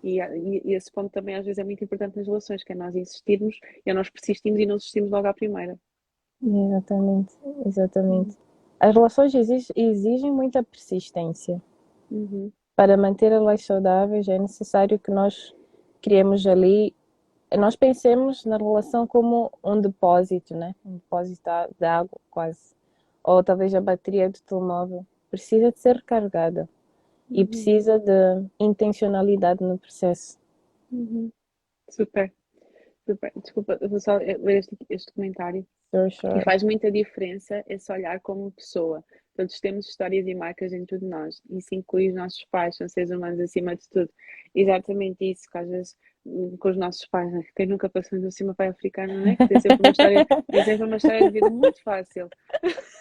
E, 0.02 0.20
e, 0.20 0.62
e, 0.64 0.74
esse 0.74 0.90
ponto 0.92 1.10
também 1.10 1.36
às 1.36 1.44
vezes 1.44 1.58
é 1.58 1.64
muito 1.64 1.82
importante 1.82 2.16
nas 2.16 2.26
relações, 2.26 2.62
que 2.62 2.72
é 2.72 2.74
nós 2.74 2.94
insistirmos 2.94 3.58
e 3.84 3.92
nós 3.92 4.10
persistimos 4.10 4.60
e 4.60 4.66
não 4.66 4.76
desistimos 4.76 5.10
logo 5.10 5.26
à 5.26 5.34
primeira. 5.34 5.78
Exatamente, 6.42 7.34
exatamente. 7.66 8.36
As 8.78 8.94
relações 8.94 9.34
exigem, 9.34 9.74
exigem 9.76 10.32
muita 10.32 10.62
persistência. 10.62 11.60
Uhum. 12.10 12.50
Para 12.74 12.96
manter 12.96 13.30
elas 13.30 13.64
saudáveis 13.64 14.26
é 14.26 14.38
necessário 14.38 14.98
que 14.98 15.10
nós 15.10 15.54
criemos 16.00 16.46
ali, 16.46 16.94
nós 17.56 17.76
pensemos 17.76 18.44
na 18.44 18.56
relação 18.56 19.06
como 19.06 19.50
um 19.64 19.80
depósito, 19.80 20.54
né? 20.56 20.74
Um 20.84 20.94
depósito 20.94 21.50
de 21.78 21.84
água 21.86 22.18
quase. 22.30 22.74
Ou 23.22 23.42
talvez 23.42 23.74
a 23.74 23.80
bateria 23.80 24.28
do 24.28 24.40
telemóvel. 24.40 25.06
precisa 25.30 25.70
de 25.70 25.78
ser 25.78 25.96
recarregada 25.96 26.68
e 27.30 27.42
Uhum. 27.42 27.46
precisa 27.46 27.98
de 28.00 28.44
intencionalidade 28.58 29.62
no 29.62 29.78
processo. 29.78 30.38
Uhum. 30.90 31.30
Super, 31.88 32.32
super. 33.06 33.32
Desculpa, 33.36 33.78
vou 33.88 34.00
só 34.00 34.16
ler 34.16 34.58
este, 34.58 34.76
este 34.88 35.12
comentário. 35.12 35.64
Sure, 35.92 36.08
E 36.08 36.10
sure. 36.10 36.44
faz 36.44 36.62
muita 36.64 36.90
diferença 36.90 37.62
esse 37.68 37.92
olhar 37.92 38.20
como 38.20 38.50
pessoa. 38.52 39.04
Todos 39.36 39.60
temos 39.60 39.88
histórias 39.88 40.26
e 40.26 40.34
marcas 40.34 40.72
dentro 40.72 40.98
de 40.98 41.06
nós. 41.06 41.40
Isso 41.50 41.74
inclui 41.74 42.08
os 42.08 42.14
nossos 42.14 42.44
pais, 42.50 42.76
são 42.76 42.88
seres 42.88 43.10
humanos 43.10 43.38
acima 43.40 43.76
de 43.76 43.88
tudo. 43.88 44.10
Exatamente 44.54 45.30
isso, 45.30 45.48
que 45.50 45.58
às 45.58 45.68
vezes 45.68 45.96
com 46.58 46.68
os 46.68 46.76
nossos 46.76 47.06
pais, 47.06 47.32
né? 47.32 47.42
quem 47.56 47.66
nunca 47.66 47.88
passou 47.88 48.18
assim 48.26 48.44
uma 48.44 48.54
pai 48.54 48.68
africana, 48.68 49.12
não 49.14 49.26
é? 49.26 49.36
Que 49.36 49.48
tem 49.48 49.60
sempre 49.60 49.82
uma 49.82 49.90
história, 49.90 50.26
tem 50.50 50.64
sempre 50.64 50.86
uma 50.86 50.96
história 50.96 51.22
de 51.24 51.30
vida 51.30 51.50
muito 51.50 51.82
fácil. 51.82 52.28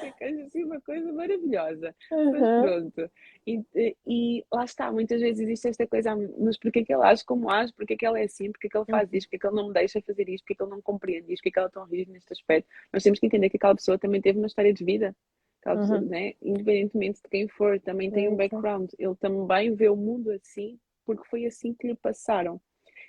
Ficas 0.00 0.38
assim 0.40 0.64
uma 0.64 0.80
coisa 0.80 1.12
maravilhosa. 1.12 1.94
Mas 2.10 2.42
Uhum. 2.42 2.62
pronto. 2.62 3.10
E, 3.46 3.62
e 4.06 4.44
lá 4.52 4.64
está, 4.64 4.90
muitas 4.92 5.20
vezes 5.20 5.40
existe 5.40 5.68
esta 5.68 5.86
coisa, 5.86 6.12
"Ah, 6.12 6.16
mas 6.38 6.58
porquê 6.58 6.84
que 6.84 6.92
ele 6.92 7.02
age 7.04 7.24
como 7.24 7.50
age? 7.50 7.72
Porquê 7.74 7.96
que 7.96 8.06
ele 8.06 8.20
é 8.20 8.24
assim? 8.24 8.50
Porquê 8.50 8.68
que 8.68 8.76
ele 8.76 8.84
faz 8.86 9.12
isto? 9.12 9.26
Porquê 9.28 9.38
que 9.38 9.46
ele 9.46 9.56
não 9.56 9.68
me 9.68 9.74
deixa 9.74 10.00
fazer 10.02 10.28
isto? 10.28 10.44
Porquê 10.44 10.54
que 10.54 10.62
ele 10.62 10.70
não 10.70 10.82
compreende 10.82 11.32
isto? 11.32 11.42
Porquê 11.42 11.50
que 11.52 11.58
ela 11.58 11.68
é 11.68 11.70
tão 11.70 11.84
rígida 11.84 12.12
neste 12.12 12.32
aspecto? 12.32 12.68
Nós 12.92 13.02
temos 13.02 13.18
que 13.18 13.26
entender 13.26 13.48
que 13.50 13.56
aquela 13.56 13.74
pessoa 13.74 13.98
também 13.98 14.20
teve 14.20 14.38
uma 14.38 14.46
história 14.46 14.72
de 14.72 14.84
vida. 14.84 15.14
Aquela 15.60 15.80
pessoa, 15.80 15.98
Uhum. 16.00 16.06
né? 16.06 16.34
Independentemente 16.42 17.20
de 17.22 17.28
quem 17.28 17.48
for, 17.48 17.80
também 17.80 18.10
tem 18.10 18.28
um 18.28 18.36
background. 18.36 18.90
Ele 18.98 19.14
também 19.16 19.74
vê 19.74 19.88
o 19.88 19.96
mundo 19.96 20.30
assim, 20.30 20.78
porque 21.08 21.26
foi 21.26 21.46
assim 21.46 21.72
que 21.72 21.86
lhe 21.86 21.94
passaram. 21.94 22.60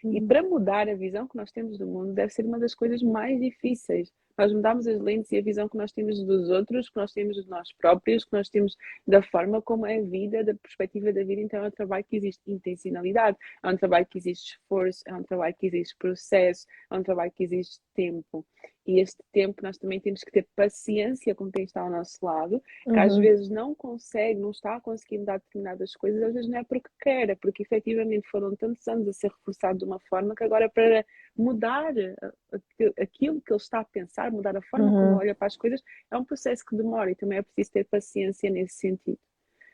E 0.01 0.21
Uhum. 0.21 0.27
para 0.27 0.41
mudar 0.41 0.87
a 0.87 0.95
visão 0.95 1.27
que 1.27 1.35
nós 1.35 1.51
temos 1.51 1.77
do 1.77 1.85
mundo 1.85 2.13
deve 2.13 2.31
ser 2.31 2.45
uma 2.45 2.57
das 2.57 2.73
coisas 2.73 3.03
mais 3.03 3.37
difíceis. 3.37 4.09
Nós 4.37 4.53
mudarmos 4.53 4.87
as 4.87 4.97
lentes 5.01 5.29
e 5.33 5.37
a 5.37 5.41
visão 5.41 5.67
que 5.67 5.75
nós 5.75 5.91
temos 5.91 6.23
dos 6.23 6.49
outros, 6.49 6.89
que 6.89 6.95
nós 6.95 7.11
temos 7.11 7.35
de 7.35 7.49
nós 7.49 7.73
próprios, 7.73 8.23
que 8.23 8.31
nós 8.31 8.47
temos 8.47 8.77
da 9.05 9.21
forma 9.21 9.61
como 9.61 9.85
é 9.85 9.97
a 9.97 10.01
vida, 10.01 10.41
da 10.41 10.53
perspectiva 10.55 11.11
da 11.11 11.21
vida. 11.25 11.41
Então 11.41 11.65
é 11.65 11.67
um 11.67 11.71
trabalho 11.71 12.05
que 12.05 12.15
existe 12.15 12.41
intencionalidade, 12.49 13.37
é 13.61 13.67
um 13.67 13.75
trabalho 13.75 14.05
que 14.05 14.17
existe 14.17 14.53
esforço, 14.53 15.03
é 15.05 15.13
um 15.13 15.23
trabalho 15.23 15.53
que 15.59 15.67
existe 15.67 15.93
processo, 15.99 16.65
é 16.89 16.95
um 16.95 17.03
trabalho 17.03 17.33
que 17.35 17.43
existe 17.43 17.81
tempo. 17.93 18.45
E 18.89 18.99
este 18.99 19.21
tempo 19.31 19.61
nós 19.61 19.77
também 19.77 19.99
temos 19.99 20.23
que 20.23 20.31
ter 20.31 20.47
paciência 20.55 21.35
com 21.35 21.51
quem 21.51 21.63
está 21.65 21.81
ao 21.81 21.91
nosso 21.91 22.17
lado, 22.25 22.59
que 22.91 22.97
às 22.99 23.13
Uhum. 23.13 23.21
vezes 23.21 23.47
não 23.47 23.75
consegue, 23.75 24.39
não 24.39 24.49
está 24.49 24.77
a 24.77 24.81
conseguir 24.81 25.19
mudar 25.19 25.37
determinadas 25.37 25.93
coisas, 25.95 26.23
às 26.23 26.33
vezes 26.33 26.49
não 26.49 26.57
é 26.57 26.63
porque 26.63 26.89
quer, 26.99 27.29
é 27.29 27.35
porque 27.35 27.61
efetivamente 27.61 28.27
foram 28.31 28.55
tantos 28.55 28.87
anos 28.87 29.07
a 29.07 29.13
ser 29.13 29.27
reforçado 29.29 29.77
de 29.77 29.85
uma 29.85 29.99
forma 30.09 30.33
que 30.33 30.43
agora 30.43 30.67
para 30.67 31.05
mudar 31.37 31.93
a- 31.99 32.61
aquilo 32.99 33.39
que 33.41 33.53
ele 33.53 33.57
está 33.61 33.81
a 33.81 33.85
pensar, 33.85 34.31
mudar 34.31 34.57
a 34.57 34.61
forma 34.63 34.91
como 34.91 35.03
Uhum. 35.11 35.17
olha 35.17 35.35
para 35.35 35.45
as 35.45 35.55
coisas, 35.55 35.83
é 36.09 36.17
um 36.17 36.25
processo 36.25 36.65
que 36.65 36.75
demora 36.75 37.11
e 37.11 37.15
também 37.15 37.37
é 37.37 37.41
preciso 37.43 37.71
ter 37.71 37.83
paciência 37.85 38.49
nesse 38.49 38.77
sentido, 38.77 39.19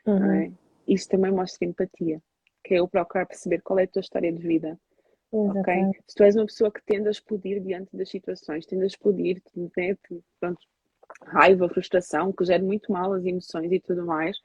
Uhum. 0.06 0.30
é? 0.42 0.52
Isto 0.86 1.12
também 1.12 1.32
mostra 1.32 1.66
empatia, 1.66 2.22
que 2.66 2.74
é 2.74 2.80
eu 2.80 2.88
procurar 2.90 3.26
perceber 3.26 3.62
qual 3.62 3.80
é 3.80 3.84
a 3.84 3.88
tua 3.88 4.02
história 4.02 4.30
de 4.34 4.46
vida, 4.46 4.78
ok? 5.32 5.92
Se 6.08 6.16
tu 6.16 6.24
és 6.24 6.36
uma 6.36 6.46
pessoa 6.46 6.72
que 6.72 6.82
tende 6.86 7.08
a 7.08 7.12
explodir 7.12 7.62
diante 7.62 7.96
das 7.96 8.10
situações, 8.10 8.66
tende 8.66 8.84
a 8.84 8.88
explodir, 8.88 9.42
né? 9.56 9.96
Pronto, 10.40 10.60
raiva, 11.28 11.70
frustração, 11.70 12.32
que 12.34 12.46
gera 12.46 12.64
muito 12.64 12.92
mal 12.92 13.14
as 13.14 13.26
emoções 13.26 13.72
e 13.72 13.80
tudo 13.80 14.06
mais. 14.06 14.38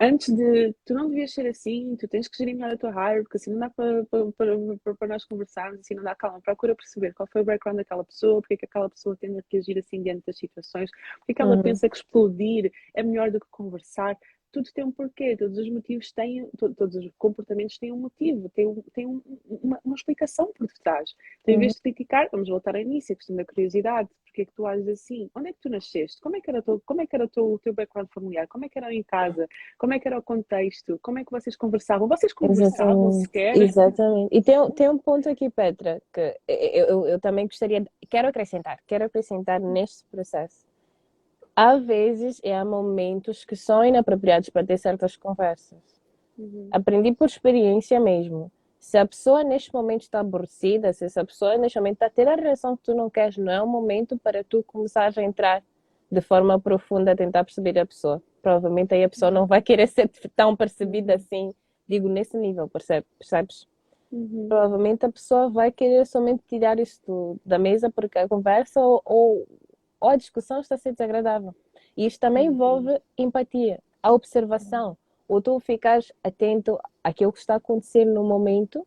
Antes 0.00 0.34
de, 0.34 0.74
tu 0.84 0.92
não 0.92 1.08
devias 1.08 1.32
ser 1.32 1.46
assim, 1.46 1.94
tu 1.96 2.08
tens 2.08 2.26
que 2.26 2.36
gerir 2.36 2.54
melhor 2.56 2.72
a 2.72 2.76
tua 2.76 2.90
raiva, 2.90 3.22
porque 3.22 3.36
assim 3.36 3.52
não 3.52 3.60
dá 3.60 3.70
para, 3.70 4.04
para, 4.06 4.32
para, 4.32 4.94
para 4.96 5.08
nós 5.08 5.24
conversarmos, 5.24 5.80
assim 5.80 5.94
não 5.94 6.02
dá 6.02 6.16
calma. 6.16 6.40
Procura 6.40 6.74
perceber 6.74 7.12
qual 7.14 7.28
foi 7.32 7.42
o 7.42 7.44
background 7.44 7.76
daquela 7.78 8.04
pessoa, 8.04 8.40
porque 8.40 8.54
é 8.54 8.56
que 8.56 8.64
aquela 8.66 8.90
pessoa 8.90 9.16
tende 9.16 9.38
a 9.38 9.42
reagir 9.52 9.78
assim 9.78 10.02
diante 10.02 10.24
das 10.26 10.36
situações, 10.36 10.90
porque 11.18 11.32
é 11.32 11.34
que 11.34 11.42
ela 11.42 11.56
Uhum. 11.56 11.62
pensa 11.62 11.88
que 11.88 11.96
explodir 11.96 12.72
é 12.94 13.02
melhor 13.04 13.30
do 13.30 13.38
que 13.40 13.46
conversar. 13.50 14.16
Tudo 14.50 14.70
tem 14.72 14.82
um 14.84 14.90
porquê, 14.90 15.36
todos 15.36 15.58
os 15.58 15.68
motivos 15.70 16.10
têm, 16.12 16.46
to- 16.56 16.74
todos 16.74 16.96
os 16.96 17.10
comportamentos 17.18 17.78
têm 17.78 17.92
um 17.92 17.98
motivo, 17.98 18.48
têm, 18.50 18.66
um, 18.66 18.82
têm 18.94 19.06
um- 19.06 19.22
uma, 19.62 19.78
uma 19.84 19.94
explicação 19.94 20.50
por 20.54 20.66
detrás. 20.66 21.14
Então, 21.42 21.54
em 21.54 21.58
vez 21.58 21.74
de 21.74 21.82
criticar, 21.82 22.28
vamos 22.32 22.48
voltar 22.48 22.74
ao 22.74 22.80
início, 22.80 23.12
a 23.12 23.16
questão 23.16 23.36
da 23.36 23.44
curiosidade. 23.44 24.08
Porque 24.24 24.42
é 24.42 24.44
que 24.44 24.52
tu 24.52 24.66
ages 24.66 24.86
assim? 24.88 25.28
Onde 25.34 25.48
é 25.48 25.52
que 25.52 25.58
tu 25.60 25.68
nasceste? 25.68 26.20
Como 26.20 26.36
é 26.36 26.40
que 26.40 26.48
era, 26.48 26.60
o 26.60 26.62
teu, 26.62 26.82
como 26.86 27.00
é 27.00 27.06
que 27.06 27.16
era 27.16 27.26
teu, 27.26 27.52
o 27.54 27.58
teu 27.58 27.72
background 27.74 28.08
familiar? 28.14 28.46
Como 28.46 28.64
é 28.64 28.68
que 28.68 28.78
era 28.78 28.94
em 28.94 29.02
casa? 29.02 29.48
Como 29.78 29.92
é 29.94 29.98
que 29.98 30.06
era 30.06 30.18
o 30.18 30.22
contexto? 30.22 30.98
Como 31.02 31.18
é 31.18 31.24
que 31.24 31.30
vocês 31.30 31.56
conversavam? 31.56 32.06
Vocês 32.06 32.32
conversavam 32.32 33.08
Exatamente, 33.08 33.22
sequer? 33.26 33.56
exatamente. 33.56 34.28
E 34.36 34.42
tem, 34.42 34.60
um- 34.60 34.70
tem 34.70 34.88
um 34.88 34.98
ponto 34.98 35.28
aqui, 35.28 35.50
Petra, 35.50 36.00
que 36.12 36.38
eu, 36.46 36.86
eu, 36.86 37.06
eu 37.08 37.20
também 37.20 37.46
gostaria, 37.46 37.80
de- 37.80 37.90
quero 38.08 38.28
acrescentar, 38.28 38.78
quero 38.86 39.04
acrescentar 39.06 39.58
neste 39.60 40.04
processo. 40.06 40.67
Há 41.60 41.76
vezes 41.76 42.40
e 42.44 42.52
há 42.52 42.64
momentos 42.64 43.44
que 43.44 43.56
são 43.56 43.84
inapropriados 43.84 44.48
para 44.48 44.64
ter 44.64 44.78
certas 44.78 45.16
conversas. 45.16 46.00
Uhum. 46.38 46.68
Aprendi 46.70 47.10
por 47.10 47.26
experiência 47.26 47.98
mesmo. 47.98 48.52
Se 48.78 48.96
a 48.96 49.04
pessoa 49.04 49.42
neste 49.42 49.74
momento 49.74 50.02
está 50.02 50.20
aborrecida, 50.20 50.92
se 50.92 51.04
essa 51.04 51.24
pessoa 51.24 51.58
neste 51.58 51.76
momento 51.76 51.94
está 51.94 52.06
a 52.06 52.10
ter 52.10 52.28
a 52.28 52.36
reação 52.36 52.76
que 52.76 52.84
tu 52.84 52.94
não 52.94 53.10
queres, 53.10 53.36
não 53.36 53.52
é 53.52 53.60
o 53.60 53.66
momento 53.66 54.16
para 54.16 54.44
tu 54.44 54.62
começar 54.62 55.12
a 55.16 55.20
entrar 55.20 55.64
de 56.08 56.20
forma 56.20 56.60
profunda 56.60 57.10
a 57.10 57.16
tentar 57.16 57.42
perceber 57.42 57.76
a 57.76 57.84
pessoa. 57.84 58.22
Provavelmente 58.40 58.94
aí 58.94 59.02
a 59.02 59.08
pessoa 59.08 59.32
não 59.32 59.44
vai 59.44 59.60
querer 59.60 59.88
ser 59.88 60.08
tão 60.36 60.54
percebida 60.54 61.16
assim, 61.16 61.52
digo 61.88 62.08
nesse 62.08 62.36
nível, 62.36 62.68
percebe? 62.68 63.04
percebes? 63.18 63.66
Uhum. 64.12 64.46
Provavelmente 64.48 65.06
a 65.06 65.10
pessoa 65.10 65.50
vai 65.50 65.72
querer 65.72 66.06
somente 66.06 66.44
tirar 66.46 66.78
isso 66.78 67.36
da 67.44 67.58
mesa 67.58 67.90
porque 67.90 68.16
a 68.16 68.28
conversa 68.28 68.80
ou, 68.80 69.02
ou, 69.04 69.48
ou 70.00 70.10
a 70.10 70.16
discussão 70.16 70.60
está 70.60 70.74
a 70.74 70.78
ser 70.78 70.92
desagradável. 70.92 71.54
E 71.96 72.06
isto 72.06 72.20
também 72.20 72.48
Uhum. 72.48 72.54
envolve 72.54 73.00
empatia, 73.16 73.80
a 74.02 74.12
observação, 74.12 74.96
ou 75.26 75.42
tu 75.42 75.58
ficares 75.60 76.12
atento 76.22 76.78
àquilo 77.04 77.32
que 77.32 77.38
está 77.38 77.56
acontecendo 77.56 78.14
no 78.14 78.24
momento 78.24 78.86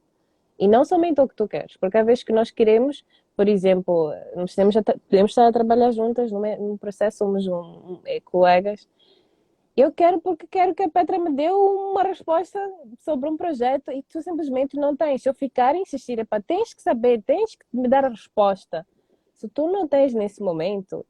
e 0.58 0.68
não 0.68 0.86
somente 0.86 1.20
ao 1.20 1.28
que 1.28 1.36
tu 1.36 1.48
queres, 1.48 1.76
porque 1.78 1.98
há 1.98 2.04
vezes 2.04 2.24
que 2.24 2.32
nós 2.32 2.52
queremos, 2.52 3.04
por 3.36 3.48
exemplo, 3.48 4.14
nós 4.36 4.54
temos 4.56 4.76
a 4.78 4.84
podemos 4.84 5.32
estar 5.32 5.48
a 5.48 5.52
trabalhar 5.52 5.92
juntas 5.92 6.32
num, 6.32 6.78
processo, 6.78 7.20
somos 7.20 7.48
um, 7.48 7.54
um, 7.54 8.00
é, 8.06 8.20
colegas. 8.22 8.88
Eu 9.76 9.92
quero 9.92 10.20
porque 10.20 10.46
quero 10.48 10.76
que 10.76 10.84
a 10.84 10.90
Petra 10.90 11.18
me 11.18 11.34
dê 11.34 11.50
uma 11.50 12.04
resposta 12.04 12.60
sobre 13.00 13.30
um 13.30 13.38
projeto 13.38 13.90
e 13.92 14.04
tu 14.04 14.22
simplesmente 14.22 14.76
não 14.78 14.96
tens. 14.96 15.24
Se 15.24 15.30
eu 15.30 15.34
ficar 15.34 15.74
a 15.74 15.78
insistir, 15.78 16.20
epá, 16.20 16.42
tens 16.42 16.74
que 16.74 16.82
saber, 16.82 17.22
tens 17.24 17.56
que 17.56 17.66
me 17.74 17.88
dar 17.88 18.06
a 18.06 18.10
resposta. 18.10 18.86
Se 19.42 19.50
tu 19.50 19.66
não 19.72 19.88
tens 19.88 20.14
nesse 20.14 20.40
momento, 20.40 21.04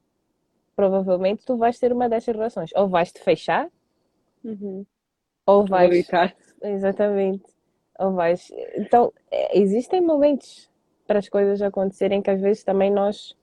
provavelmente 0.73 1.43
tu 1.45 1.57
vais 1.57 1.77
ter 1.77 1.91
uma 1.91 2.07
destas 2.07 2.33
relações. 2.33 2.71
Ou 2.77 2.87
vais 2.87 3.11
te 3.11 3.19
fechar, 3.19 3.69
Uhum. 4.41 4.85
ou 5.45 5.65
vais. 5.65 6.07
Exatamente. 6.63 7.43
Ou 7.99 8.13
vais. 8.13 8.49
Então, 8.77 9.11
é, 9.29 9.59
existem 9.59 9.99
momentos 9.99 10.71
para 11.05 11.19
as 11.19 11.27
coisas 11.27 11.61
acontecerem 11.61 12.21
que 12.21 12.29
às 12.31 12.39
vezes 12.39 12.63
também 12.63 12.89
nós, 12.89 13.35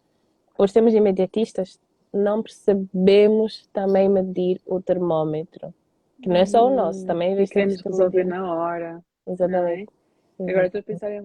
por 0.56 0.70
sermos 0.70 0.94
imediatistas, 0.94 1.78
não 2.10 2.42
percebemos 2.42 3.66
também 3.74 4.08
medir 4.08 4.58
o 4.64 4.80
termômetro. 4.80 5.74
Que 6.22 6.30
não 6.30 6.36
é 6.36 6.46
só 6.46 6.66
o 6.66 6.74
nosso, 6.74 7.04
Hum, 7.04 7.06
também 7.08 7.32
existe 7.34 7.52
queremos 7.52 7.82
que 7.82 7.88
resolver 7.90 8.24
na 8.24 8.54
hora, 8.54 9.04
não 9.26 9.66
é? 9.68 9.86
Agora 10.38 10.66
estou 10.66 10.80
a 10.80 10.82
pensar 10.84 11.10
em, 11.10 11.18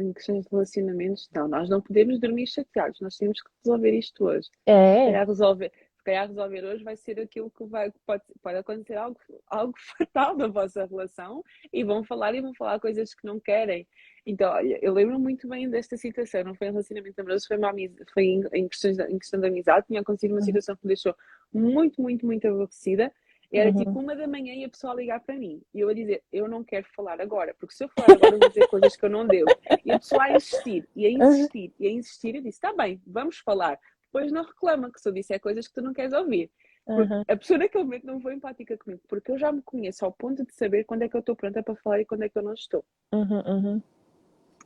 em 0.00 0.12
questões 0.12 0.44
de 0.44 0.50
relacionamentos. 0.50 1.28
Não, 1.34 1.46
nós 1.48 1.68
não 1.68 1.80
podemos 1.80 2.18
dormir 2.18 2.46
chateados, 2.46 3.00
nós 3.00 3.16
temos 3.16 3.40
que 3.40 3.50
resolver 3.64 3.92
isto 3.96 4.24
hoje. 4.24 4.48
Se 4.48 4.52
É, 4.66 5.04
calhar 5.06 5.26
resolver, 5.26 5.72
se 5.96 6.04
calhar 6.04 6.26
resolver 6.28 6.64
hoje 6.64 6.82
vai 6.82 6.96
ser 6.96 7.20
aquilo 7.20 7.50
que 7.50 7.64
vai, 7.66 7.92
pode, 8.06 8.22
pode 8.42 8.56
acontecer 8.58 8.94
algo, 8.94 9.18
algo 9.46 9.74
fatal 9.98 10.36
na 10.36 10.48
vossa 10.48 10.86
relação 10.86 11.42
e 11.72 11.84
vão 11.84 12.02
falar 12.02 12.34
e 12.34 12.40
vão 12.40 12.54
falar 12.54 12.80
coisas 12.80 13.14
que 13.14 13.26
não 13.26 13.38
querem. 13.38 13.86
Então, 14.26 14.52
olha, 14.52 14.78
eu 14.82 14.92
lembro 14.92 15.18
muito 15.18 15.48
bem 15.48 15.68
desta 15.70 15.96
situação, 15.96 16.42
não 16.44 16.54
foi 16.54 16.68
um 16.68 16.72
relacionamento 16.72 17.18
amoroso, 17.20 17.46
foi, 17.46 17.56
uma 17.56 17.70
amizade, 17.70 18.10
foi 18.12 18.24
em, 18.24 18.42
em, 18.54 18.68
questões, 18.68 18.96
de- 18.96 19.04
em 19.04 19.18
questão 19.18 19.40
de 19.40 19.46
amizade, 19.46 19.86
tinha 19.86 20.00
acontecido 20.00 20.32
uma 20.32 20.38
Uhum. 20.40 20.44
situação 20.44 20.76
que 20.76 20.84
me 20.84 20.88
deixou 20.88 21.14
muito, 21.52 22.02
muito, 22.02 22.26
muito 22.26 22.46
aborrecida. 22.48 23.12
Era 23.52 23.70
Uhum. 23.70 23.76
tipo 23.76 23.98
uma 23.98 24.14
da 24.14 24.28
manhã 24.28 24.54
e 24.54 24.64
a 24.64 24.68
pessoa 24.68 24.92
a 24.92 24.96
ligar 24.96 25.20
para 25.20 25.34
mim. 25.36 25.60
E 25.74 25.80
eu 25.80 25.88
a 25.88 25.94
dizer, 25.94 26.22
eu 26.32 26.46
não 26.46 26.62
quero 26.62 26.86
falar 26.94 27.20
agora, 27.20 27.52
porque 27.58 27.74
se 27.74 27.82
eu 27.82 27.88
falar 27.88 28.12
agora 28.14 28.34
eu 28.36 28.38
vou 28.38 28.48
dizer 28.48 28.68
coisas 28.68 28.94
que 28.96 29.04
eu 29.04 29.10
não 29.10 29.26
devo. 29.26 29.50
E 29.84 29.90
a 29.90 29.98
pessoa 29.98 30.22
a 30.24 30.36
insistir, 30.36 30.88
e 30.94 31.04
a 31.06 31.10
insistir, 31.10 31.72
e 31.78 31.86
a 31.86 31.90
insistir, 31.90 32.34
eu 32.36 32.42
disse, 32.42 32.58
está 32.58 32.72
bem, 32.72 33.00
vamos 33.06 33.38
falar. 33.38 33.78
Depois 34.06 34.30
não 34.30 34.44
reclama, 34.44 34.90
que 34.92 35.00
se 35.00 35.08
eu 35.08 35.12
disser 35.12 35.40
coisas 35.40 35.66
que 35.66 35.74
tu 35.74 35.82
não 35.82 35.92
queres 35.92 36.12
ouvir. 36.12 36.50
Uhum. 36.86 37.22
a 37.28 37.36
pessoa 37.36 37.58
naquele 37.58 37.84
momento 37.84 38.04
não 38.06 38.20
foi 38.20 38.34
empática 38.34 38.76
comigo, 38.76 39.02
porque 39.06 39.30
eu 39.30 39.38
já 39.38 39.52
me 39.52 39.62
conheço 39.62 40.04
ao 40.04 40.10
ponto 40.10 40.44
de 40.44 40.52
saber 40.54 40.82
quando 40.84 41.02
é 41.02 41.08
que 41.08 41.14
eu 41.16 41.20
estou 41.20 41.36
pronta 41.36 41.62
para 41.62 41.76
falar 41.76 42.00
e 42.00 42.04
quando 42.04 42.22
é 42.22 42.28
que 42.28 42.36
eu 42.36 42.42
não 42.42 42.54
estou. 42.54 42.84
Uhum, 43.12 43.40
uhum. 43.46 43.82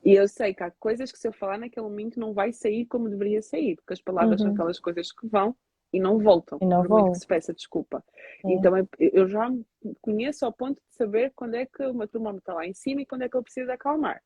E 0.02 0.14
eu 0.14 0.26
sei 0.28 0.54
que 0.54 0.62
há 0.62 0.70
coisas 0.70 1.10
que 1.10 1.18
se 1.18 1.26
eu 1.28 1.32
falar 1.32 1.58
naquele 1.58 1.84
momento 1.86 2.18
não 2.20 2.32
vai 2.32 2.52
sair 2.52 2.86
como 2.86 3.10
deveria 3.10 3.42
sair, 3.42 3.76
porque 3.76 3.92
as 3.94 4.00
palavras 4.00 4.40
são 4.40 4.48
Uhum. 4.48 4.54
aquelas 4.54 4.78
coisas 4.78 5.10
que 5.12 5.26
vão 5.26 5.54
e 5.96 6.00
não 6.00 6.18
voltam, 6.18 6.58
E 6.60 6.66
não 6.66 6.82
voltam. 6.82 7.12
que 7.12 7.18
se 7.18 7.26
peça 7.26 7.52
desculpa. 7.54 8.02
É. 8.44 8.52
Então 8.52 8.76
eu- 8.98 9.28
já 9.28 9.48
me 9.48 9.64
conheço 10.00 10.44
ao 10.44 10.52
ponto 10.52 10.74
de 10.88 10.94
saber 10.94 11.32
quando 11.34 11.54
é 11.54 11.64
que 11.66 11.82
o 11.84 11.94
meu 11.94 12.08
termómetro 12.08 12.40
está 12.40 12.54
lá 12.54 12.66
em 12.66 12.74
cima 12.74 13.02
e 13.02 13.06
quando 13.06 13.22
é 13.22 13.28
que 13.28 13.36
eu 13.36 13.42
preciso 13.42 13.70
acalmar. 13.70 14.20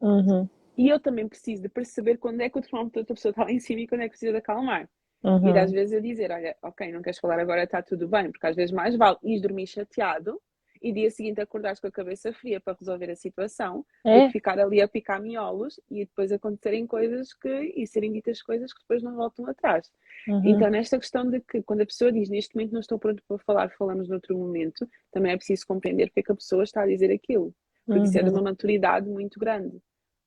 Uhum. 0.00 0.48
E 0.76 0.88
eu 0.88 0.98
também 0.98 1.28
preciso 1.28 1.62
de 1.62 1.68
perceber 1.68 2.16
quando 2.16 2.40
é 2.40 2.48
que 2.48 2.58
o 2.58 2.62
termómetro 2.62 2.94
da 2.94 3.00
outra 3.00 3.14
pessoa 3.14 3.30
está 3.30 3.44
lá 3.44 3.52
em 3.52 3.60
cima 3.60 3.80
e 3.80 3.86
quando 3.88 4.00
é 4.00 4.04
que 4.04 4.10
precisa 4.10 4.32
de 4.32 4.38
acalmar. 4.38 4.88
Uhum. 5.22 5.54
E 5.54 5.58
às 5.58 5.70
vezes 5.70 5.92
eu 5.92 6.00
dizer, 6.00 6.32
olha, 6.32 6.56
ok, 6.62 6.90
não 6.90 7.00
queres 7.02 7.18
falar 7.20 7.38
agora, 7.38 7.62
está 7.62 7.80
tudo 7.82 8.08
bem, 8.08 8.30
porque 8.32 8.46
às 8.46 8.56
vezes 8.56 8.72
mais 8.74 8.96
vale 8.96 9.16
ir 9.22 9.40
dormir 9.40 9.66
chateado 9.68 10.40
e 10.82 10.92
dia 10.92 11.10
seguinte 11.10 11.40
acordares 11.40 11.78
com 11.80 11.86
a 11.86 11.92
cabeça 11.92 12.32
fria 12.32 12.60
para 12.60 12.76
resolver 12.78 13.10
a 13.10 13.16
situação, 13.16 13.86
é? 14.04 14.26
que 14.26 14.32
ficar 14.32 14.58
ali 14.58 14.80
a 14.80 14.88
picar 14.88 15.22
miolos 15.22 15.78
e 15.90 16.04
depois 16.04 16.32
acontecerem 16.32 16.86
coisas 16.86 17.32
que, 17.34 17.72
e 17.76 17.86
serem 17.86 18.12
ditas 18.12 18.42
coisas 18.42 18.72
que 18.72 18.80
depois 18.80 19.02
não 19.02 19.14
voltam 19.14 19.46
atrás. 19.46 19.88
Uhum. 20.26 20.42
Então, 20.44 20.70
nesta 20.70 20.98
questão 20.98 21.28
de 21.28 21.40
que 21.40 21.62
quando 21.62 21.82
a 21.82 21.86
pessoa 21.86 22.12
diz 22.12 22.28
neste 22.28 22.54
momento 22.54 22.72
não 22.72 22.80
estou 22.80 22.98
pronto 22.98 23.22
para 23.28 23.38
falar, 23.38 23.70
falamos 23.70 24.08
noutro 24.08 24.36
momento, 24.36 24.88
também 25.12 25.32
é 25.32 25.36
preciso 25.36 25.66
compreender 25.66 26.06
porque 26.06 26.20
é 26.20 26.22
que 26.24 26.32
a 26.32 26.36
pessoa 26.36 26.64
está 26.64 26.82
a 26.82 26.86
dizer 26.86 27.12
aquilo, 27.12 27.54
porque 27.86 28.00
uhum. 28.00 28.04
isso 28.04 28.18
é 28.18 28.22
de 28.22 28.30
uma 28.30 28.38
uhum. 28.38 28.44
maturidade 28.44 29.08
muito 29.08 29.38
grande. 29.38 29.80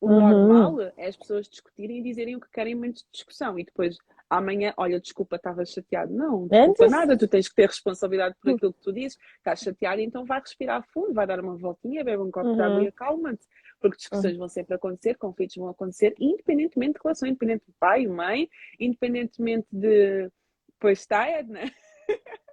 O 0.06 0.10
uhum. 0.10 0.48
normal 0.48 0.82
é 0.96 1.08
as 1.08 1.18
pessoas 1.18 1.50
discutirem 1.50 1.98
e 1.98 2.04
dizerem 2.04 2.36
o 2.36 2.40
que 2.40 2.50
querem 2.52 2.74
em 2.74 2.76
momentos 2.76 3.02
de 3.02 3.10
discussão 3.12 3.58
e 3.58 3.64
depois 3.64 3.98
amanhã, 4.30 4.72
olha, 4.78 5.00
desculpa, 5.00 5.36
estava 5.36 5.66
chateado. 5.66 6.14
Não, 6.14 6.42
não 6.42 6.48
desculpa 6.48 6.88
nada, 6.88 7.18
tu 7.18 7.28
tens 7.28 7.50
que 7.50 7.56
ter 7.56 7.68
responsabilidade 7.68 8.36
por 8.40 8.54
aquilo 8.54 8.74
que 8.74 8.82
tu 8.82 8.94
dizes, 8.94 9.18
estás 9.38 9.62
chateado, 9.62 10.02
então 10.02 10.26
vai 10.26 10.40
respirar 10.40 10.86
fundo, 10.94 11.14
vai 11.14 11.26
dar 11.26 11.40
uma 11.40 11.56
voltinha, 11.56 12.04
bebe 12.04 12.22
um 12.22 12.30
copo 12.30 12.50
uhum. 12.50 12.56
de 12.56 12.62
água 12.62 12.84
e 12.84 12.88
acalma-te. 12.88 13.48
Porque 13.80 13.98
discussões 13.98 14.34
uhum. 14.34 14.40
vão 14.40 14.48
sempre 14.48 14.76
acontecer, 14.76 15.16
conflitos 15.16 15.56
vão 15.56 15.70
acontecer, 15.70 16.14
independentemente 16.20 16.94
de 16.94 17.00
relação, 17.04 17.28
independente 17.28 17.66
de 17.68 17.74
pai, 17.80 18.06
mãe, 18.06 18.48
independentemente 18.80 19.68
de. 19.72 20.30
Pois 20.80 21.00
está, 21.00 21.28
Edna. 21.28 21.62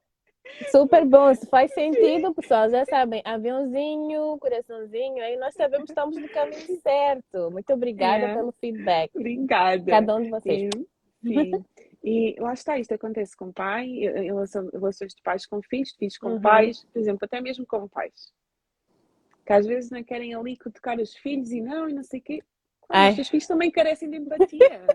Super 0.70 1.04
bom, 1.04 1.34
se 1.34 1.46
faz 1.46 1.72
sentido, 1.72 2.34
pessoal. 2.34 2.68
Já 2.70 2.84
sabem, 2.84 3.22
aviãozinho, 3.24 4.38
coraçãozinho, 4.38 5.22
aí 5.22 5.36
nós 5.36 5.54
sabemos 5.54 5.86
que 5.86 5.92
estamos 5.92 6.16
no 6.16 6.28
caminho 6.28 6.80
certo. 6.80 7.50
Muito 7.50 7.72
obrigada 7.72 8.24
é. 8.26 8.34
pelo 8.34 8.52
feedback. 8.52 9.10
Obrigada. 9.14 9.90
Cada 9.90 10.16
um 10.16 10.22
de 10.22 10.30
vocês. 10.30 10.70
Sim. 10.74 10.86
Sim. 11.24 11.64
E 12.04 12.34
lá 12.40 12.52
está, 12.52 12.78
isto 12.78 12.92
acontece 12.92 13.36
com 13.36 13.52
pai, 13.52 13.86
em 13.86 14.24
relação, 14.24 14.68
relações 14.72 15.14
de 15.14 15.22
pais 15.22 15.46
com 15.46 15.62
filhos, 15.62 15.92
filhos 15.92 16.18
com 16.18 16.30
uhum. 16.30 16.40
pais, 16.40 16.84
por 16.92 16.98
exemplo, 16.98 17.24
até 17.24 17.40
mesmo 17.40 17.64
com 17.64 17.86
pais. 17.88 18.32
Que 19.46 19.52
às 19.52 19.66
vezes 19.66 19.90
não 19.90 20.02
querem 20.02 20.34
ali 20.34 20.56
tocar 20.56 20.98
os 20.98 21.14
filhos 21.14 21.52
e 21.52 21.60
não, 21.60 21.88
e 21.88 21.92
não 21.92 22.02
sei 22.02 22.18
o 22.18 22.22
quê. 22.22 22.42
Claro, 22.92 23.20
os 23.20 23.28
filhos 23.28 23.46
também 23.46 23.70
carecem 23.70 24.10
de 24.10 24.18
empatia. 24.18 24.86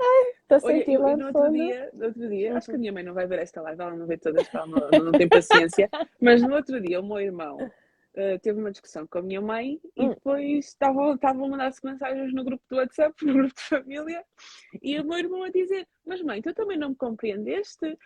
Estou 0.42 0.60
sentindo 0.60 1.02
Olha, 1.02 1.16
no 1.16 1.26
outro 1.26 1.52
dia, 1.52 1.90
no 1.92 2.06
outro 2.06 2.28
dia, 2.28 2.56
acho 2.56 2.68
que 2.68 2.74
a 2.76 2.78
minha 2.78 2.92
mãe 2.92 3.02
não 3.02 3.14
vai 3.14 3.26
ver 3.26 3.38
esta 3.40 3.62
live, 3.62 3.80
ela 3.80 3.96
não 3.96 4.06
vê 4.06 4.18
todas, 4.18 4.46
ela 4.54 4.66
não, 4.66 5.04
não 5.04 5.12
tem 5.12 5.28
paciência, 5.28 5.88
mas 6.20 6.42
no 6.42 6.54
outro 6.54 6.80
dia 6.80 7.00
o 7.00 7.06
meu 7.06 7.18
irmão 7.18 7.56
uh, 7.56 8.38
teve 8.42 8.60
uma 8.60 8.70
discussão 8.70 9.06
com 9.06 9.18
a 9.18 9.22
minha 9.22 9.40
mãe 9.40 9.80
e 9.96 10.04
hum. 10.04 10.08
depois 10.10 10.66
estavam 10.66 11.18
a 11.20 11.34
mandar-se 11.34 11.84
mensagens 11.84 12.32
no 12.32 12.44
grupo 12.44 12.62
do 12.68 12.76
WhatsApp, 12.76 13.14
no 13.24 13.32
grupo 13.32 13.54
de 13.54 13.62
família, 13.62 14.24
e 14.82 14.98
o 14.98 15.04
meu 15.04 15.18
irmão 15.18 15.42
a 15.42 15.50
dizer: 15.50 15.86
Mas 16.06 16.22
mãe, 16.22 16.42
tu 16.42 16.52
também 16.54 16.78
não 16.78 16.90
me 16.90 16.96
compreendeste? 16.96 17.98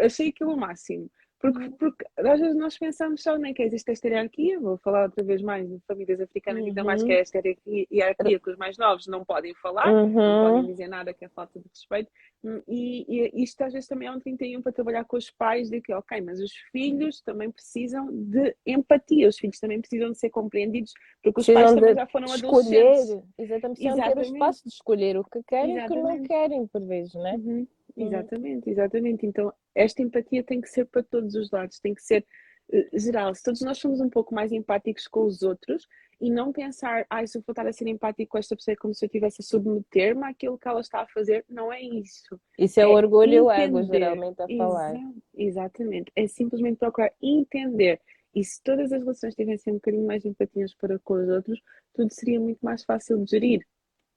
Achei 0.00 0.28
aquilo 0.28 0.54
o 0.54 0.56
máximo. 0.56 1.10
Porque, 1.40 1.70
porque 1.70 2.04
às 2.16 2.40
vezes 2.40 2.56
nós 2.56 2.76
pensamos 2.76 3.22
só 3.22 3.38
nem 3.38 3.54
que 3.54 3.62
existe 3.62 3.92
esta 3.92 4.08
hierarquia, 4.08 4.58
vou 4.58 4.76
falar 4.78 5.04
outra 5.04 5.22
vez 5.22 5.40
mais 5.40 5.68
de 5.68 5.78
famílias 5.86 6.20
africanas, 6.20 6.62
uhum. 6.62 6.68
ainda 6.68 6.82
mais 6.82 7.02
que 7.02 7.12
é 7.12 7.20
esta 7.20 7.40
hierarquia 7.66 8.40
que 8.40 8.50
os 8.50 8.56
mais 8.56 8.76
novos 8.76 9.06
não 9.06 9.24
podem 9.24 9.54
falar, 9.54 9.88
uhum. 9.88 10.10
não 10.10 10.52
podem 10.52 10.72
dizer 10.72 10.88
nada 10.88 11.14
que 11.14 11.24
é 11.24 11.28
falta 11.28 11.60
de 11.60 11.68
respeito. 11.68 12.10
Hum, 12.42 12.60
e, 12.66 13.30
e 13.32 13.42
isto 13.42 13.60
às 13.62 13.72
vezes 13.72 13.88
também 13.88 14.08
é 14.08 14.12
um 14.12 14.18
31 14.18 14.62
para 14.62 14.72
trabalhar 14.72 15.04
com 15.04 15.16
os 15.16 15.30
pais 15.30 15.70
de 15.70 15.80
que, 15.80 15.92
ok, 15.92 16.20
mas 16.20 16.40
os 16.40 16.52
filhos 16.72 17.20
também 17.20 17.50
precisam 17.52 18.08
de 18.12 18.56
empatia, 18.66 19.28
os 19.28 19.38
filhos 19.38 19.60
também 19.60 19.80
precisam 19.80 20.10
de 20.10 20.18
ser 20.18 20.30
compreendidos, 20.30 20.92
porque 21.22 21.40
os 21.40 21.46
pais 21.46 21.72
também 21.72 21.94
já 21.94 22.06
foram 22.06 22.26
escolher, 22.26 22.82
adolescentes. 22.82 23.28
Exatamente, 23.38 23.80
precisam 23.80 23.96
ter 23.96 24.18
o 24.18 24.22
espaço 24.22 24.62
de 24.64 24.70
escolher 24.70 25.16
o 25.16 25.24
que 25.24 25.42
querem 25.44 25.76
e 25.76 25.84
o 25.84 25.86
que 25.86 25.94
não 25.94 26.22
querem, 26.24 26.66
por 26.66 26.84
vezes, 26.84 27.14
não 27.14 27.26
é? 27.28 27.34
Uhum. 27.34 27.66
Uhum. 27.98 28.06
Exatamente, 28.06 28.70
exatamente. 28.70 29.26
Então, 29.26 29.52
esta 29.74 30.02
empatia 30.02 30.44
tem 30.44 30.60
que 30.60 30.68
ser 30.68 30.86
para 30.86 31.02
todos 31.02 31.34
os 31.34 31.50
lados, 31.50 31.80
tem 31.80 31.94
que 31.94 32.02
ser 32.02 32.24
uh, 32.72 32.98
geral. 32.98 33.34
Se 33.34 33.42
todos 33.42 33.60
nós 33.62 33.78
somos 33.78 34.00
um 34.00 34.08
pouco 34.08 34.34
mais 34.34 34.52
empáticos 34.52 35.08
com 35.08 35.24
os 35.24 35.42
outros 35.42 35.86
e 36.20 36.30
não 36.30 36.52
pensar, 36.52 37.04
ah, 37.10 37.26
se 37.26 37.38
eu 37.38 37.42
vou 37.46 37.52
estar 37.52 37.66
a 37.66 37.72
ser 37.72 37.88
empático 37.88 38.30
com 38.30 38.38
esta 38.38 38.54
pessoa 38.54 38.72
é 38.72 38.76
como 38.76 38.94
se 38.94 39.04
eu 39.04 39.08
estivesse 39.08 39.42
a 39.42 39.44
submeter-me 39.44 40.24
àquilo 40.24 40.58
que 40.58 40.68
ela 40.68 40.80
está 40.80 41.00
a 41.00 41.08
fazer, 41.08 41.44
não 41.48 41.72
é 41.72 41.80
isso. 41.80 42.40
Isso 42.56 42.78
é, 42.78 42.84
é 42.84 42.86
o 42.86 42.92
orgulho 42.92 43.34
e 43.34 43.40
o 43.40 43.50
ego, 43.50 43.82
geralmente, 43.82 44.40
a 44.40 44.48
falar. 44.56 44.94
exatamente. 45.34 46.12
É 46.14 46.26
simplesmente 46.26 46.78
procurar 46.78 47.12
entender. 47.20 48.00
E 48.34 48.44
se 48.44 48.62
todas 48.62 48.92
as 48.92 49.00
relações 49.00 49.34
tivessem 49.34 49.72
um 49.72 49.76
bocadinho 49.76 50.06
mais 50.06 50.24
empatias 50.24 50.74
para 50.74 50.98
com 51.00 51.14
os 51.14 51.28
outros, 51.28 51.60
tudo 51.94 52.12
seria 52.12 52.38
muito 52.38 52.60
mais 52.62 52.84
fácil 52.84 53.24
de 53.24 53.30
gerir. 53.30 53.66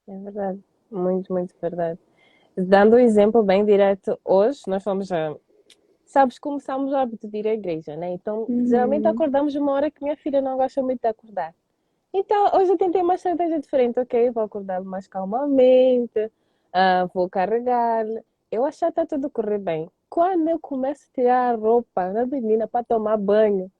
É 0.06 0.18
verdade. 0.18 0.62
Muito, 0.90 1.32
muito 1.32 1.54
verdade. 1.60 1.98
Dando 2.56 2.96
um 2.96 2.98
exemplo 2.98 3.42
bem 3.42 3.64
direto, 3.64 4.18
hoje 4.24 4.60
nós 4.66 4.82
fomos 4.82 5.10
a. 5.10 5.34
Sabes, 6.04 6.38
começamos 6.38 6.92
o 6.92 6.96
hábito 6.96 7.26
de 7.26 7.38
ir 7.38 7.48
à 7.48 7.54
igreja, 7.54 7.96
né? 7.96 8.10
Então, 8.10 8.44
uhum. 8.46 8.66
geralmente 8.66 9.06
acordamos 9.06 9.54
uma 9.54 9.72
hora 9.72 9.90
que 9.90 10.02
minha 10.02 10.16
filha 10.16 10.42
não 10.42 10.58
gosta 10.58 10.82
muito 10.82 11.00
de 11.00 11.08
acordar. 11.08 11.54
Então, 12.12 12.50
hoje 12.54 12.70
eu 12.70 12.76
tentei 12.76 13.00
uma 13.00 13.14
estratégia 13.14 13.58
diferente, 13.58 13.98
ok? 13.98 14.30
Vou 14.30 14.42
acordar 14.42 14.82
mais 14.82 15.06
calmamente, 15.06 16.26
uh, 16.26 17.08
vou 17.14 17.30
carregar. 17.30 18.04
Eu 18.50 18.66
acho 18.66 18.80
que 18.80 18.84
está 18.84 19.06
tudo 19.06 19.30
correr 19.30 19.58
bem. 19.58 19.88
Quando 20.10 20.46
eu 20.48 20.58
começo 20.58 21.06
a 21.08 21.14
tirar 21.14 21.54
a 21.54 21.56
roupa 21.56 22.12
da 22.12 22.26
menina 22.26 22.68
para 22.68 22.84
tomar 22.84 23.16
banho, 23.16 23.72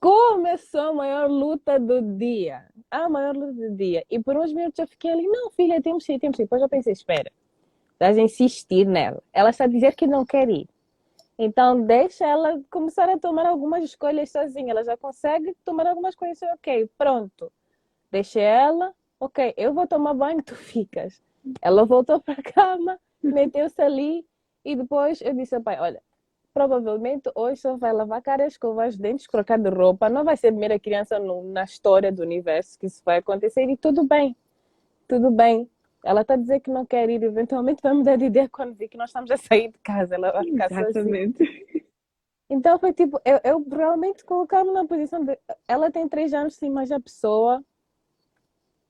começou 0.00 0.80
a 0.80 0.92
maior 0.92 1.30
luta 1.30 1.78
do 1.78 2.02
dia. 2.02 2.64
A 2.90 3.08
maior 3.08 3.36
luta 3.36 3.52
do 3.52 3.76
dia. 3.76 4.04
E 4.10 4.18
por 4.18 4.36
uns 4.36 4.52
minutos 4.52 4.80
eu 4.80 4.88
fiquei 4.88 5.12
ali, 5.12 5.28
não, 5.28 5.48
filha, 5.52 5.80
temos 5.80 6.04
que 6.04 6.14
ir, 6.14 6.18
temos 6.18 6.36
que 6.36 6.42
ir. 6.42 6.46
Depois 6.46 6.60
eu 6.60 6.68
pensei, 6.68 6.92
espera, 6.92 7.30
Estás 7.98 8.16
a 8.16 8.22
insistir 8.22 8.86
nela. 8.86 9.20
Ela 9.32 9.50
está 9.50 9.64
a 9.64 9.66
dizer 9.66 9.96
que 9.96 10.06
não 10.06 10.24
quer 10.24 10.48
ir. 10.48 10.68
Então, 11.36 11.82
deixa 11.82 12.24
ela 12.24 12.62
começar 12.70 13.08
a 13.08 13.18
tomar 13.18 13.44
algumas 13.44 13.82
escolhas 13.82 14.30
sozinha. 14.30 14.70
Ela 14.70 14.84
já 14.84 14.96
consegue 14.96 15.52
tomar 15.64 15.84
algumas 15.84 16.14
coisas. 16.14 16.40
Ok, 16.54 16.88
pronto. 16.96 17.52
Deixa 18.08 18.40
ela. 18.40 18.94
Ok, 19.18 19.52
eu 19.56 19.74
vou 19.74 19.84
tomar 19.84 20.14
banho, 20.14 20.40
tu 20.46 20.54
ficas. 20.54 21.20
Ela 21.60 21.84
voltou 21.84 22.20
para 22.20 22.34
a 22.34 22.42
cama, 22.42 23.00
meteu-se 23.20 23.82
ali. 23.82 24.24
E 24.64 24.76
depois 24.76 25.20
eu 25.20 25.34
disse 25.34 25.56
ao 25.56 25.60
pai: 25.60 25.80
Olha, 25.80 26.00
provavelmente 26.54 27.28
hoje 27.34 27.62
só 27.62 27.76
vai 27.76 27.92
lavar 27.92 28.22
cara, 28.22 28.46
escovar 28.46 28.88
os 28.88 28.96
dentes, 28.96 29.26
trocar 29.26 29.58
de 29.58 29.70
roupa. 29.70 30.08
Não 30.08 30.22
vai 30.22 30.36
ser 30.36 30.48
a 30.48 30.52
primeira 30.52 30.78
criança 30.78 31.18
no, 31.18 31.42
na 31.42 31.64
história 31.64 32.12
do 32.12 32.22
universo 32.22 32.78
que 32.78 32.86
isso 32.86 33.02
vai 33.04 33.18
acontecer. 33.18 33.68
E 33.68 33.76
tudo 33.76 34.04
bem. 34.04 34.36
Tudo 35.08 35.32
bem. 35.32 35.68
Ela 36.04 36.22
está 36.22 36.34
a 36.34 36.36
dizer 36.36 36.60
que 36.60 36.70
não 36.70 36.86
quer 36.86 37.10
ir, 37.10 37.22
eventualmente 37.22 37.82
vai 37.82 37.92
mudar 37.92 38.16
de 38.16 38.26
ideia 38.26 38.48
quando 38.48 38.74
vir 38.74 38.88
que 38.88 38.96
nós 38.96 39.10
estamos 39.10 39.30
a 39.30 39.36
sair 39.36 39.72
de 39.72 39.78
casa. 39.78 40.14
Ela 40.14 40.32
vai 40.32 40.44
ficar 40.44 40.70
Exatamente. 40.70 41.44
Sozinha. 41.44 41.88
Então 42.50 42.78
foi 42.78 42.94
tipo, 42.94 43.20
eu, 43.24 43.40
eu 43.44 43.66
realmente 43.70 44.24
colocar-me 44.24 44.72
na 44.72 44.86
posição 44.86 45.22
de. 45.22 45.38
Ela 45.66 45.90
tem 45.90 46.08
três 46.08 46.32
anos, 46.32 46.54
sim, 46.54 46.70
mas 46.70 46.90
a 46.90 46.98
pessoa. 46.98 47.62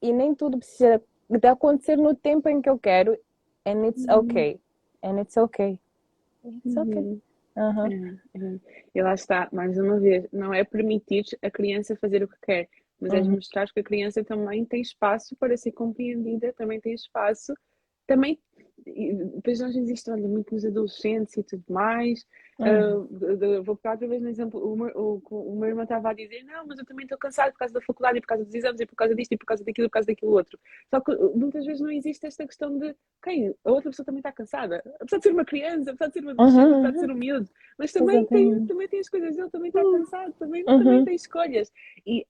E 0.01 0.13
nem 0.13 0.33
tudo 0.35 0.59
precisa 0.59 1.03
de 1.29 1.49
acontecer 1.49 1.97
no 1.97 2.15
tempo 2.15 2.49
em 2.49 2.63
que 2.63 2.71
eu 2.71 2.79
quero. 2.79 3.19
And 3.67 3.87
it's 3.87 4.05
uhum. 4.05 4.19
okay. 4.19 4.61
And 5.03 5.21
it's 5.21 5.37
okay. 5.37 5.81
It's 6.45 6.77
okay. 6.77 7.01
Uhum. 7.01 7.23
Uhum. 7.57 8.19
É, 8.35 8.39
é. 8.39 8.61
E 8.95 9.03
lá 9.03 9.15
está, 9.15 9.49
mais 9.53 9.77
uma 9.77 9.99
vez, 9.99 10.27
não 10.33 10.55
é 10.55 10.63
permitir 10.63 11.25
a 11.43 11.51
criança 11.51 11.97
fazer 11.97 12.23
o 12.23 12.29
que 12.29 12.37
quer, 12.43 12.69
mas 13.01 13.13
é 13.13 13.21
uhum. 13.21 13.27
é 13.27 13.29
mostrar 13.31 13.67
que 13.73 13.81
a 13.81 13.85
criança 13.85 14.25
também 14.25 14.65
tem 14.65 14.81
espaço 14.81 15.37
para 15.37 15.57
ser 15.57 15.73
compreendida, 15.73 16.53
também 16.53 16.81
tem 16.81 16.95
espaço, 16.95 17.55
também 18.07 18.41
depois 19.35 19.61
nós 19.61 19.77
existem 19.77 20.15
olha, 20.15 20.29
muito 20.29 20.55
nos 20.55 20.65
adolescentes 20.65 21.37
e 21.37 21.43
tudo 21.43 21.65
mais. 21.69 22.25
Uhum. 22.59 23.03
Uh, 23.03 23.63
vou 23.63 23.77
pegar 23.77 23.93
outra 23.93 24.09
vez 24.09 24.23
no 24.23 24.29
exemplo, 24.29 24.61
o 24.61 24.77
meu, 24.77 24.91
o, 24.97 25.23
o 25.31 25.57
meu 25.57 25.69
irmão 25.69 25.85
estava 25.85 26.11
a 26.11 26.13
dizer, 26.13 26.43
não, 26.45 26.67
mas 26.67 26.79
eu 26.79 26.85
também 26.85 27.05
estou 27.05 27.19
cansado 27.19 27.53
por 27.53 27.59
causa 27.59 27.75
da 27.75 27.81
faculdade 27.81 28.19
e 28.19 28.21
por 28.21 28.27
causa 28.27 28.45
dos 28.45 28.55
exames 28.55 28.81
e 28.81 28.87
por 28.87 28.97
causa 28.97 29.15
disto 29.15 29.33
e 29.33 29.37
por 29.37 29.47
causa 29.47 29.65
daquilo 29.65 29.87
e 29.87 29.89
por 29.89 29.93
causa 29.93 30.07
daquilo 30.07 30.33
outro. 30.33 30.59
Só 30.91 31.01
que 31.01 31.15
muitas 31.37 31.65
vezes 31.65 31.81
não 31.81 31.91
existe 31.91 32.27
esta 32.27 32.47
questão 32.47 32.77
de 32.79 32.95
quem 33.23 33.55
a 33.65 33.71
outra 33.71 33.91
pessoa 33.91 34.07
também 34.07 34.21
está 34.21 34.33
cansada, 34.33 34.83
apesar 35.01 35.19
de 35.19 35.23
ser 35.23 35.33
uma 35.33 35.45
criança, 35.45 35.91
apesar 35.91 36.09
de 36.09 36.13
ser 36.15 36.21
uma 36.21 36.33
adolescente, 36.33 36.65
uhum. 36.65 36.75
apesar 36.75 36.93
de 36.93 37.01
ser 37.01 37.11
um 37.11 37.15
miúdo, 37.15 37.51
mas 37.79 37.93
também 37.93 38.25
tem, 38.27 38.67
também 38.67 38.89
tem 38.89 39.01
as 39.01 39.09
coisas 39.09 39.37
dele, 39.37 39.51
também 39.51 39.69
está 39.69 39.83
uhum. 39.83 39.99
cansado, 39.99 40.33
também, 40.39 40.65
uhum. 40.67 40.79
também 40.79 41.05
tem 41.05 41.15
escolhas. 41.15 41.71
E 42.07 42.27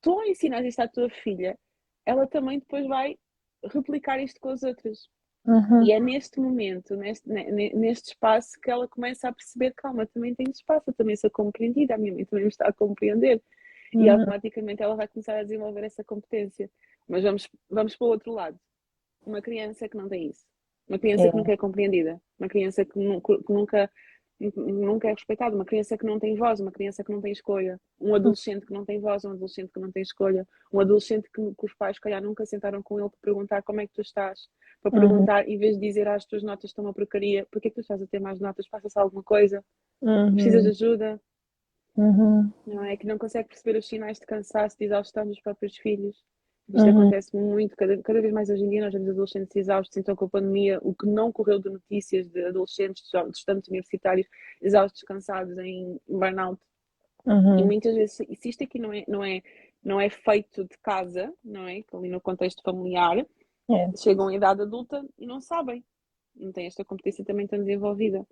tu 0.00 0.18
a 0.20 0.28
ensinar 0.28 0.64
isto 0.64 0.80
à 0.80 0.88
tua 0.88 1.08
filha, 1.08 1.58
ela 2.06 2.26
também 2.26 2.58
depois 2.58 2.86
vai 2.86 3.16
replicar 3.64 4.20
isto 4.20 4.40
com 4.40 4.50
as 4.50 4.62
outras. 4.62 5.08
Uhum. 5.44 5.82
E 5.82 5.92
é 5.92 6.00
neste 6.00 6.40
momento, 6.40 6.94
neste, 6.96 7.28
neste 7.28 8.08
espaço, 8.08 8.60
que 8.60 8.70
ela 8.70 8.86
começa 8.86 9.28
a 9.28 9.32
perceber: 9.32 9.72
calma, 9.74 10.06
também 10.06 10.34
tenho 10.34 10.50
espaço, 10.50 10.90
eu 10.90 10.94
também 10.94 11.16
sou 11.16 11.30
compreendida, 11.30 11.94
a 11.94 11.98
minha 11.98 12.12
mãe 12.12 12.24
também 12.24 12.44
me 12.44 12.50
está 12.50 12.68
a 12.68 12.72
compreender. 12.72 13.42
Uhum. 13.94 14.04
E 14.04 14.08
automaticamente 14.10 14.82
ela 14.82 14.94
vai 14.94 15.08
começar 15.08 15.38
a 15.38 15.42
desenvolver 15.42 15.84
essa 15.84 16.04
competência. 16.04 16.70
Mas 17.08 17.22
vamos, 17.22 17.48
vamos 17.70 17.96
para 17.96 18.06
o 18.06 18.10
outro 18.10 18.32
lado. 18.32 18.58
Uma 19.24 19.40
criança 19.40 19.88
que 19.88 19.96
não 19.96 20.08
tem 20.08 20.28
isso. 20.28 20.44
Uma 20.86 20.98
criança 20.98 21.24
é. 21.24 21.30
que 21.30 21.36
nunca 21.36 21.52
é 21.52 21.56
compreendida. 21.56 22.20
Uma 22.38 22.48
criança 22.48 22.84
que, 22.84 22.92
que 22.92 23.52
nunca 23.52 23.90
nunca 24.40 25.08
é 25.08 25.12
respeitado. 25.12 25.54
Uma 25.56 25.64
criança 25.64 25.96
que 25.98 26.04
não 26.06 26.18
tem 26.18 26.34
voz, 26.36 26.60
uma 26.60 26.70
criança 26.72 27.02
que 27.02 27.10
não 27.12 27.20
tem 27.20 27.32
escolha, 27.32 27.80
um 28.00 28.14
adolescente 28.14 28.64
que 28.66 28.72
não 28.72 28.84
tem 28.84 29.00
voz, 29.00 29.24
um 29.24 29.30
adolescente 29.32 29.70
que 29.72 29.80
não 29.80 29.90
tem 29.90 30.02
escolha, 30.02 30.46
um 30.72 30.80
adolescente 30.80 31.28
que, 31.32 31.42
que 31.42 31.66
os 31.66 31.74
pais, 31.74 31.98
calhar, 31.98 32.22
nunca 32.22 32.46
sentaram 32.46 32.82
com 32.82 32.98
ele 33.00 33.08
para 33.08 33.18
perguntar 33.20 33.62
como 33.62 33.80
é 33.80 33.86
que 33.86 33.92
tu 33.94 34.00
estás, 34.02 34.48
para 34.82 34.92
Uhum. 34.92 35.08
perguntar, 35.08 35.48
em 35.48 35.58
vez 35.58 35.74
de 35.78 35.86
dizer 35.86 36.06
"Ah, 36.06 36.14
as 36.14 36.24
tuas 36.24 36.42
notas 36.42 36.70
estão 36.70 36.84
uma 36.84 36.94
porcaria, 36.94 37.46
porquê 37.50 37.68
é 37.68 37.70
que 37.70 37.74
tu 37.76 37.80
estás 37.80 38.00
a 38.00 38.06
ter 38.06 38.20
mais 38.20 38.38
notas? 38.40 38.68
Passa-se 38.68 38.98
alguma 38.98 39.22
coisa? 39.22 39.64
Precisas 40.34 40.62
de 40.62 40.68
ajuda? 40.68 41.20
Uhum. 41.96 42.52
Não 42.66 42.84
é? 42.84 42.96
Que 42.96 43.06
não 43.06 43.18
consegue 43.18 43.48
perceber 43.48 43.76
os 43.78 43.88
sinais 43.88 44.18
de 44.20 44.26
cansaço, 44.26 44.78
de 44.78 44.84
exaustão 44.84 45.26
dos 45.26 45.40
próprios 45.40 45.76
filhos. 45.78 46.22
Isto 46.68 46.86
Uhum. 46.86 47.00
acontece 47.00 47.34
muito, 47.34 47.74
cada, 47.76 47.96
cada 48.02 48.20
vez 48.20 48.32
mais 48.32 48.50
hoje 48.50 48.62
em 48.62 48.68
dia 48.68 48.82
nós 48.84 48.92
vemos 48.92 49.08
adolescentes 49.08 49.56
exaustos, 49.56 49.96
então 49.96 50.14
com 50.14 50.26
a 50.26 50.28
pandemia, 50.28 50.78
o 50.82 50.94
que 50.94 51.06
não 51.06 51.32
correu 51.32 51.58
de 51.58 51.70
notícias 51.70 52.28
de 52.28 52.44
adolescentes, 52.44 53.04
de 53.10 53.30
estudantes 53.30 53.68
universitários 53.70 54.26
exaustos, 54.60 55.02
cansados, 55.02 55.56
em 55.58 55.98
burnout, 56.06 56.60
e 57.26 57.30
Uhum. 57.30 57.66
muitas 57.66 57.94
vezes, 57.94 58.16
se 58.16 58.36
se 58.36 58.48
isto 58.50 58.64
aqui 58.64 58.78
não 58.78 58.92
é, 58.92 59.04
não 59.08 59.24
é, 59.24 59.42
não 59.82 60.00
é 60.00 60.10
feito 60.10 60.62
de 60.64 60.76
casa, 60.82 61.32
não 61.42 61.66
é? 61.66 61.82
Ali 61.92 62.08
no 62.10 62.20
contexto 62.20 62.62
familiar, 62.62 63.18
É. 63.70 63.90
chegam 63.96 64.28
à 64.28 64.34
idade 64.34 64.60
adulta 64.62 65.02
e 65.18 65.26
não 65.26 65.40
sabem. 65.40 65.82
Não 66.36 66.52
têm 66.52 66.66
esta 66.66 66.84
competência 66.84 67.24
também 67.24 67.46
tão 67.46 67.58
desenvolvida. 67.58 68.26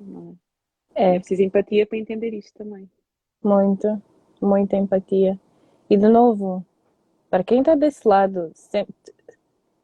Não 0.00 0.36
é? 0.94 1.12
É. 1.12 1.16
É 1.16 1.18
preciso 1.18 1.42
empatia 1.42 1.86
para 1.86 1.98
entender 1.98 2.32
isto 2.34 2.54
também. 2.56 2.88
Muito, 3.44 4.02
muita 4.40 4.76
empatia. 4.76 5.38
E 5.90 5.96
de 5.96 6.08
novo, 6.08 6.64
para 7.36 7.44
quem 7.44 7.58
está 7.58 7.74
desse 7.74 8.08
lado, 8.08 8.50
sempre, 8.54 8.94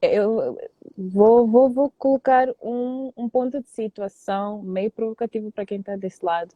eu 0.01 0.59
vou, 0.97 1.47
vou, 1.47 1.69
vou 1.69 1.93
colocar 1.99 2.49
um, 2.63 3.13
um 3.15 3.29
ponto 3.29 3.61
de 3.61 3.69
situação 3.69 4.63
meio 4.63 4.91
provocativo 4.91 5.53
para 5.53 5.67
quem 5.67 5.81
está 5.81 5.95
desse 5.95 6.25
lado. 6.25 6.55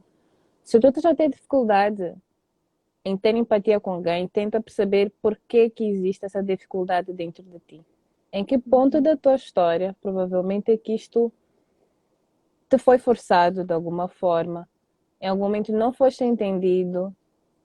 Se 0.64 0.80
tu 0.80 0.98
já 0.98 1.14
tem 1.14 1.28
dificuldade 1.28 2.14
em 3.04 3.14
ter 3.14 3.36
empatia 3.36 3.78
com 3.78 3.90
alguém, 3.90 4.26
tenta 4.26 4.58
perceber 4.58 5.12
por 5.20 5.38
que 5.46 5.68
que 5.68 5.84
existe 5.84 6.24
essa 6.24 6.42
dificuldade 6.42 7.12
dentro 7.12 7.42
de 7.42 7.58
ti. 7.58 7.86
Em 8.32 8.42
que 8.42 8.56
ponto 8.56 8.98
da 8.98 9.18
tua 9.18 9.34
história, 9.34 9.94
provavelmente 10.00 10.72
é 10.72 10.78
que 10.78 10.94
isto 10.94 11.30
te 12.70 12.78
foi 12.78 12.96
forçado 12.96 13.64
de 13.64 13.74
alguma 13.74 14.08
forma, 14.08 14.66
em 15.20 15.28
algum 15.28 15.42
momento 15.42 15.72
não 15.72 15.92
foste 15.92 16.24
entendido 16.24 17.14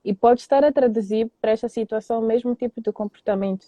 e 0.04 0.14
pode 0.14 0.42
estar 0.42 0.64
a 0.64 0.72
traduzir 0.72 1.30
para 1.40 1.52
esta 1.52 1.70
situação 1.70 2.20
o 2.20 2.26
mesmo 2.26 2.56
tipo 2.56 2.82
de 2.82 2.92
comportamento. 2.92 3.68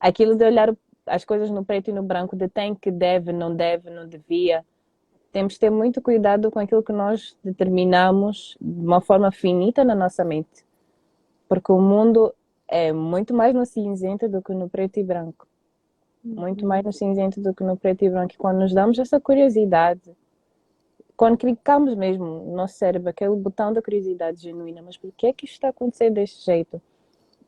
Aquilo 0.00 0.34
de 0.34 0.44
olhar 0.44 0.74
as 1.06 1.24
coisas 1.24 1.50
no 1.50 1.64
preto 1.64 1.90
e 1.90 1.92
no 1.92 2.02
branco, 2.02 2.36
de 2.36 2.48
tem 2.48 2.74
que 2.74 2.90
deve, 2.90 3.32
não 3.32 3.54
deve, 3.54 3.90
não 3.90 4.06
devia. 4.06 4.64
Temos 5.30 5.54
que 5.54 5.60
ter 5.60 5.70
muito 5.70 6.00
cuidado 6.00 6.50
com 6.50 6.58
aquilo 6.58 6.82
que 6.82 6.92
nós 6.92 7.36
determinamos 7.42 8.56
de 8.60 8.80
uma 8.84 9.00
forma 9.00 9.32
finita 9.32 9.84
na 9.84 9.94
nossa 9.94 10.24
mente. 10.24 10.64
Porque 11.48 11.72
o 11.72 11.80
mundo 11.80 12.34
é 12.68 12.92
muito 12.92 13.34
mais 13.34 13.54
no 13.54 13.64
cinzento 13.64 14.28
do 14.28 14.42
que 14.42 14.52
no 14.52 14.68
preto 14.68 14.98
e 14.98 15.04
branco. 15.04 15.46
Muito 16.22 16.66
mais 16.66 16.84
no 16.84 16.92
cinzento 16.92 17.40
do 17.40 17.54
que 17.54 17.64
no 17.64 17.76
preto 17.76 18.04
e 18.04 18.10
branco. 18.10 18.34
E 18.34 18.36
quando 18.36 18.58
nos 18.60 18.72
damos 18.72 18.98
essa 18.98 19.20
curiosidade, 19.20 20.14
quando 21.16 21.36
clicamos 21.36 21.94
mesmo 21.94 22.24
no 22.24 22.56
nosso 22.56 22.74
cérebro, 22.74 23.10
aquele 23.10 23.34
botão 23.36 23.72
da 23.72 23.82
curiosidade 23.82 24.42
genuína, 24.42 24.82
mas 24.82 24.96
por 24.96 25.12
que 25.12 25.26
é 25.26 25.32
que 25.32 25.44
isto 25.44 25.54
está 25.54 25.68
acontecendo 25.68 26.14
deste 26.14 26.44
jeito? 26.44 26.80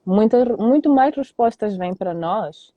Muita, 0.05 0.45
muito 0.57 0.93
mais 0.93 1.15
respostas 1.17 1.77
vêm 1.77 1.95
para 1.95 2.13
nós 2.13 2.73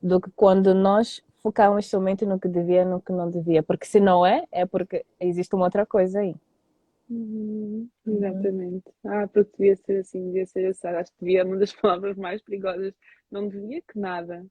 do 0.00 0.20
que 0.20 0.30
quando 0.36 0.74
nós 0.74 1.22
focamos 1.42 1.86
somente 1.86 2.24
no 2.24 2.38
que 2.38 2.48
devia 2.48 2.82
e 2.82 2.84
no 2.84 3.00
que 3.00 3.12
não 3.12 3.30
devia. 3.30 3.62
Porque 3.62 3.86
se 3.86 4.00
não 4.00 4.24
é, 4.24 4.44
é 4.52 4.64
porque 4.64 5.04
existe 5.18 5.54
uma 5.54 5.64
outra 5.64 5.84
coisa 5.84 6.20
aí. 6.20 6.34
Uhum, 7.10 7.88
exatamente. 8.06 8.90
Ah, 9.04 9.28
porque 9.28 9.50
devia 9.58 9.76
ser 9.76 9.98
assim, 9.98 10.24
devia 10.26 10.46
ser 10.46 10.66
assim. 10.66 10.88
Acho 10.88 11.12
que 11.12 11.18
devia 11.20 11.44
uma 11.44 11.56
das 11.56 11.72
palavras 11.76 12.16
mais 12.16 12.40
perigosas. 12.42 12.94
Não 13.30 13.48
devia 13.48 13.82
que 13.82 13.98
nada. 13.98 14.46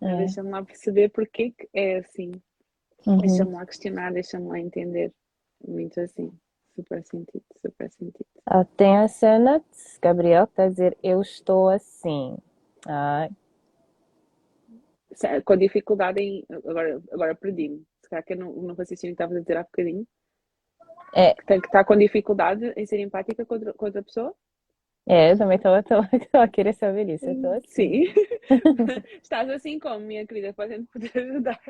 É. 0.00 0.16
Deixa-me 0.18 0.50
lá 0.50 0.64
perceber 0.64 1.10
porque 1.10 1.50
que 1.50 1.68
é 1.74 1.98
assim. 1.98 2.32
Uhum. 3.06 3.18
Deixa-me 3.18 3.52
lá 3.52 3.66
questionar, 3.66 4.12
deixa-me 4.12 4.48
lá 4.48 4.58
entender. 4.58 5.12
Muito 5.66 6.00
assim. 6.00 6.32
Super 6.74 7.02
sentido, 7.04 7.44
super 7.60 7.90
sentido. 7.90 8.26
Ah, 8.46 8.64
tem 8.64 8.96
a 8.98 9.08
cena 9.08 9.58
de 9.58 10.00
Gabriel 10.00 10.46
que 10.46 10.52
está 10.52 10.64
a 10.64 10.68
dizer 10.68 10.96
eu 11.02 11.20
estou 11.20 11.68
assim. 11.68 12.36
Ai, 12.86 13.30
Com 15.44 15.56
dificuldade 15.56 16.20
em. 16.20 16.44
Agora, 16.50 17.02
agora 17.12 17.34
perdi-me. 17.34 17.84
Se 18.02 18.08
calhar 18.08 18.24
que 18.24 18.32
eu 18.32 18.38
não, 18.38 18.52
não 18.52 18.74
raciocínio 18.74 19.14
que 19.14 19.22
estavas 19.22 19.36
a 19.36 19.40
dizer 19.40 19.56
há 19.56 19.62
bocadinho. 19.62 20.06
É. 21.14 21.34
Que 21.34 21.54
estar 21.54 21.84
com 21.84 21.96
dificuldade 21.96 22.72
em 22.76 22.86
ser 22.86 23.00
empática 23.00 23.44
com 23.44 23.54
outra, 23.54 23.72
com 23.74 23.84
outra 23.86 24.02
pessoa? 24.02 24.34
é, 25.08 25.32
eu 25.32 25.38
também 25.38 25.56
estava 25.56 25.80
a 26.34 26.48
querer 26.48 26.72
saber 26.74 27.08
isso. 27.08 27.26
Eu 27.26 27.34
estou 27.34 27.52
assim. 27.52 27.66
Sim. 27.66 28.14
Estás 29.22 29.50
assim 29.50 29.78
como, 29.78 30.00
minha 30.00 30.26
querida, 30.26 30.52
podem 30.52 30.84
poder 30.84 31.10
ajudar. 31.14 31.60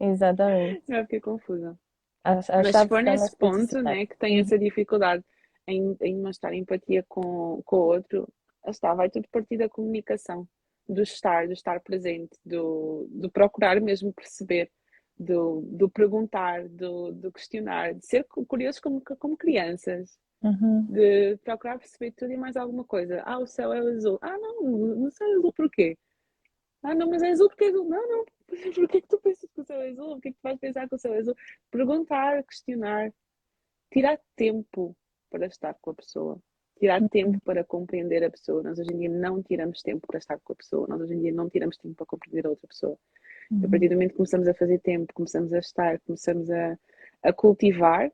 Exatamente. 0.00 0.82
Já 0.88 1.02
fiquei 1.02 1.20
confusa. 1.20 1.78
As, 2.24 2.50
as 2.50 2.66
Mas 2.66 2.76
se 2.76 2.88
for 2.88 3.02
nesse 3.02 3.36
ponto, 3.36 3.82
né, 3.82 4.06
que 4.06 4.16
tem 4.18 4.40
essa 4.40 4.58
dificuldade 4.58 5.24
em, 5.66 5.96
em 6.00 6.16
mostrar 6.20 6.54
empatia 6.54 7.04
com, 7.08 7.62
com 7.64 7.76
o 7.76 7.86
outro, 7.86 8.28
está, 8.66 8.94
vai 8.94 9.08
tudo 9.10 9.28
partir 9.30 9.56
da 9.56 9.68
comunicação, 9.68 10.46
do 10.88 11.02
estar, 11.02 11.46
do 11.46 11.52
estar 11.52 11.80
presente, 11.80 12.36
do, 12.44 13.06
do 13.10 13.30
procurar 13.30 13.80
mesmo 13.80 14.12
perceber, 14.12 14.70
do, 15.18 15.62
do 15.62 15.88
perguntar, 15.88 16.68
do, 16.68 17.12
do 17.12 17.32
questionar, 17.32 17.94
de 17.94 18.06
ser 18.06 18.24
curiosos 18.24 18.80
como, 18.80 19.02
como 19.18 19.36
crianças, 19.36 20.18
Uhum. 20.40 20.86
de 20.86 21.36
procurar 21.38 21.78
perceber 21.78 22.12
tudo 22.12 22.32
e 22.32 22.36
mais 22.36 22.56
alguma 22.56 22.84
coisa. 22.84 23.20
Ah, 23.26 23.40
o 23.40 23.46
céu 23.46 23.72
é 23.72 23.80
azul. 23.80 24.20
Ah, 24.22 24.38
não, 24.38 24.62
não 24.62 25.10
céu 25.10 25.26
é 25.26 25.32
azul 25.32 25.52
porquê? 25.52 25.98
Ah, 26.82 26.94
não, 26.94 27.08
mas 27.08 27.22
é 27.22 27.30
azul 27.30 27.48
porque 27.48 27.64
é 27.64 27.68
azul. 27.68 27.88
Não, 27.88 28.08
não, 28.08 28.24
porquê 28.74 29.00
que 29.00 29.08
tu 29.08 29.18
pensas 29.20 29.50
que 29.50 29.60
o 29.60 29.64
céu 29.64 29.80
é 29.80 29.90
azul? 29.90 30.10
Porquê 30.10 30.30
que 30.30 30.38
tu 30.38 30.42
vais 30.42 30.58
pensar 30.58 30.88
que 30.88 30.94
o 30.94 30.98
céu 30.98 31.14
é 31.14 31.18
azul? 31.18 31.34
Perguntar, 31.70 32.44
questionar, 32.44 33.12
tirar 33.92 34.20
tempo 34.36 34.96
para 35.30 35.46
estar 35.46 35.74
com 35.74 35.90
a 35.90 35.94
pessoa, 35.94 36.40
tirar 36.78 37.06
tempo 37.08 37.40
para 37.42 37.64
compreender 37.64 38.24
a 38.24 38.30
pessoa. 38.30 38.62
Nós 38.62 38.78
hoje 38.78 38.92
em 38.92 38.98
dia 38.98 39.08
não 39.08 39.42
tiramos 39.42 39.82
tempo 39.82 40.06
para 40.06 40.18
estar 40.18 40.38
com 40.40 40.52
a 40.52 40.56
pessoa, 40.56 40.86
nós 40.88 41.00
hoje 41.00 41.14
em 41.14 41.20
dia 41.20 41.32
não 41.32 41.50
tiramos 41.50 41.76
tempo 41.76 41.94
para 41.94 42.06
compreender 42.06 42.46
a 42.46 42.50
outra 42.50 42.66
pessoa. 42.68 42.98
A 43.50 43.68
partir 43.68 43.88
do 43.88 43.94
momento 43.94 44.10
que 44.10 44.16
começamos 44.16 44.46
a 44.46 44.54
fazer 44.54 44.78
tempo, 44.80 45.12
começamos 45.14 45.52
a 45.54 45.58
estar, 45.58 45.98
começamos 46.00 46.50
a, 46.50 46.78
a 47.22 47.32
cultivar, 47.32 48.12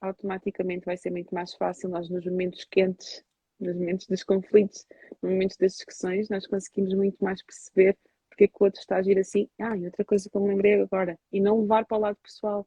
automaticamente 0.00 0.86
vai 0.86 0.96
ser 0.96 1.10
muito 1.10 1.34
mais 1.34 1.54
fácil 1.54 1.88
nós 1.90 2.08
nos 2.08 2.24
momentos 2.24 2.64
quentes, 2.64 3.24
nos 3.60 3.76
momentos 3.76 4.06
dos 4.06 4.22
conflitos, 4.22 4.86
nos 5.22 5.32
momentos 5.32 5.56
das 5.56 5.72
discussões, 5.74 6.28
nós 6.28 6.46
conseguimos 6.46 6.94
muito 6.94 7.22
mais 7.22 7.42
perceber 7.42 7.96
porque 8.28 8.44
é 8.44 8.48
que 8.48 8.54
o 8.60 8.64
outro 8.64 8.80
está 8.80 8.96
a 8.96 8.98
agir 9.00 9.18
assim. 9.18 9.48
Ah, 9.58 9.76
e 9.76 9.84
outra 9.84 10.04
coisa 10.04 10.28
que 10.30 10.36
eu 10.36 10.40
me 10.40 10.48
lembrei 10.48 10.80
agora, 10.80 11.18
e 11.32 11.40
não 11.40 11.60
levar 11.60 11.84
para 11.84 11.98
o 11.98 12.00
lado 12.00 12.16
pessoal. 12.22 12.66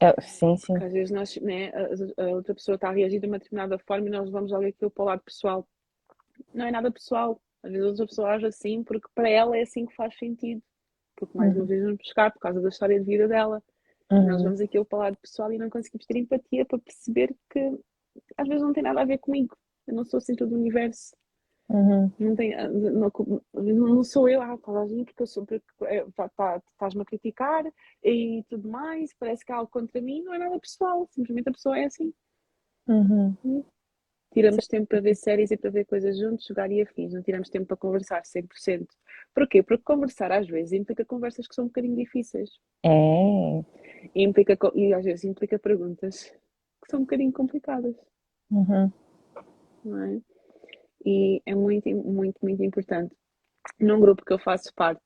É, 0.00 0.18
sim, 0.22 0.56
sim. 0.56 0.72
Porque 0.72 0.84
às 0.84 0.92
vezes 0.92 1.10
nós, 1.10 1.36
né, 1.36 1.70
a, 2.18 2.24
a 2.24 2.28
outra 2.30 2.54
pessoa 2.54 2.74
está 2.74 2.88
a 2.88 2.92
reagir 2.92 3.20
de 3.20 3.26
uma 3.26 3.38
determinada 3.38 3.78
forma 3.78 4.06
e 4.08 4.10
nós 4.10 4.24
levamos 4.26 4.50
logo 4.50 4.66
aquilo 4.66 4.90
para 4.90 5.02
o 5.02 5.06
lado 5.06 5.22
pessoal. 5.22 5.68
Não 6.54 6.66
é 6.66 6.70
nada 6.70 6.90
pessoal. 6.90 7.40
Às 7.62 7.70
vezes 7.70 7.86
a 7.86 7.90
outra 7.90 8.06
pessoa 8.06 8.30
age 8.30 8.46
assim 8.46 8.82
porque 8.82 9.06
para 9.14 9.28
ela 9.28 9.56
é 9.56 9.62
assim 9.62 9.84
que 9.86 9.94
faz 9.94 10.16
sentido. 10.18 10.62
Porque 11.14 11.36
mais 11.36 11.54
uma 11.54 11.66
vez 11.66 11.82
vamos 11.82 11.98
buscar 11.98 12.32
por 12.32 12.40
causa 12.40 12.60
da 12.62 12.68
história 12.70 12.98
de 12.98 13.04
vida 13.04 13.28
dela. 13.28 13.62
Nós 14.10 14.38
Uhum. 14.38 14.44
vamos 14.44 14.60
aquilo 14.60 14.84
para 14.86 14.96
o 14.98 15.02
lado 15.02 15.18
pessoal 15.18 15.52
e 15.52 15.58
não 15.58 15.68
conseguimos 15.70 16.06
ter 16.06 16.16
empatia 16.16 16.64
para 16.64 16.78
perceber 16.78 17.36
que 17.50 17.78
às 18.36 18.48
vezes 18.48 18.62
não 18.62 18.72
tem 18.72 18.82
nada 18.82 19.02
a 19.02 19.04
ver 19.04 19.18
comigo. 19.18 19.56
Eu 19.86 19.94
não 19.94 20.04
sou 20.04 20.18
assim 20.18 20.34
o 20.40 20.44
universo. 20.44 21.14
Uhum. 21.68 22.10
Não, 22.18 22.34
tem, 22.34 22.52
não, 22.68 23.10
não 23.62 24.02
sou 24.02 24.28
eu, 24.28 24.42
ah, 24.42 24.54
estás 24.54 24.76
a 24.76 24.82
agir 24.82 25.04
porque 25.04 25.22
eu 25.22 25.26
sou 25.26 25.46
porque 25.46 25.62
tá- 26.36 26.60
estás-me 26.72 27.02
a 27.02 27.04
criticar 27.04 27.64
e 28.02 28.44
tudo 28.48 28.68
mais, 28.68 29.14
parece 29.14 29.44
que 29.44 29.52
há 29.52 29.56
algo 29.56 29.70
contra 29.70 30.00
mim, 30.00 30.20
não 30.24 30.34
é 30.34 30.38
nada 30.38 30.58
pessoal, 30.58 31.06
simplesmente 31.12 31.48
a 31.48 31.52
pessoa 31.52 31.78
é 31.78 31.84
assim. 31.84 32.12
Uhum. 32.88 33.64
Tiramos 34.32 34.66
tempo 34.66 34.88
para 34.88 35.00
ver 35.00 35.14
séries 35.14 35.52
e 35.52 35.56
para 35.56 35.70
ver 35.70 35.84
coisas 35.84 36.18
juntos, 36.18 36.46
jogar 36.46 36.70
e 36.72 36.82
afins, 36.82 37.12
não 37.12 37.22
tiramos 37.22 37.48
tempo 37.48 37.66
para 37.66 37.76
conversar 37.76 38.22
100%. 38.24 38.86
Porquê? 39.32 39.62
Porque 39.62 39.84
conversar 39.84 40.32
às 40.32 40.48
vezes 40.48 40.72
implica 40.72 41.04
conversas 41.04 41.46
que 41.46 41.54
são 41.54 41.64
um 41.64 41.68
bocadinho 41.68 41.96
difíceis. 41.96 42.50
É. 42.84 43.60
E, 44.14 44.22
implica, 44.24 44.56
e 44.74 44.92
às 44.92 45.04
vezes 45.04 45.24
implica 45.24 45.56
perguntas 45.58 46.24
que 46.84 46.90
são 46.90 47.00
um 47.00 47.04
bocadinho 47.04 47.32
complicadas, 47.32 47.94
Uhum. 48.50 48.90
Não 49.84 50.04
é? 50.04 50.20
E 51.04 51.42
é 51.46 51.54
muito, 51.54 51.88
muito, 51.88 52.38
muito 52.42 52.62
importante. 52.62 53.14
Num 53.78 54.00
grupo 54.00 54.24
que 54.24 54.32
eu 54.32 54.38
faço 54.38 54.72
parte, 54.74 55.00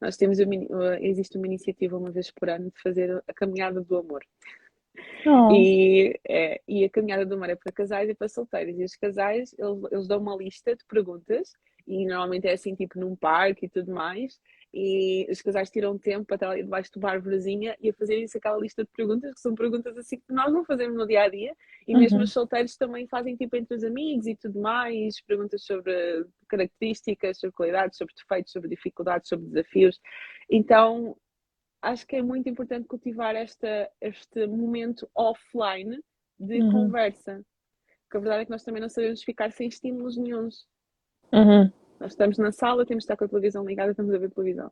nós 0.00 0.16
temos 0.16 0.38
uma, 0.38 0.54
ini- 0.54 0.68
existe 1.00 1.36
uma 1.36 1.46
iniciativa 1.46 1.96
uma 1.96 2.10
vez 2.10 2.30
por 2.30 2.48
ano 2.48 2.70
de 2.70 2.82
fazer 2.82 3.22
a 3.26 3.32
caminhada 3.32 3.80
do 3.80 3.96
amor. 3.96 4.22
Oh. 5.26 5.52
E, 5.52 6.18
é, 6.28 6.60
e 6.68 6.84
a 6.84 6.90
caminhada 6.90 7.26
do 7.26 7.34
amor 7.34 7.50
é 7.50 7.56
para 7.56 7.72
casais 7.72 8.08
e 8.08 8.14
para 8.14 8.28
solteiros. 8.28 8.78
E 8.78 8.84
os 8.84 8.96
casais, 8.96 9.54
eles, 9.58 9.82
eles 9.90 10.06
dão 10.06 10.20
uma 10.20 10.36
lista 10.36 10.74
de 10.76 10.84
perguntas, 10.84 11.52
e 11.86 12.06
normalmente 12.06 12.46
é 12.46 12.52
assim, 12.52 12.74
tipo 12.74 12.98
num 12.98 13.16
parque 13.16 13.66
e 13.66 13.68
tudo 13.68 13.92
mais, 13.92 14.40
e 14.76 15.24
os 15.30 15.40
casais 15.40 15.70
tiram 15.70 15.96
tempo 15.96 16.24
para 16.26 16.34
estar 16.34 16.50
ali 16.50 16.64
debaixo 16.64 16.90
de 16.92 16.98
uma 16.98 17.10
árvorezinha 17.12 17.76
e 17.80 17.90
a 17.90 17.94
fazerem-se 17.94 18.36
aquela 18.36 18.58
lista 18.58 18.82
de 18.82 18.90
perguntas, 18.90 19.32
que 19.32 19.40
são 19.40 19.54
perguntas 19.54 19.96
assim 19.96 20.16
que 20.18 20.32
nós 20.32 20.52
não 20.52 20.64
fazemos 20.64 20.96
no 20.96 21.06
dia 21.06 21.22
a 21.22 21.28
dia, 21.28 21.54
e 21.86 21.94
mesmo 21.94 22.18
Uhum. 22.18 22.24
os 22.24 22.32
solteiros 22.32 22.76
também 22.76 23.06
fazem 23.06 23.36
tipo 23.36 23.54
entre 23.56 23.76
os 23.76 23.84
amigos 23.84 24.26
e 24.26 24.34
tudo 24.34 24.60
mais, 24.60 25.20
perguntas 25.22 25.64
sobre 25.64 26.26
características, 26.48 27.38
sobre 27.38 27.54
qualidades, 27.54 27.96
sobre 27.96 28.12
defeitos, 28.16 28.50
sobre 28.52 28.68
dificuldades, 28.68 29.28
sobre 29.28 29.46
desafios. 29.46 30.00
Então, 30.50 31.16
acho 31.80 32.04
que 32.06 32.16
é 32.16 32.22
muito 32.22 32.48
importante 32.48 32.88
cultivar 32.88 33.36
esta, 33.36 33.88
este 34.00 34.46
momento 34.48 35.08
offline 35.14 36.00
de 36.38 36.60
Uhum. 36.60 36.72
conversa. 36.72 37.40
Porque 38.02 38.16
a 38.16 38.20
verdade 38.20 38.42
é 38.42 38.44
que 38.46 38.50
nós 38.50 38.64
também 38.64 38.80
não 38.82 38.88
sabemos 38.88 39.22
ficar 39.22 39.52
sem 39.52 39.68
estímulos 39.68 40.16
nenhuns. 40.16 40.66
Uhum. 41.32 41.70
Nós 42.00 42.12
estamos 42.12 42.38
na 42.38 42.52
sala, 42.52 42.84
temos 42.84 43.04
que 43.04 43.12
estar 43.12 43.16
com 43.16 43.24
a 43.24 43.28
televisão 43.28 43.64
ligada, 43.64 43.90
estamos 43.90 44.12
a 44.12 44.18
ver 44.18 44.30
televisão. 44.30 44.70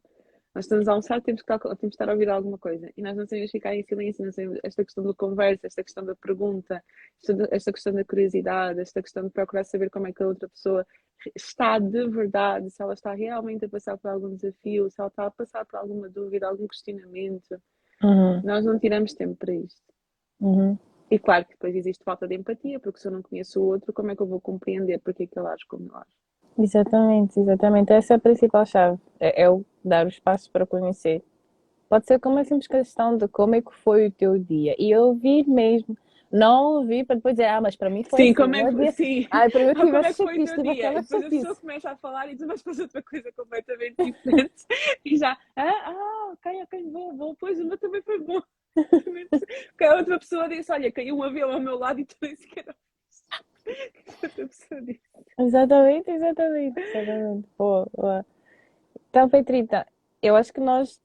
Nós 0.55 0.67
estamos 0.67 0.87
a 0.87 0.93
almoçar, 0.93 1.23
temos 1.23 1.41
que 1.41 1.51
estar, 1.51 1.59
temos 1.59 1.79
que 1.79 1.87
estar 1.87 2.09
a 2.09 2.13
ouvir 2.13 2.29
alguma 2.29 2.59
coisa. 2.59 2.91
E 2.95 3.01
nós 3.01 3.17
não 3.17 3.27
sabemos 3.27 3.51
ficar 3.51 3.75
em 3.75 3.83
silêncio, 3.83 4.25
não 4.25 4.33
sabemos 4.33 4.59
esta 4.63 4.85
questão 4.85 5.03
da 5.03 5.15
conversa, 5.15 5.67
esta 5.67 5.83
questão 5.83 6.05
da 6.05 6.15
pergunta, 6.15 6.85
esta, 7.51 7.73
questão 7.73 7.93
da 7.95 8.05
curiosidade, 8.05 8.81
esta 8.81 9.01
questão 9.01 9.25
de 9.25 9.31
procurar 9.31 9.65
saber 9.65 9.89
como 9.89 10.09
é 10.09 10.13
que 10.13 10.23
a 10.23 10.27
outra 10.27 10.49
pessoa 10.49 10.87
está 11.35 11.79
de 11.79 12.07
verdade, 12.09 12.71
se 12.71 12.83
ela 12.83 12.93
está 12.93 13.15
realmente 13.15 13.65
a 13.65 13.69
passar 13.69 13.97
por 13.97 14.11
algum 14.11 14.35
desafio, 14.35 14.91
se 14.91 15.01
ela 15.01 15.09
está 15.09 15.27
a 15.27 15.31
passar 15.31 15.65
por 15.65 15.79
alguma 15.79 16.11
dúvida, 16.11 16.47
algum 16.47 16.67
questionamento. 16.67 17.59
Uhum. 18.03 18.43
Nós 18.43 18.65
não 18.67 18.79
tiramos 18.79 19.15
tempo 19.15 19.37
para 19.37 19.55
isto. 19.55 19.81
Uhum. 20.39 20.77
E 21.11 21.19
claro 21.19 21.47
que 21.47 21.53
depois 21.53 21.75
existe 21.75 22.05
falta 22.05 22.29
de 22.29 22.35
empatia, 22.35 22.79
porque 22.79 22.99
se 22.99 23.09
eu 23.09 23.13
não 23.13 23.23
conheço 23.23 23.61
o 23.61 23.67
outro, 23.67 23.93
como 23.93 24.11
é 24.11 24.17
que 24.17 24.21
eu 24.21 24.27
vou 24.27 24.41
compreender 24.41 24.99
porque 25.01 25.23
é 25.23 25.27
que 25.27 25.39
ele 25.39 25.49
age 25.49 25.65
como 25.67 25.85
ele 25.85 25.95
age? 25.95 26.17
Exatamente, 26.59 27.39
exatamente. 27.41 27.93
Essa 27.93 28.15
é 28.15 28.17
a 28.17 28.21
principal 28.21 28.67
chave. 28.67 28.99
É, 29.19 29.43
é 29.43 29.51
o 29.51 29.65
dar 29.85 30.07
o 30.07 30.09
espaço 30.09 30.51
para 30.51 30.67
conhecer. 30.67 31.23
Pode 31.89 32.07
ser 32.07 32.19
como 32.21 32.37
uma 32.37 32.45
simples 32.45 32.67
questão 32.69 33.17
de 33.17 33.29
como 33.29 33.55
é 33.55 33.63
que 33.63 33.75
foi 33.75 34.07
o 34.09 34.11
teu 34.13 34.39
dia. 34.39 34.75
E 34.79 34.95
ouvir 34.97 35.47
mesmo. 35.49 35.97
Não 36.31 36.77
ouvir 36.77 37.05
para 37.05 37.17
depois 37.17 37.35
dizer, 37.35 37.47
ah, 37.47 37.61
mas 37.61 37.77
para 37.77 37.91
mim 37.91 38.03
foi 38.05 38.21
Sim, 38.23 38.25
assim. 38.25 38.35
como 38.35 38.57
é 38.57 38.65
que 38.65 38.75
dia- 38.77 38.93
sim. 38.93 39.29
Ai, 39.31 39.51
para 39.51 39.61
mim 39.65 39.71
Ah, 39.71 39.75
como 39.85 39.97
é 39.97 40.09
que 40.09 40.15
foi 40.15 40.39
o 40.39 40.45
teu 40.45 40.63
dia? 40.63 40.93
E 40.93 41.03
depois 41.03 41.23
a 41.23 41.29
pessoa 41.29 41.57
começa 41.57 41.91
a 41.91 41.97
falar 41.97 42.33
e 42.33 42.37
tu 42.37 42.47
vais 42.47 42.63
fazer 42.63 42.83
outra 42.83 43.03
coisa 43.03 43.33
completamente 43.33 43.97
diferente. 44.03 44.67
E 45.05 45.17
já, 45.19 45.37
ah, 45.57 45.83
ah 45.87 46.31
ok, 46.33 46.63
ok, 46.63 46.83
bom, 46.85 47.15
bom, 47.15 47.35
pois 47.35 47.61
o 47.61 47.65
meu 47.67 47.77
também 47.77 48.01
foi 48.03 48.19
bom. 48.21 48.41
Porque 49.31 49.85
a 49.85 49.97
outra 49.97 50.19
pessoa 50.19 50.49
disse, 50.49 50.73
olha, 50.73 50.91
caiu 50.91 51.17
um 51.17 51.23
avião 51.23 51.53
ao 51.53 51.61
meu 51.61 51.77
lado 51.79 52.01
e 52.01 52.05
tu 52.07 52.17
nem 52.23 52.35
sequer 52.37 52.65
Exatamente, 55.39 56.11
exatamente, 56.11 56.81
exatamente. 56.81 57.49
Boa, 57.59 57.87
boa. 57.97 58.27
Então, 59.09 59.29
Petrita, 59.29 59.87
eu 60.23 60.37
acho 60.37 60.53
que 60.53 60.61
nós 60.61 61.01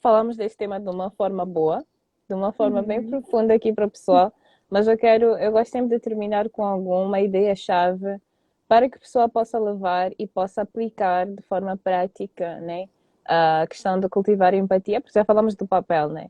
falamos 0.00 0.36
deste 0.36 0.56
tema 0.58 0.78
de 0.80 0.88
uma 0.88 1.10
forma 1.10 1.44
boa, 1.44 1.84
de 2.28 2.34
uma 2.34 2.52
forma 2.52 2.82
bem 2.82 3.00
Uhum. 3.00 3.10
profunda 3.10 3.54
aqui 3.54 3.72
para 3.72 3.86
o 3.86 3.90
pessoal, 3.90 4.32
mas 4.70 4.86
eu 4.88 4.96
quero, 4.96 5.36
eu 5.38 5.52
gosto 5.52 5.72
sempre 5.72 5.96
de 5.96 6.00
terminar 6.00 6.48
com 6.50 6.64
alguma 6.64 7.20
ideia-chave 7.20 8.20
para 8.68 8.88
que 8.88 8.96
a 8.96 9.00
pessoa 9.00 9.28
possa 9.28 9.58
levar 9.58 10.10
e 10.18 10.26
possa 10.26 10.62
aplicar 10.62 11.26
de 11.26 11.42
forma 11.42 11.76
prática, 11.76 12.58
né? 12.60 12.88
A 13.24 13.66
questão 13.68 13.98
de 13.98 14.08
cultivar 14.08 14.54
empatia, 14.54 15.00
porque 15.00 15.18
já 15.18 15.24
falamos 15.24 15.54
do 15.54 15.66
papel, 15.66 16.08
né? 16.08 16.28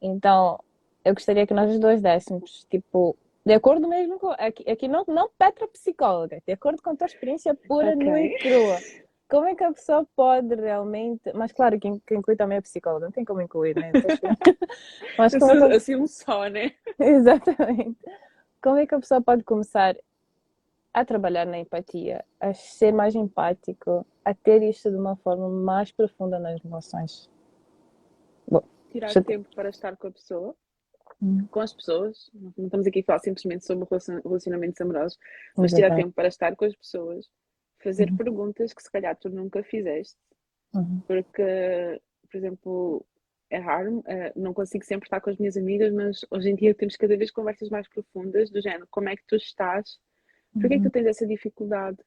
Então, 0.00 0.58
eu 1.04 1.14
gostaria 1.14 1.46
que 1.46 1.54
nós 1.54 1.70
os 1.70 1.78
dois 1.78 2.00
dessemos, 2.02 2.66
tipo, 2.70 3.16
de 3.44 3.52
acordo 3.54 3.88
mesmo 3.88 4.18
com. 4.18 4.30
Aqui, 4.38 4.68
aqui 4.70 4.86
não, 4.88 5.04
não 5.08 5.30
Petra 5.38 5.66
psicóloga, 5.68 6.40
de 6.46 6.52
acordo 6.52 6.82
com 6.82 6.90
a 6.90 6.96
tua 6.96 7.06
experiência 7.06 7.54
pura, 7.54 7.94
nua 7.96 8.20
e 8.20 8.38
crua. 8.38 8.78
Como 9.28 9.46
é 9.46 9.54
que 9.54 9.62
a 9.64 9.72
pessoa 9.72 10.06
pode 10.16 10.54
realmente. 10.56 11.32
Mas 11.34 11.52
claro, 11.52 11.78
quem 11.78 12.02
inclui 12.10 12.36
também 12.36 12.58
é 12.58 12.60
psicóloga, 12.60 13.06
não 13.06 13.12
tem 13.12 13.24
como 13.24 13.40
incluir, 13.40 13.76
né? 13.76 13.92
Mas 15.16 15.34
como 15.36 15.52
é 15.52 15.56
que 15.56 15.64
a- 15.64 15.76
Assim 15.76 15.96
um 15.96 16.06
só, 16.06 16.48
né? 16.48 16.72
Exatamente. 16.98 17.98
Como 18.62 18.76
é 18.76 18.86
que 18.86 18.94
a 18.94 18.98
pessoa 19.00 19.22
pode 19.22 19.42
começar 19.44 19.96
a 20.92 21.04
trabalhar 21.04 21.46
na 21.46 21.58
empatia, 21.58 22.24
a 22.40 22.52
ser 22.52 22.92
mais 22.92 23.14
empático, 23.14 24.04
a 24.24 24.34
ter 24.34 24.62
isto 24.62 24.90
de 24.90 24.96
uma 24.96 25.16
forma 25.16 25.48
mais 25.48 25.92
profunda 25.92 26.38
nas 26.38 26.60
relações? 26.62 27.30
Tirar 28.90 29.10
Já- 29.10 29.22
tempo 29.22 29.48
para 29.54 29.68
estar 29.70 29.96
com 29.96 30.08
a 30.08 30.10
pessoa, 30.10 30.54
Hum. 31.22 31.46
com 31.50 31.60
as 31.60 31.72
pessoas. 31.72 32.30
Não 32.34 32.64
estamos 32.66 32.86
aqui 32.86 33.00
a 33.00 33.04
falar 33.04 33.18
simplesmente 33.18 33.66
sobre 33.66 33.86
relacion- 33.90 34.20
relacionamentos 34.24 34.80
amorosos, 34.80 35.18
mas 35.56 35.72
tirar 35.72 35.94
tempo 35.96 36.12
para 36.12 36.28
estar 36.28 36.56
com 36.56 36.64
as 36.64 36.74
pessoas, 36.74 37.28
fazer 37.82 38.10
Uhum. 38.10 38.16
perguntas 38.16 38.72
que 38.72 38.82
se 38.82 38.90
calhar 38.90 39.16
tu 39.16 39.28
nunca 39.28 39.62
fizeste. 39.62 40.16
Uhum. 40.72 41.02
porque, 41.04 42.00
por 42.30 42.36
exemplo, 42.38 43.04
é 43.50 43.58
raro, 43.58 44.04
eh, 44.06 44.32
não 44.36 44.54
consigo 44.54 44.84
sempre 44.84 45.06
estar 45.08 45.20
com 45.20 45.28
as 45.28 45.36
minhas 45.36 45.56
amigas, 45.56 45.92
mas 45.92 46.24
hoje 46.30 46.48
em 46.50 46.54
dia 46.54 46.72
temos 46.72 46.94
cada 46.94 47.16
vez 47.16 47.32
conversas 47.32 47.68
mais 47.68 47.88
profundas 47.88 48.48
do 48.50 48.60
género, 48.62 48.86
como 48.88 49.08
é 49.08 49.16
que 49.16 49.24
tu 49.26 49.34
estás? 49.34 49.98
Porquê 50.54 50.74
é 50.74 50.78
que 50.78 50.84
tu 50.84 50.90
tens 50.92 51.06
essa 51.06 51.26
dificuldade? 51.26 51.98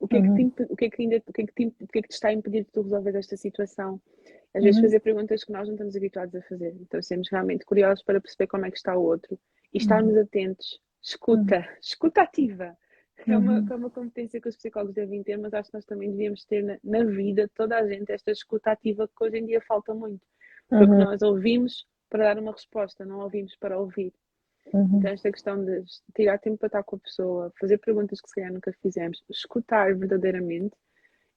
O 0.00 0.08
que 0.08 0.16
é 0.16 0.22
que 0.22 0.28
Uhum. 0.28 0.34
te, 0.36 0.42
impe- 0.42 0.66
o 0.70 0.74
que 0.76 0.84
é 0.86 0.90
que 0.90 1.02
ainda, 1.02 1.22
o 1.26 1.32
que 1.34 1.42
é 1.42 1.46
que 1.46 1.52
te, 1.52 1.66
o 1.84 1.86
que 1.86 1.98
é 1.98 2.02
que 2.02 2.08
te 2.08 2.14
está 2.14 2.28
a 2.28 2.32
impedir 2.32 2.64
de 2.64 2.70
tu 2.70 2.80
resolver 2.80 3.14
esta 3.14 3.36
situação? 3.36 4.00
Às 4.54 4.62
vezes 4.64 4.76
Uhum. 4.78 4.84
fazer 4.84 5.00
perguntas 5.00 5.44
que 5.44 5.52
nós 5.52 5.66
não 5.68 5.74
estamos 5.74 5.94
habituados 5.96 6.34
a 6.34 6.42
fazer. 6.42 6.74
Então 6.80 7.00
sermos 7.02 7.28
realmente 7.30 7.64
curiosos 7.64 8.02
para 8.02 8.20
perceber 8.20 8.46
como 8.46 8.66
é 8.66 8.70
que 8.70 8.76
está 8.78 8.96
o 8.96 9.02
outro 9.02 9.38
e 9.72 9.78
estarmos 9.78 10.16
atentos. 10.16 10.80
Escuta, 11.02 11.68
escuta 11.80 12.22
ativa. 12.22 12.76
É 13.26 13.36
uma, 13.36 13.58
Uhum. 13.60 13.66
é 13.70 13.74
uma 13.74 13.90
competência 13.90 14.40
que 14.40 14.48
os 14.48 14.56
psicólogos 14.56 14.94
devem 14.94 15.22
ter, 15.22 15.36
mas 15.36 15.52
acho 15.52 15.70
que 15.70 15.76
nós 15.76 15.84
também 15.84 16.10
devíamos 16.10 16.44
ter 16.44 16.62
na, 16.62 16.78
na 16.84 17.04
vida, 17.04 17.48
toda 17.54 17.76
a 17.76 17.86
gente, 17.86 18.10
esta 18.12 18.30
escuta 18.30 18.70
ativa 18.70 19.08
que 19.08 19.24
hoje 19.24 19.38
em 19.38 19.44
dia 19.46 19.60
falta 19.60 19.92
muito. 19.94 20.24
Porque 20.68 20.84
Uhum. 20.84 20.98
nós 21.04 21.20
ouvimos 21.22 21.86
para 22.08 22.24
dar 22.32 22.40
uma 22.40 22.52
resposta, 22.52 23.04
não 23.04 23.18
ouvimos 23.20 23.54
para 23.56 23.78
ouvir. 23.78 24.12
Uhum. 24.72 24.98
Então, 24.98 25.10
esta 25.10 25.30
questão 25.32 25.64
de 25.64 25.82
tirar 26.14 26.38
tempo 26.38 26.58
para 26.58 26.66
estar 26.68 26.82
com 26.84 26.96
a 26.96 26.98
pessoa, 27.00 27.52
fazer 27.60 27.78
perguntas 27.78 28.20
que 28.20 28.28
se 28.28 28.34
calhar 28.36 28.52
nunca 28.52 28.72
fizemos, 28.82 29.22
escutar 29.28 29.94
verdadeiramente 29.96 30.76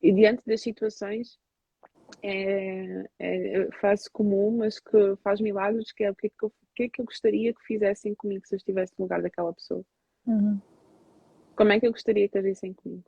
e 0.01 0.11
diante 0.11 0.43
das 0.45 0.61
situações 0.61 1.37
é, 2.21 3.05
é 3.19 3.71
frase 3.79 4.09
comum, 4.09 4.57
mas 4.57 4.79
que 4.79 5.15
faz 5.23 5.39
milagres, 5.39 5.91
que 5.91 6.03
é 6.03 6.11
o 6.11 6.15
que 6.15 6.27
é 6.27 6.29
que, 6.29 6.45
eu, 6.45 6.53
que 6.75 6.83
é 6.83 6.89
que 6.89 7.01
eu 7.01 7.05
gostaria 7.05 7.53
que 7.53 7.63
fizessem 7.63 8.15
comigo 8.15 8.45
se 8.45 8.55
eu 8.55 8.57
estivesse 8.57 8.93
no 8.97 9.05
lugar 9.05 9.21
daquela 9.21 9.53
pessoa. 9.53 9.83
Uhum. 10.25 10.59
Como 11.55 11.71
é 11.71 11.79
que 11.79 11.87
eu 11.87 11.91
gostaria 11.91 12.27
que 12.27 12.37
agissem 12.37 12.73
comigo? 12.73 13.05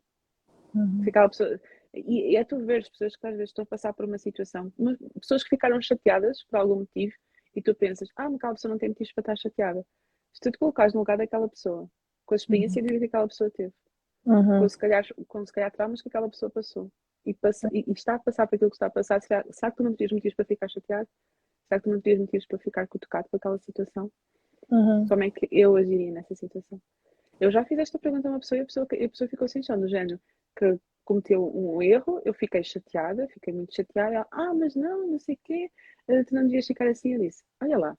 Uhum. 0.73 1.03
Pessoa... 1.29 1.59
E, 1.93 2.31
e 2.31 2.35
é 2.35 2.43
tu 2.43 2.57
ver 2.65 2.81
as 2.81 2.89
pessoas 2.89 3.15
que 3.15 3.27
às 3.27 3.33
vezes 3.33 3.49
estão 3.49 3.63
a 3.63 3.67
passar 3.67 3.93
por 3.93 4.05
uma 4.05 4.17
situação, 4.17 4.73
mas 4.77 4.97
pessoas 5.19 5.43
que 5.43 5.49
ficaram 5.49 5.79
chateadas 5.79 6.43
por 6.45 6.57
algum 6.57 6.77
motivo 6.77 7.13
e 7.55 7.61
tu 7.61 7.75
pensas, 7.75 8.09
ah, 8.15 8.23
mas 8.23 8.35
aquela 8.35 8.53
pessoa 8.53 8.71
não 8.71 8.79
tem 8.79 8.89
motivos 8.89 9.13
para 9.13 9.21
estar 9.21 9.35
chateada. 9.35 9.85
Se 10.33 10.39
tu 10.41 10.51
te 10.51 10.57
colocares 10.57 10.93
no 10.93 11.01
lugar 11.01 11.17
daquela 11.17 11.47
pessoa, 11.47 11.87
com 12.25 12.33
a 12.33 12.35
experiência 12.35 12.81
de 12.81 12.87
vida 12.87 13.01
que 13.01 13.05
aquela 13.05 13.27
pessoa 13.27 13.51
teve, 13.51 13.73
Uhum. 14.25 14.61
com 14.61 14.69
se 14.69 14.77
calhar, 14.77 15.05
com 15.27 15.45
se 15.45 15.51
calhar 15.51 15.69
traumas 15.69 16.01
que 16.01 16.07
aquela 16.07 16.29
pessoa 16.29 16.49
passou 16.49 16.89
e, 17.25 17.33
passa, 17.33 17.69
e, 17.73 17.85
está 17.91 18.15
a 18.15 18.19
passar 18.19 18.47
por 18.47 18.55
aquilo 18.55 18.69
que 18.69 18.75
está 18.75 18.87
a 18.87 18.91
passar, 18.91 19.21
será, 19.21 19.45
será 19.51 19.71
que 19.71 19.77
tu 19.77 19.83
não 19.83 19.93
terias 19.93 20.11
motivos 20.11 20.35
para 20.35 20.45
ficar 20.45 20.67
chateado? 20.67 21.07
Será 21.67 21.79
que 21.79 21.89
tu 21.89 21.93
não 21.93 22.01
terias 22.01 22.19
motivos 22.19 22.45
para 22.45 22.59
ficar 22.59 22.87
cutucado 22.87 23.27
por 23.29 23.37
aquela 23.37 23.57
situação? 23.59 24.11
Uhum. 24.69 25.07
Como 25.07 25.23
é 25.23 25.31
que 25.31 25.47
eu 25.51 25.75
agiria 25.75 26.11
nessa 26.11 26.35
situação? 26.35 26.81
Eu 27.39 27.51
já 27.51 27.65
fiz 27.65 27.77
esta 27.79 27.99
pergunta 27.99 28.27
a 28.27 28.31
uma 28.31 28.39
pessoa 28.39 28.59
e 28.59 28.61
a 28.61 28.65
pessoa, 28.65 28.85
a 28.85 29.09
pessoa 29.09 29.27
ficou 29.27 29.47
sem 29.47 29.63
chão, 29.63 29.79
do 29.79 29.87
género 29.87 30.19
que 30.55 30.79
cometeu 31.03 31.43
um 31.55 31.81
erro, 31.81 32.21
eu 32.23 32.33
fiquei 32.33 32.63
chateada, 32.63 33.27
fiquei 33.27 33.53
muito 33.53 33.75
chateada. 33.75 34.15
Ela, 34.15 34.27
ah, 34.31 34.53
mas 34.53 34.75
não, 34.75 35.07
não 35.07 35.19
sei 35.19 35.35
o 35.35 35.39
quê, 35.43 35.71
eh, 36.07 36.23
tu 36.23 36.35
não 36.35 36.43
devias 36.43 36.65
ficar 36.65 36.87
assim. 36.87 37.13
Eu 37.13 37.19
disse, 37.19 37.43
olha 37.61 37.77
lá, 37.77 37.97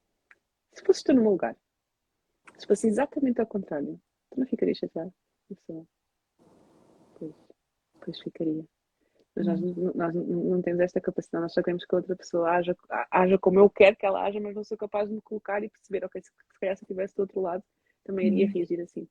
se 0.73 0.83
fosses 0.83 1.03
tu 1.03 1.13
no 1.13 1.23
meu 1.23 1.33
lugar, 1.33 1.57
se 2.59 2.67
fosse 2.67 2.87
exatamente 2.87 3.41
ao 3.41 3.47
contrário, 3.47 4.01
tu 4.31 4.41
não 4.41 4.47
ficarias 4.47 4.79
chateada? 4.79 5.13
A 5.51 5.55
pessoa, 5.55 5.87
pois, 7.19 7.35
pois 8.01 8.21
ficaria. 8.21 8.65
Mas 9.37 9.47
nós, 9.47 9.61
não- 9.61 9.93
nós 9.95 10.15
não- 10.15 10.63
temos 10.63 10.81
esta 10.81 11.01
capacidade, 11.01 11.43
nós 11.43 11.53
só 11.53 11.61
queremos 11.63 11.85
que 11.85 11.95
a 11.95 11.99
outra 11.99 12.15
pessoa 12.15 12.51
haja, 12.51 12.77
haja 13.11 13.39
como 13.39 13.59
eu 13.59 13.69
quero 13.69 13.97
que 13.97 14.07
ela 14.07 14.23
haja, 14.25 14.39
mas 14.41 14.55
não 14.55 14.63
sou 14.63 14.77
capaz 14.79 15.09
de 15.09 15.15
me 15.15 15.21
colocar 15.21 15.63
e 15.65 15.69
perceber, 15.69 16.05
ok, 16.05 16.21
se, 16.23 16.29
se 16.31 16.61
calhar 16.61 16.77
se 16.77 16.85
estivesse 16.85 17.17
do 17.17 17.21
outro 17.21 17.41
lado, 17.41 17.63
também 18.05 18.29
iria 18.29 18.47
Uhum. 18.47 18.53
reagir 18.53 18.81
assim. 18.81 19.09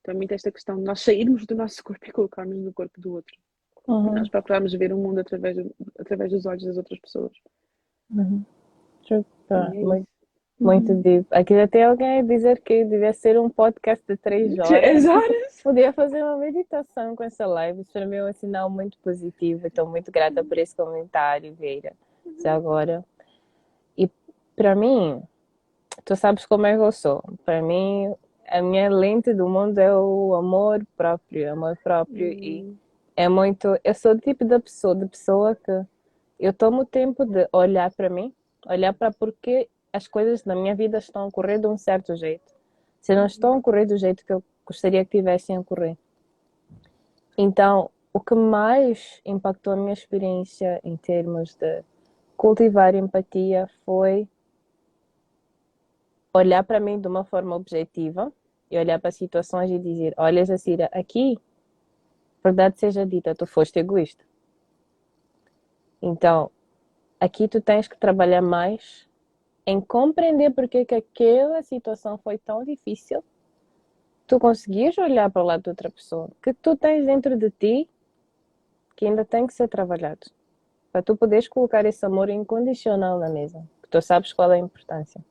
Então 0.00 0.12
é 0.12 0.16
muito 0.16 0.32
esta 0.32 0.50
questão 0.52 0.76
de 0.76 0.82
nós 0.82 1.00
sairmos 1.00 1.46
do 1.46 1.54
nosso 1.54 1.82
corpo 1.82 2.04
e 2.06 2.12
colocarmos 2.12 2.56
no 2.58 2.72
corpo 2.72 3.00
do 3.00 3.12
outro. 3.14 3.34
Uhum. 3.88 4.14
Nós 4.14 4.28
procurarmos 4.28 4.72
ver 4.74 4.92
o 4.92 4.96
mundo 4.98 5.20
através, 5.20 5.56
através 5.98 6.30
dos 6.32 6.44
olhos 6.44 6.64
das 6.64 6.76
outras 6.76 6.98
pessoas. 7.00 7.32
Uhum. 8.10 8.44
Chupa, 9.08 9.70
E 9.74 9.78
é 9.78 10.06
muito, 10.62 10.92
muito 10.92 11.02
deep. 11.02 11.26
Aqui 11.30 11.54
já 11.54 11.68
tem 11.68 11.84
alguém 11.84 12.20
a 12.20 12.22
dizer 12.22 12.60
que 12.60 12.84
devia 12.84 13.12
ser 13.12 13.38
um 13.38 13.48
podcast 13.48 14.04
de 14.06 14.16
três 14.16 14.52
horas. 14.58 14.68
Três 14.68 15.06
horas? 15.06 15.60
Podia 15.62 15.92
fazer 15.92 16.22
uma 16.22 16.36
meditação 16.36 17.14
com 17.14 17.24
essa 17.24 17.46
live. 17.46 17.80
Isso 17.80 17.92
para 17.92 18.06
mim 18.06 18.16
é 18.16 18.24
um 18.24 18.32
sinal 18.32 18.70
muito 18.70 18.96
positivo. 18.98 19.66
Estou 19.66 19.86
muito 19.86 20.10
grata 20.10 20.42
por 20.42 20.58
esse 20.58 20.74
comentário, 20.74 21.54
Veira. 21.54 21.92
Já 22.42 22.54
agora. 22.54 23.04
E 23.96 24.08
para 24.56 24.74
mim, 24.74 25.22
tu 26.04 26.16
sabes 26.16 26.46
como 26.46 26.66
é 26.66 26.76
que 26.76 26.82
eu 26.82 26.92
sou. 26.92 27.22
Para 27.44 27.60
mim, 27.60 28.14
a 28.48 28.62
minha 28.62 28.88
lente 28.88 29.32
do 29.34 29.48
mundo 29.48 29.78
é 29.78 29.94
o 29.94 30.34
amor 30.34 30.86
próprio, 30.96 31.52
amor 31.52 31.76
próprio. 31.82 32.32
E 32.32 32.62
Hum, 32.62 32.76
é 33.16 33.28
muito. 33.28 33.78
Eu 33.84 33.94
sou 33.94 34.12
o 34.12 34.18
tipo 34.18 34.44
da 34.44 34.58
pessoa, 34.58 34.94
de 34.94 35.06
pessoa 35.06 35.54
que 35.54 35.86
eu 36.38 36.52
tomo 36.52 36.84
tempo 36.84 37.24
de 37.24 37.48
olhar 37.52 37.90
para 37.92 38.08
mim, 38.08 38.34
olhar 38.66 38.92
para 38.92 39.12
porque 39.12 39.68
as 39.92 40.08
coisas 40.08 40.44
na 40.44 40.54
minha 40.54 40.74
vida 40.74 40.98
estão 40.98 41.22
a 41.22 41.26
ocorrer 41.26 41.60
de 41.60 41.66
um 41.66 41.76
certo 41.76 42.16
jeito. 42.16 42.54
Se 43.00 43.14
não 43.14 43.26
estão 43.26 43.54
a 43.54 43.56
ocorrer 43.56 43.86
do 43.86 43.96
jeito 43.96 44.24
que 44.24 44.32
eu 44.32 44.42
gostaria 44.64 45.04
que 45.04 45.18
tivessem 45.18 45.56
a 45.56 45.60
ocorrer. 45.60 45.96
Então, 47.36 47.90
o 48.12 48.20
que 48.20 48.34
mais 48.34 49.20
impactou 49.24 49.72
a 49.72 49.76
minha 49.76 49.92
experiência 49.92 50.80
em 50.84 50.96
termos 50.96 51.54
de 51.54 51.82
cultivar 52.36 52.94
empatia 52.94 53.68
foi 53.84 54.28
olhar 56.32 56.62
para 56.64 56.80
mim 56.80 57.00
de 57.00 57.08
uma 57.08 57.24
forma 57.24 57.54
objetiva 57.56 58.32
e 58.70 58.78
olhar 58.78 58.98
para 58.98 59.10
situações 59.10 59.70
e 59.70 59.78
dizer: 59.78 60.14
Olha, 60.16 60.44
Jacira, 60.44 60.88
aqui, 60.92 61.38
verdade 62.42 62.78
seja 62.78 63.04
dita, 63.04 63.34
tu 63.34 63.46
foste 63.46 63.78
egoísta. 63.78 64.24
Então, 66.00 66.50
aqui 67.20 67.46
tu 67.46 67.60
tens 67.60 67.86
que 67.86 67.96
trabalhar 67.96 68.42
mais 68.42 69.08
em 69.66 69.80
compreender 69.80 70.50
porque 70.50 70.84
que 70.84 70.94
aquela 70.94 71.62
situação 71.62 72.18
foi 72.18 72.38
tão 72.38 72.64
difícil. 72.64 73.22
Tu 74.26 74.38
conseguires 74.38 74.96
olhar 74.98 75.30
para 75.30 75.42
o 75.42 75.46
lado 75.46 75.62
de 75.62 75.70
outra 75.70 75.90
pessoa, 75.90 76.30
que 76.42 76.52
tu 76.52 76.76
tens 76.76 77.04
dentro 77.04 77.36
de 77.36 77.50
ti 77.50 77.88
que 78.96 79.06
ainda 79.06 79.24
tem 79.24 79.46
que 79.46 79.54
ser 79.54 79.68
trabalhado. 79.68 80.26
Para 80.92 81.02
tu 81.02 81.16
poderes 81.16 81.48
colocar 81.48 81.84
esse 81.84 82.04
amor 82.04 82.28
incondicional 82.28 83.18
na 83.18 83.28
mesa, 83.28 83.66
que 83.82 83.88
tu 83.88 84.00
sabes 84.00 84.32
qual 84.32 84.52
é 84.52 84.56
a 84.56 84.58
importância. 84.58 85.24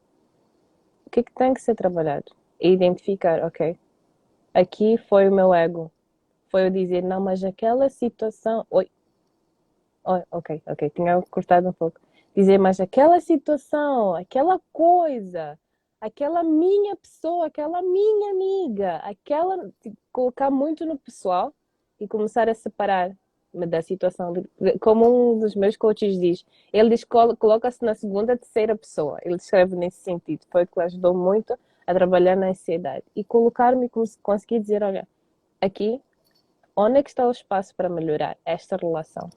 O 1.06 1.10
que, 1.10 1.20
é 1.20 1.24
que 1.24 1.34
tem 1.34 1.54
que 1.54 1.62
ser 1.62 1.76
trabalhado? 1.76 2.32
E 2.60 2.70
identificar, 2.70 3.44
ok, 3.44 3.78
aqui 4.54 4.98
foi 4.98 5.28
o 5.30 5.32
meu 5.32 5.54
ego. 5.54 5.92
Foi 6.50 6.66
eu 6.66 6.70
dizer, 6.70 7.02
não, 7.02 7.22
mas 7.22 7.44
aquela 7.44 7.90
situação. 7.90 8.66
Oi. 8.70 8.90
Oi, 10.04 10.24
ok, 10.32 10.62
ok, 10.66 10.90
tinha 10.90 11.22
cortado 11.30 11.70
um 11.70 11.74
pouco. 11.74 12.00
Dizer, 12.36 12.58
mas 12.58 12.80
aquela 12.80 13.20
situação, 13.20 14.16
aquela 14.16 14.60
coisa, 14.72 15.60
aquela 16.00 16.44
minha 16.44 16.96
pessoa, 16.96 17.48
aquela 17.48 17.82
minha 17.82 18.32
amiga, 18.32 18.98
aquela. 18.98 19.72
Colocar 20.12 20.50
muito 20.50 20.86
no 20.86 20.98
pessoal 20.98 21.54
e 22.00 22.08
começar 22.08 22.50
a 22.50 22.54
separar 22.54 23.16
da 23.54 23.82
situação. 23.82 24.34
Como 24.80 25.34
um 25.34 25.40
dos 25.40 25.56
meus 25.56 25.76
coaches 25.76 26.18
diz, 26.20 26.46
ele 26.72 26.90
diz, 26.90 27.04
coloca-se 27.04 27.84
na 27.84 27.96
segunda, 27.96 28.38
terceira 28.38 28.76
pessoa. 28.76 29.20
Ele 29.24 29.36
escreve 29.36 29.76
nesse 29.76 30.02
sentido. 30.02 30.46
Foi 30.50 30.64
o 30.64 30.68
que 30.68 30.80
ajudou 30.80 31.14
muito 31.14 31.58
a 31.86 31.94
trabalhar 31.94 32.36
na 32.36 32.50
ansiedade. 32.50 33.04
E 33.16 33.24
colocar-me, 33.24 33.90
conseguir 34.24 34.60
dizer, 34.60 34.84
olha, 34.84 35.08
aqui, 35.60 36.02
onde 36.76 37.00
é 37.00 37.04
que 37.04 37.10
está 37.10 37.28
o 37.28 37.32
espaço 37.32 37.76
para 37.76 37.90
melhorar 37.90 38.38
esta 38.46 38.78
relação? 38.78 39.30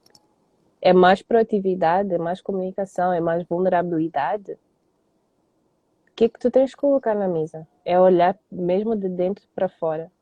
É 0.84 0.92
mais 0.92 1.20
proatividade, 1.20 2.14
é 2.14 2.18
mais 2.18 2.40
comunicação, 2.40 3.12
é 3.12 3.20
mais 3.20 3.42
vulnerabilidade? 3.44 4.52
O 4.52 6.14
que 6.14 6.26
é 6.26 6.28
que 6.28 6.38
tu 6.38 6.48
tens 6.48 6.72
que 6.72 6.80
colocar 6.80 7.16
na 7.16 7.26
mesa? 7.26 7.66
É 7.84 7.98
olhar 7.98 8.38
mesmo 8.52 8.94
de 8.94 9.08
dentro 9.08 9.48
para 9.52 9.68
fora. 9.68 10.12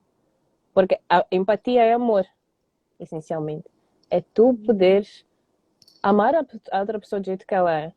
Porque 0.72 0.98
a 1.06 1.26
empatia 1.30 1.82
é 1.82 1.92
amor, 1.92 2.24
essencialmente 2.98 3.68
é 4.12 4.20
tu 4.20 4.52
poderes 4.66 5.24
amar 6.02 6.34
a, 6.34 6.44
outra 6.78 7.00
pessoa 7.00 7.18
do 7.18 7.24
jeito 7.24 7.46
que 7.46 7.54
ela 7.54 7.74
é. 7.74 7.92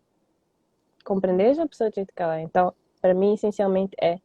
Compreender 1.04 1.60
a 1.60 1.68
pessoa 1.68 1.90
do 1.90 1.96
jeito 1.96 2.14
que 2.16 2.22
ela 2.22 2.38
é. 2.38 2.42
Então, 2.42 2.74
para 3.02 3.14
mim, 3.14 3.34
essencialmente 3.34 3.94
é 4.02 4.20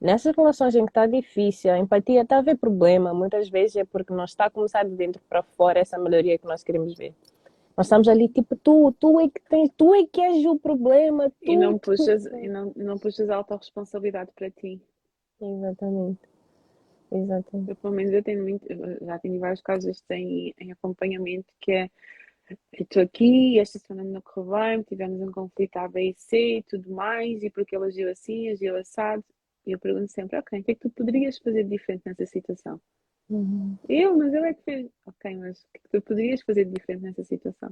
nessas 0.00 0.34
relações 0.34 0.74
em 0.74 0.84
que 0.84 0.90
está 0.90 1.06
difícil, 1.06 1.72
a 1.72 1.78
empatia 1.78 2.22
está 2.22 2.38
a 2.38 2.42
ver 2.42 2.56
problema, 2.56 3.14
muitas 3.14 3.48
vezes 3.48 3.76
é 3.76 3.84
porque 3.84 4.12
não 4.12 4.24
está 4.24 4.46
a 4.46 4.50
começar 4.50 4.84
de 4.84 4.90
dentro 4.90 5.22
para 5.28 5.40
fora 5.40 5.78
essa 5.78 5.96
melhoria 5.96 6.36
que 6.36 6.46
nós 6.46 6.64
queremos 6.64 6.96
ver. 6.96 7.14
Nós 7.80 7.86
estamos 7.86 8.08
ali 8.08 8.28
tipo, 8.28 8.54
tu, 8.56 8.92
tu 9.00 9.18
é 9.18 9.26
que 9.26 9.40
tens, 9.48 9.70
tu 9.74 9.94
é 9.94 10.04
que 10.04 10.20
és 10.20 10.44
o 10.44 10.58
problema. 10.58 11.30
Tu, 11.30 11.52
e 11.52 11.56
não 11.56 11.78
puxas, 11.78 12.24
tu... 12.24 12.36
e 12.36 12.46
não, 12.46 12.74
não 12.76 12.98
puxas 12.98 13.30
a 13.30 13.36
autorresponsabilidade 13.36 14.30
para 14.34 14.50
ti. 14.50 14.82
Exatamente. 15.40 16.20
Exatamente. 17.10 17.70
Eu, 17.70 17.76
pelo 17.76 17.94
menos 17.94 18.12
eu 18.12 18.22
tenho 18.22 18.42
muito, 18.42 18.66
já 19.00 19.18
tenho 19.18 19.40
vários 19.40 19.62
casos 19.62 20.04
em, 20.10 20.52
em 20.58 20.72
acompanhamento 20.72 21.50
que 21.58 21.72
é 21.72 21.90
estou 22.78 23.02
aqui, 23.02 23.58
esta 23.58 23.78
semana 23.78 24.10
não 24.10 24.20
correu 24.20 24.50
bem, 24.50 24.82
tivemos 24.82 25.18
um 25.22 25.32
conflito 25.32 25.78
A, 25.78 25.88
B 25.88 26.10
e 26.10 26.14
C 26.18 26.58
e 26.58 26.62
tudo 26.64 26.90
mais, 26.90 27.42
e 27.42 27.48
porque 27.48 27.74
ele 27.74 27.86
agiu 27.86 28.10
assim, 28.10 28.50
agiu 28.50 28.76
assado, 28.76 29.24
e 29.66 29.72
eu 29.72 29.78
pergunto 29.78 30.12
sempre, 30.12 30.36
ok, 30.36 30.60
o 30.60 30.64
que 30.64 30.72
é 30.72 30.74
que 30.74 30.80
tu 30.82 30.90
poderias 30.90 31.38
fazer 31.38 31.64
diferente 31.64 32.02
nessa 32.04 32.26
situação? 32.26 32.78
Uhum. 33.30 33.78
Eu, 33.88 34.16
mas 34.18 34.34
eu 34.34 34.44
é 34.44 34.52
que 34.52 34.62
fiz. 34.62 34.90
Ok, 35.06 35.36
mas 35.36 35.60
o 35.60 35.66
que 35.72 35.80
é 35.84 36.00
tu 36.00 36.02
poderias 36.02 36.42
fazer 36.42 36.64
diferente 36.64 37.02
nessa 37.02 37.22
situação? 37.22 37.70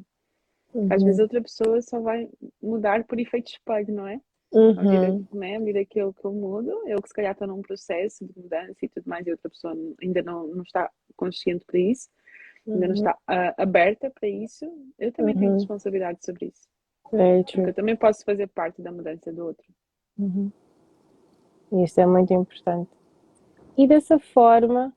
Uhum. 0.73 0.89
Às 0.91 1.03
vezes 1.03 1.21
outra 1.21 1.43
pessoa 1.43 1.83
só 1.83 2.01
vai 2.01 2.29
mudar 2.63 3.05
por 3.05 3.19
efeito 3.19 3.51
espelho, 3.51 3.93
não 3.93 4.07
é? 4.07 4.21
Uhum. 4.53 4.79
À 4.79 4.83
medida, 4.83 5.27
né, 5.35 5.57
à 5.57 5.59
medida 5.59 5.85
que 5.85 5.99
eu, 5.99 6.15
que 6.15 6.25
eu 6.25 6.33
mudo, 6.33 6.71
eu 6.87 7.03
que 7.03 7.09
se 7.09 7.15
calhar 7.15 7.33
estou 7.33 7.49
num 7.49 7.61
processo 7.61 8.25
de 8.25 8.33
mudança 8.41 8.79
e 8.83 8.89
tudo 8.89 9.07
mais, 9.07 9.27
e 9.27 9.31
outra 9.31 9.51
pessoa 9.51 9.75
ainda 10.01 10.23
não, 10.23 10.47
não 10.47 10.63
está 10.63 10.91
consciente 11.17 11.65
para 11.67 11.79
isso, 11.79 12.09
uhum. 12.67 12.75
ainda 12.75 12.89
não 12.89 12.95
uhum. 12.95 13.01
está 13.01 13.13
uh, 13.15 13.55
aberta 13.63 14.11
para 14.11 14.29
isso, 14.29 14.65
eu 14.99 15.13
também 15.13 15.35
uhum. 15.35 15.41
tenho 15.41 15.53
responsabilidade 15.55 16.25
sobre 16.25 16.47
isso. 16.47 16.67
True. 17.11 17.45
Porque 17.45 17.61
eu 17.61 17.75
também 17.75 17.97
posso 17.97 18.25
fazer 18.25 18.47
parte 18.49 18.81
da 18.81 18.93
mudança 18.93 19.33
do 19.33 19.47
outro. 19.47 19.67
Uhum. 20.19 20.51
Isso 21.85 22.01
é 22.01 22.07
muito 22.07 22.33
importante. 22.33 22.91
E 23.77 23.87
dessa 23.87 24.19
forma, 24.19 24.95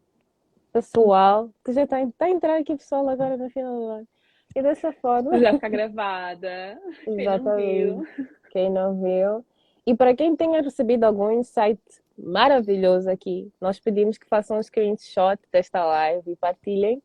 pessoal, 0.72 1.50
que 1.64 1.74
já 1.74 1.84
está, 1.84 1.98
a 1.98 2.30
entrar 2.30 2.60
aqui 2.60 2.76
pessoal 2.76 3.08
agora 3.10 3.38
no 3.38 3.50
final 3.50 3.76
do 3.76 3.86
ano. 3.86 4.08
E 4.56 4.62
dessa 4.62 4.92
forma. 4.94 5.38
Já 5.40 5.54
está 5.54 5.68
gravada. 5.70 6.80
Exatamente 7.08 8.30
quem 8.52 8.70
não 8.70 9.02
viu. 9.02 9.44
E 9.86 9.96
para 9.96 10.16
quem 10.16 10.36
tenha 10.36 10.62
recebido 10.62 11.06
algum 11.06 11.32
insight 11.32 11.82
maravilhoso 12.18 13.10
aqui, 13.10 13.52
nós 13.60 13.80
pedimos 13.80 14.18
que 14.18 14.28
façam 14.28 14.58
um 14.58 14.64
screenshot 14.64 15.40
desta 15.52 15.84
live 15.84 16.32
e 16.32 16.36
partilhem 16.36 17.02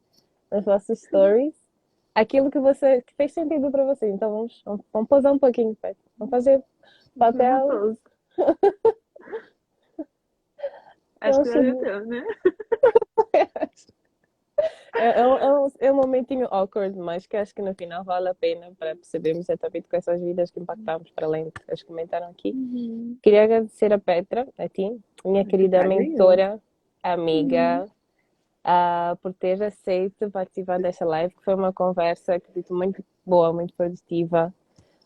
nas 0.51 0.65
vossas 0.65 1.01
stories 1.01 1.55
aquilo 2.15 2.51
que 2.51 2.59
você 2.59 3.01
que 3.03 3.15
fez 3.15 3.33
sentido 3.33 3.71
para 3.71 3.85
você. 3.85 4.09
Então 4.09 4.31
vamos, 4.31 4.63
vamos, 4.65 4.85
vamos 4.93 5.09
posar 5.09 5.33
um 5.33 5.39
pouquinho, 5.39 5.75
Pet. 5.77 5.99
Vamos 6.19 6.31
fazer 6.31 6.63
papel. 7.19 7.97
Acho 11.19 11.43
que 11.43 11.51
já 11.51 11.61
deu, 11.61 12.07
né? 12.07 12.23
É, 14.95 15.21
é, 15.21 15.27
um, 15.27 15.37
é, 15.37 15.61
um, 15.61 15.69
é 15.81 15.93
um 15.93 15.97
momentinho 15.97 16.49
awkward, 16.51 16.97
mas 16.99 17.27
que 17.27 17.37
acho 17.37 17.55
que 17.55 17.61
no 17.61 17.75
final 17.75 18.03
vale 18.03 18.29
a 18.29 18.35
pena 18.35 18.73
para 18.79 18.97
percebermos 18.97 19.49
exatamente 19.49 19.89
com 19.89 19.97
essas 19.97 20.21
vidas 20.21 20.51
que 20.51 20.59
impactamos, 20.59 21.11
para 21.11 21.27
além 21.27 21.51
que 21.51 21.61
eles 21.69 21.83
comentaram 21.83 22.29
aqui. 22.29 22.53
Uhum. 22.53 23.19
Queria 23.23 23.45
agradecer 23.45 23.93
a 23.93 23.99
Petra, 23.99 24.49
a 24.57 24.69
ti, 24.69 24.99
minha 25.25 25.45
querida 25.45 25.87
mentora, 25.87 26.59
amiga, 27.03 27.81
uhum. 27.83 29.13
uh, 29.13 29.17
por 29.17 29.35
ter 29.35 29.63
aceito 29.63 30.31
participar 30.31 30.81
desta 30.81 31.05
live, 31.05 31.35
que 31.35 31.45
foi 31.45 31.55
uma 31.55 31.73
conversa, 31.73 32.37
acredito, 32.37 32.75
muito 32.75 33.05
boa, 33.25 33.53
muito 33.53 33.75
produtiva. 33.75 34.53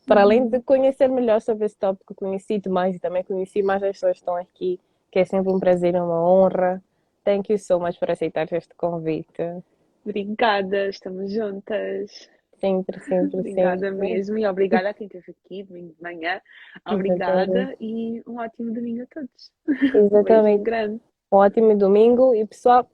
Para 0.07 0.23
além 0.23 0.49
de 0.49 0.61
conhecer 0.61 1.09
melhor 1.09 1.41
sobre 1.41 1.67
esse 1.67 1.77
tópico, 1.77 2.15
conheci 2.15 2.61
mais 2.69 2.97
e 2.97 3.01
também 3.01 3.23
conheci 3.23 3.63
mais 3.63 3.83
as 3.83 3.93
pessoas 3.93 4.13
que 4.13 4.19
estão 4.19 4.37
aqui, 4.37 4.81
que 5.11 5.19
é 5.19 5.25
sempre 5.25 5.53
um 5.53 5.59
prazer 5.59 5.95
e 5.95 6.01
uma 6.01 6.25
honra. 6.25 6.83
Thank 7.25 7.53
you 7.53 7.59
so 7.59 7.79
much 7.79 7.99
por 7.99 8.11
aceitar 8.11 8.53
este 8.53 8.75
convite. 8.75 9.63
Obrigada, 10.05 10.89
estamos 10.89 11.33
juntas. 11.33 12.31
Sempre, 12.59 13.01
sempre, 13.01 13.39
obrigada 13.39 13.91
sempre. 13.91 14.09
mesmo 14.09 14.39
e 14.39 14.47
obrigada 14.47 14.91
a 14.91 14.95
quem 14.95 15.07
esteve 15.07 15.35
aqui 15.45 15.63
de 15.63 15.95
manhã. 16.01 16.41
Obrigada 16.87 17.43
Exatamente. 17.45 17.77
e 17.81 18.23
um 18.27 18.39
ótimo 18.39 18.73
domingo 18.73 19.03
a 19.03 19.07
todos. 19.07 19.53
Exatamente. 19.95 20.61
Um 20.61 20.63
grande. 20.63 21.01
Um 21.33 21.37
ótimo 21.37 21.77
domingo 21.77 22.35
e 22.35 22.45
pessoal, 22.47 22.91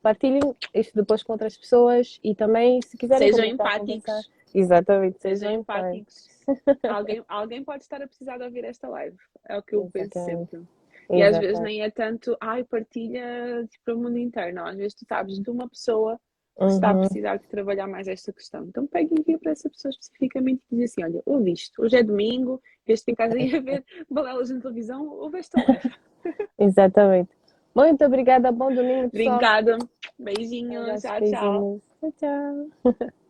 partilhem 0.00 0.54
isto 0.72 0.94
depois 0.94 1.22
com 1.22 1.32
outras 1.32 1.56
pessoas 1.56 2.20
e 2.22 2.34
também 2.34 2.80
se 2.82 2.96
quiserem 2.96 3.32
sejam 3.32 3.46
empáticos. 3.46 4.30
Exatamente, 4.54 5.20
sejam, 5.20 5.38
sejam 5.38 5.60
empáticos. 5.60 6.28
alguém, 6.88 7.24
alguém 7.26 7.64
pode 7.64 7.82
estar 7.82 8.00
a 8.00 8.06
precisar 8.06 8.38
de 8.38 8.44
ouvir 8.44 8.64
esta 8.64 8.88
live. 8.88 9.16
É 9.48 9.58
o 9.58 9.62
que 9.62 9.74
eu 9.74 9.90
Exatamente. 9.94 10.12
penso 10.12 10.24
sempre. 10.24 10.83
E 11.10 11.22
às 11.22 11.38
vezes 11.38 11.60
nem 11.60 11.82
é 11.82 11.90
tanto, 11.90 12.36
ai, 12.40 12.64
partilha 12.64 13.66
para 13.84 13.94
o 13.94 13.98
mundo 13.98 14.18
inteiro. 14.18 14.54
Não, 14.54 14.66
às 14.66 14.76
vezes 14.76 14.94
tu 14.94 15.04
sabes 15.06 15.38
de 15.38 15.50
uma 15.50 15.68
pessoa 15.68 16.18
que 16.56 16.64
está 16.66 16.90
a 16.90 16.94
uhum. 16.94 17.00
precisar 17.00 17.36
de 17.36 17.48
trabalhar 17.48 17.86
mais 17.86 18.06
esta 18.06 18.32
questão. 18.32 18.64
Então 18.64 18.86
pega 18.86 19.12
e 19.12 19.20
envia 19.20 19.38
para 19.38 19.52
essa 19.52 19.68
pessoa 19.68 19.90
especificamente 19.90 20.62
e 20.70 20.76
diz 20.76 20.92
assim: 20.92 21.04
olha, 21.04 21.22
ouve 21.26 21.52
isto, 21.52 21.82
hoje 21.82 21.96
é 21.96 22.02
domingo, 22.02 22.62
este 22.86 23.10
em 23.10 23.14
casa 23.14 23.38
ia 23.38 23.60
ver 23.60 23.84
balelas 24.10 24.50
na 24.50 24.60
televisão, 24.60 25.08
ouve 25.08 25.38
esta 25.38 25.62
live. 25.66 25.94
Exatamente. 26.58 27.30
Muito 27.74 28.04
obrigada, 28.04 28.52
bom 28.52 28.72
domingo. 28.72 29.10
Pessoal. 29.10 29.34
Obrigada, 29.34 29.78
beijinhos, 30.18 31.02
tchau, 31.02 31.20
tchau. 31.20 31.80
Tchau, 32.00 32.12
tchau. 32.18 33.10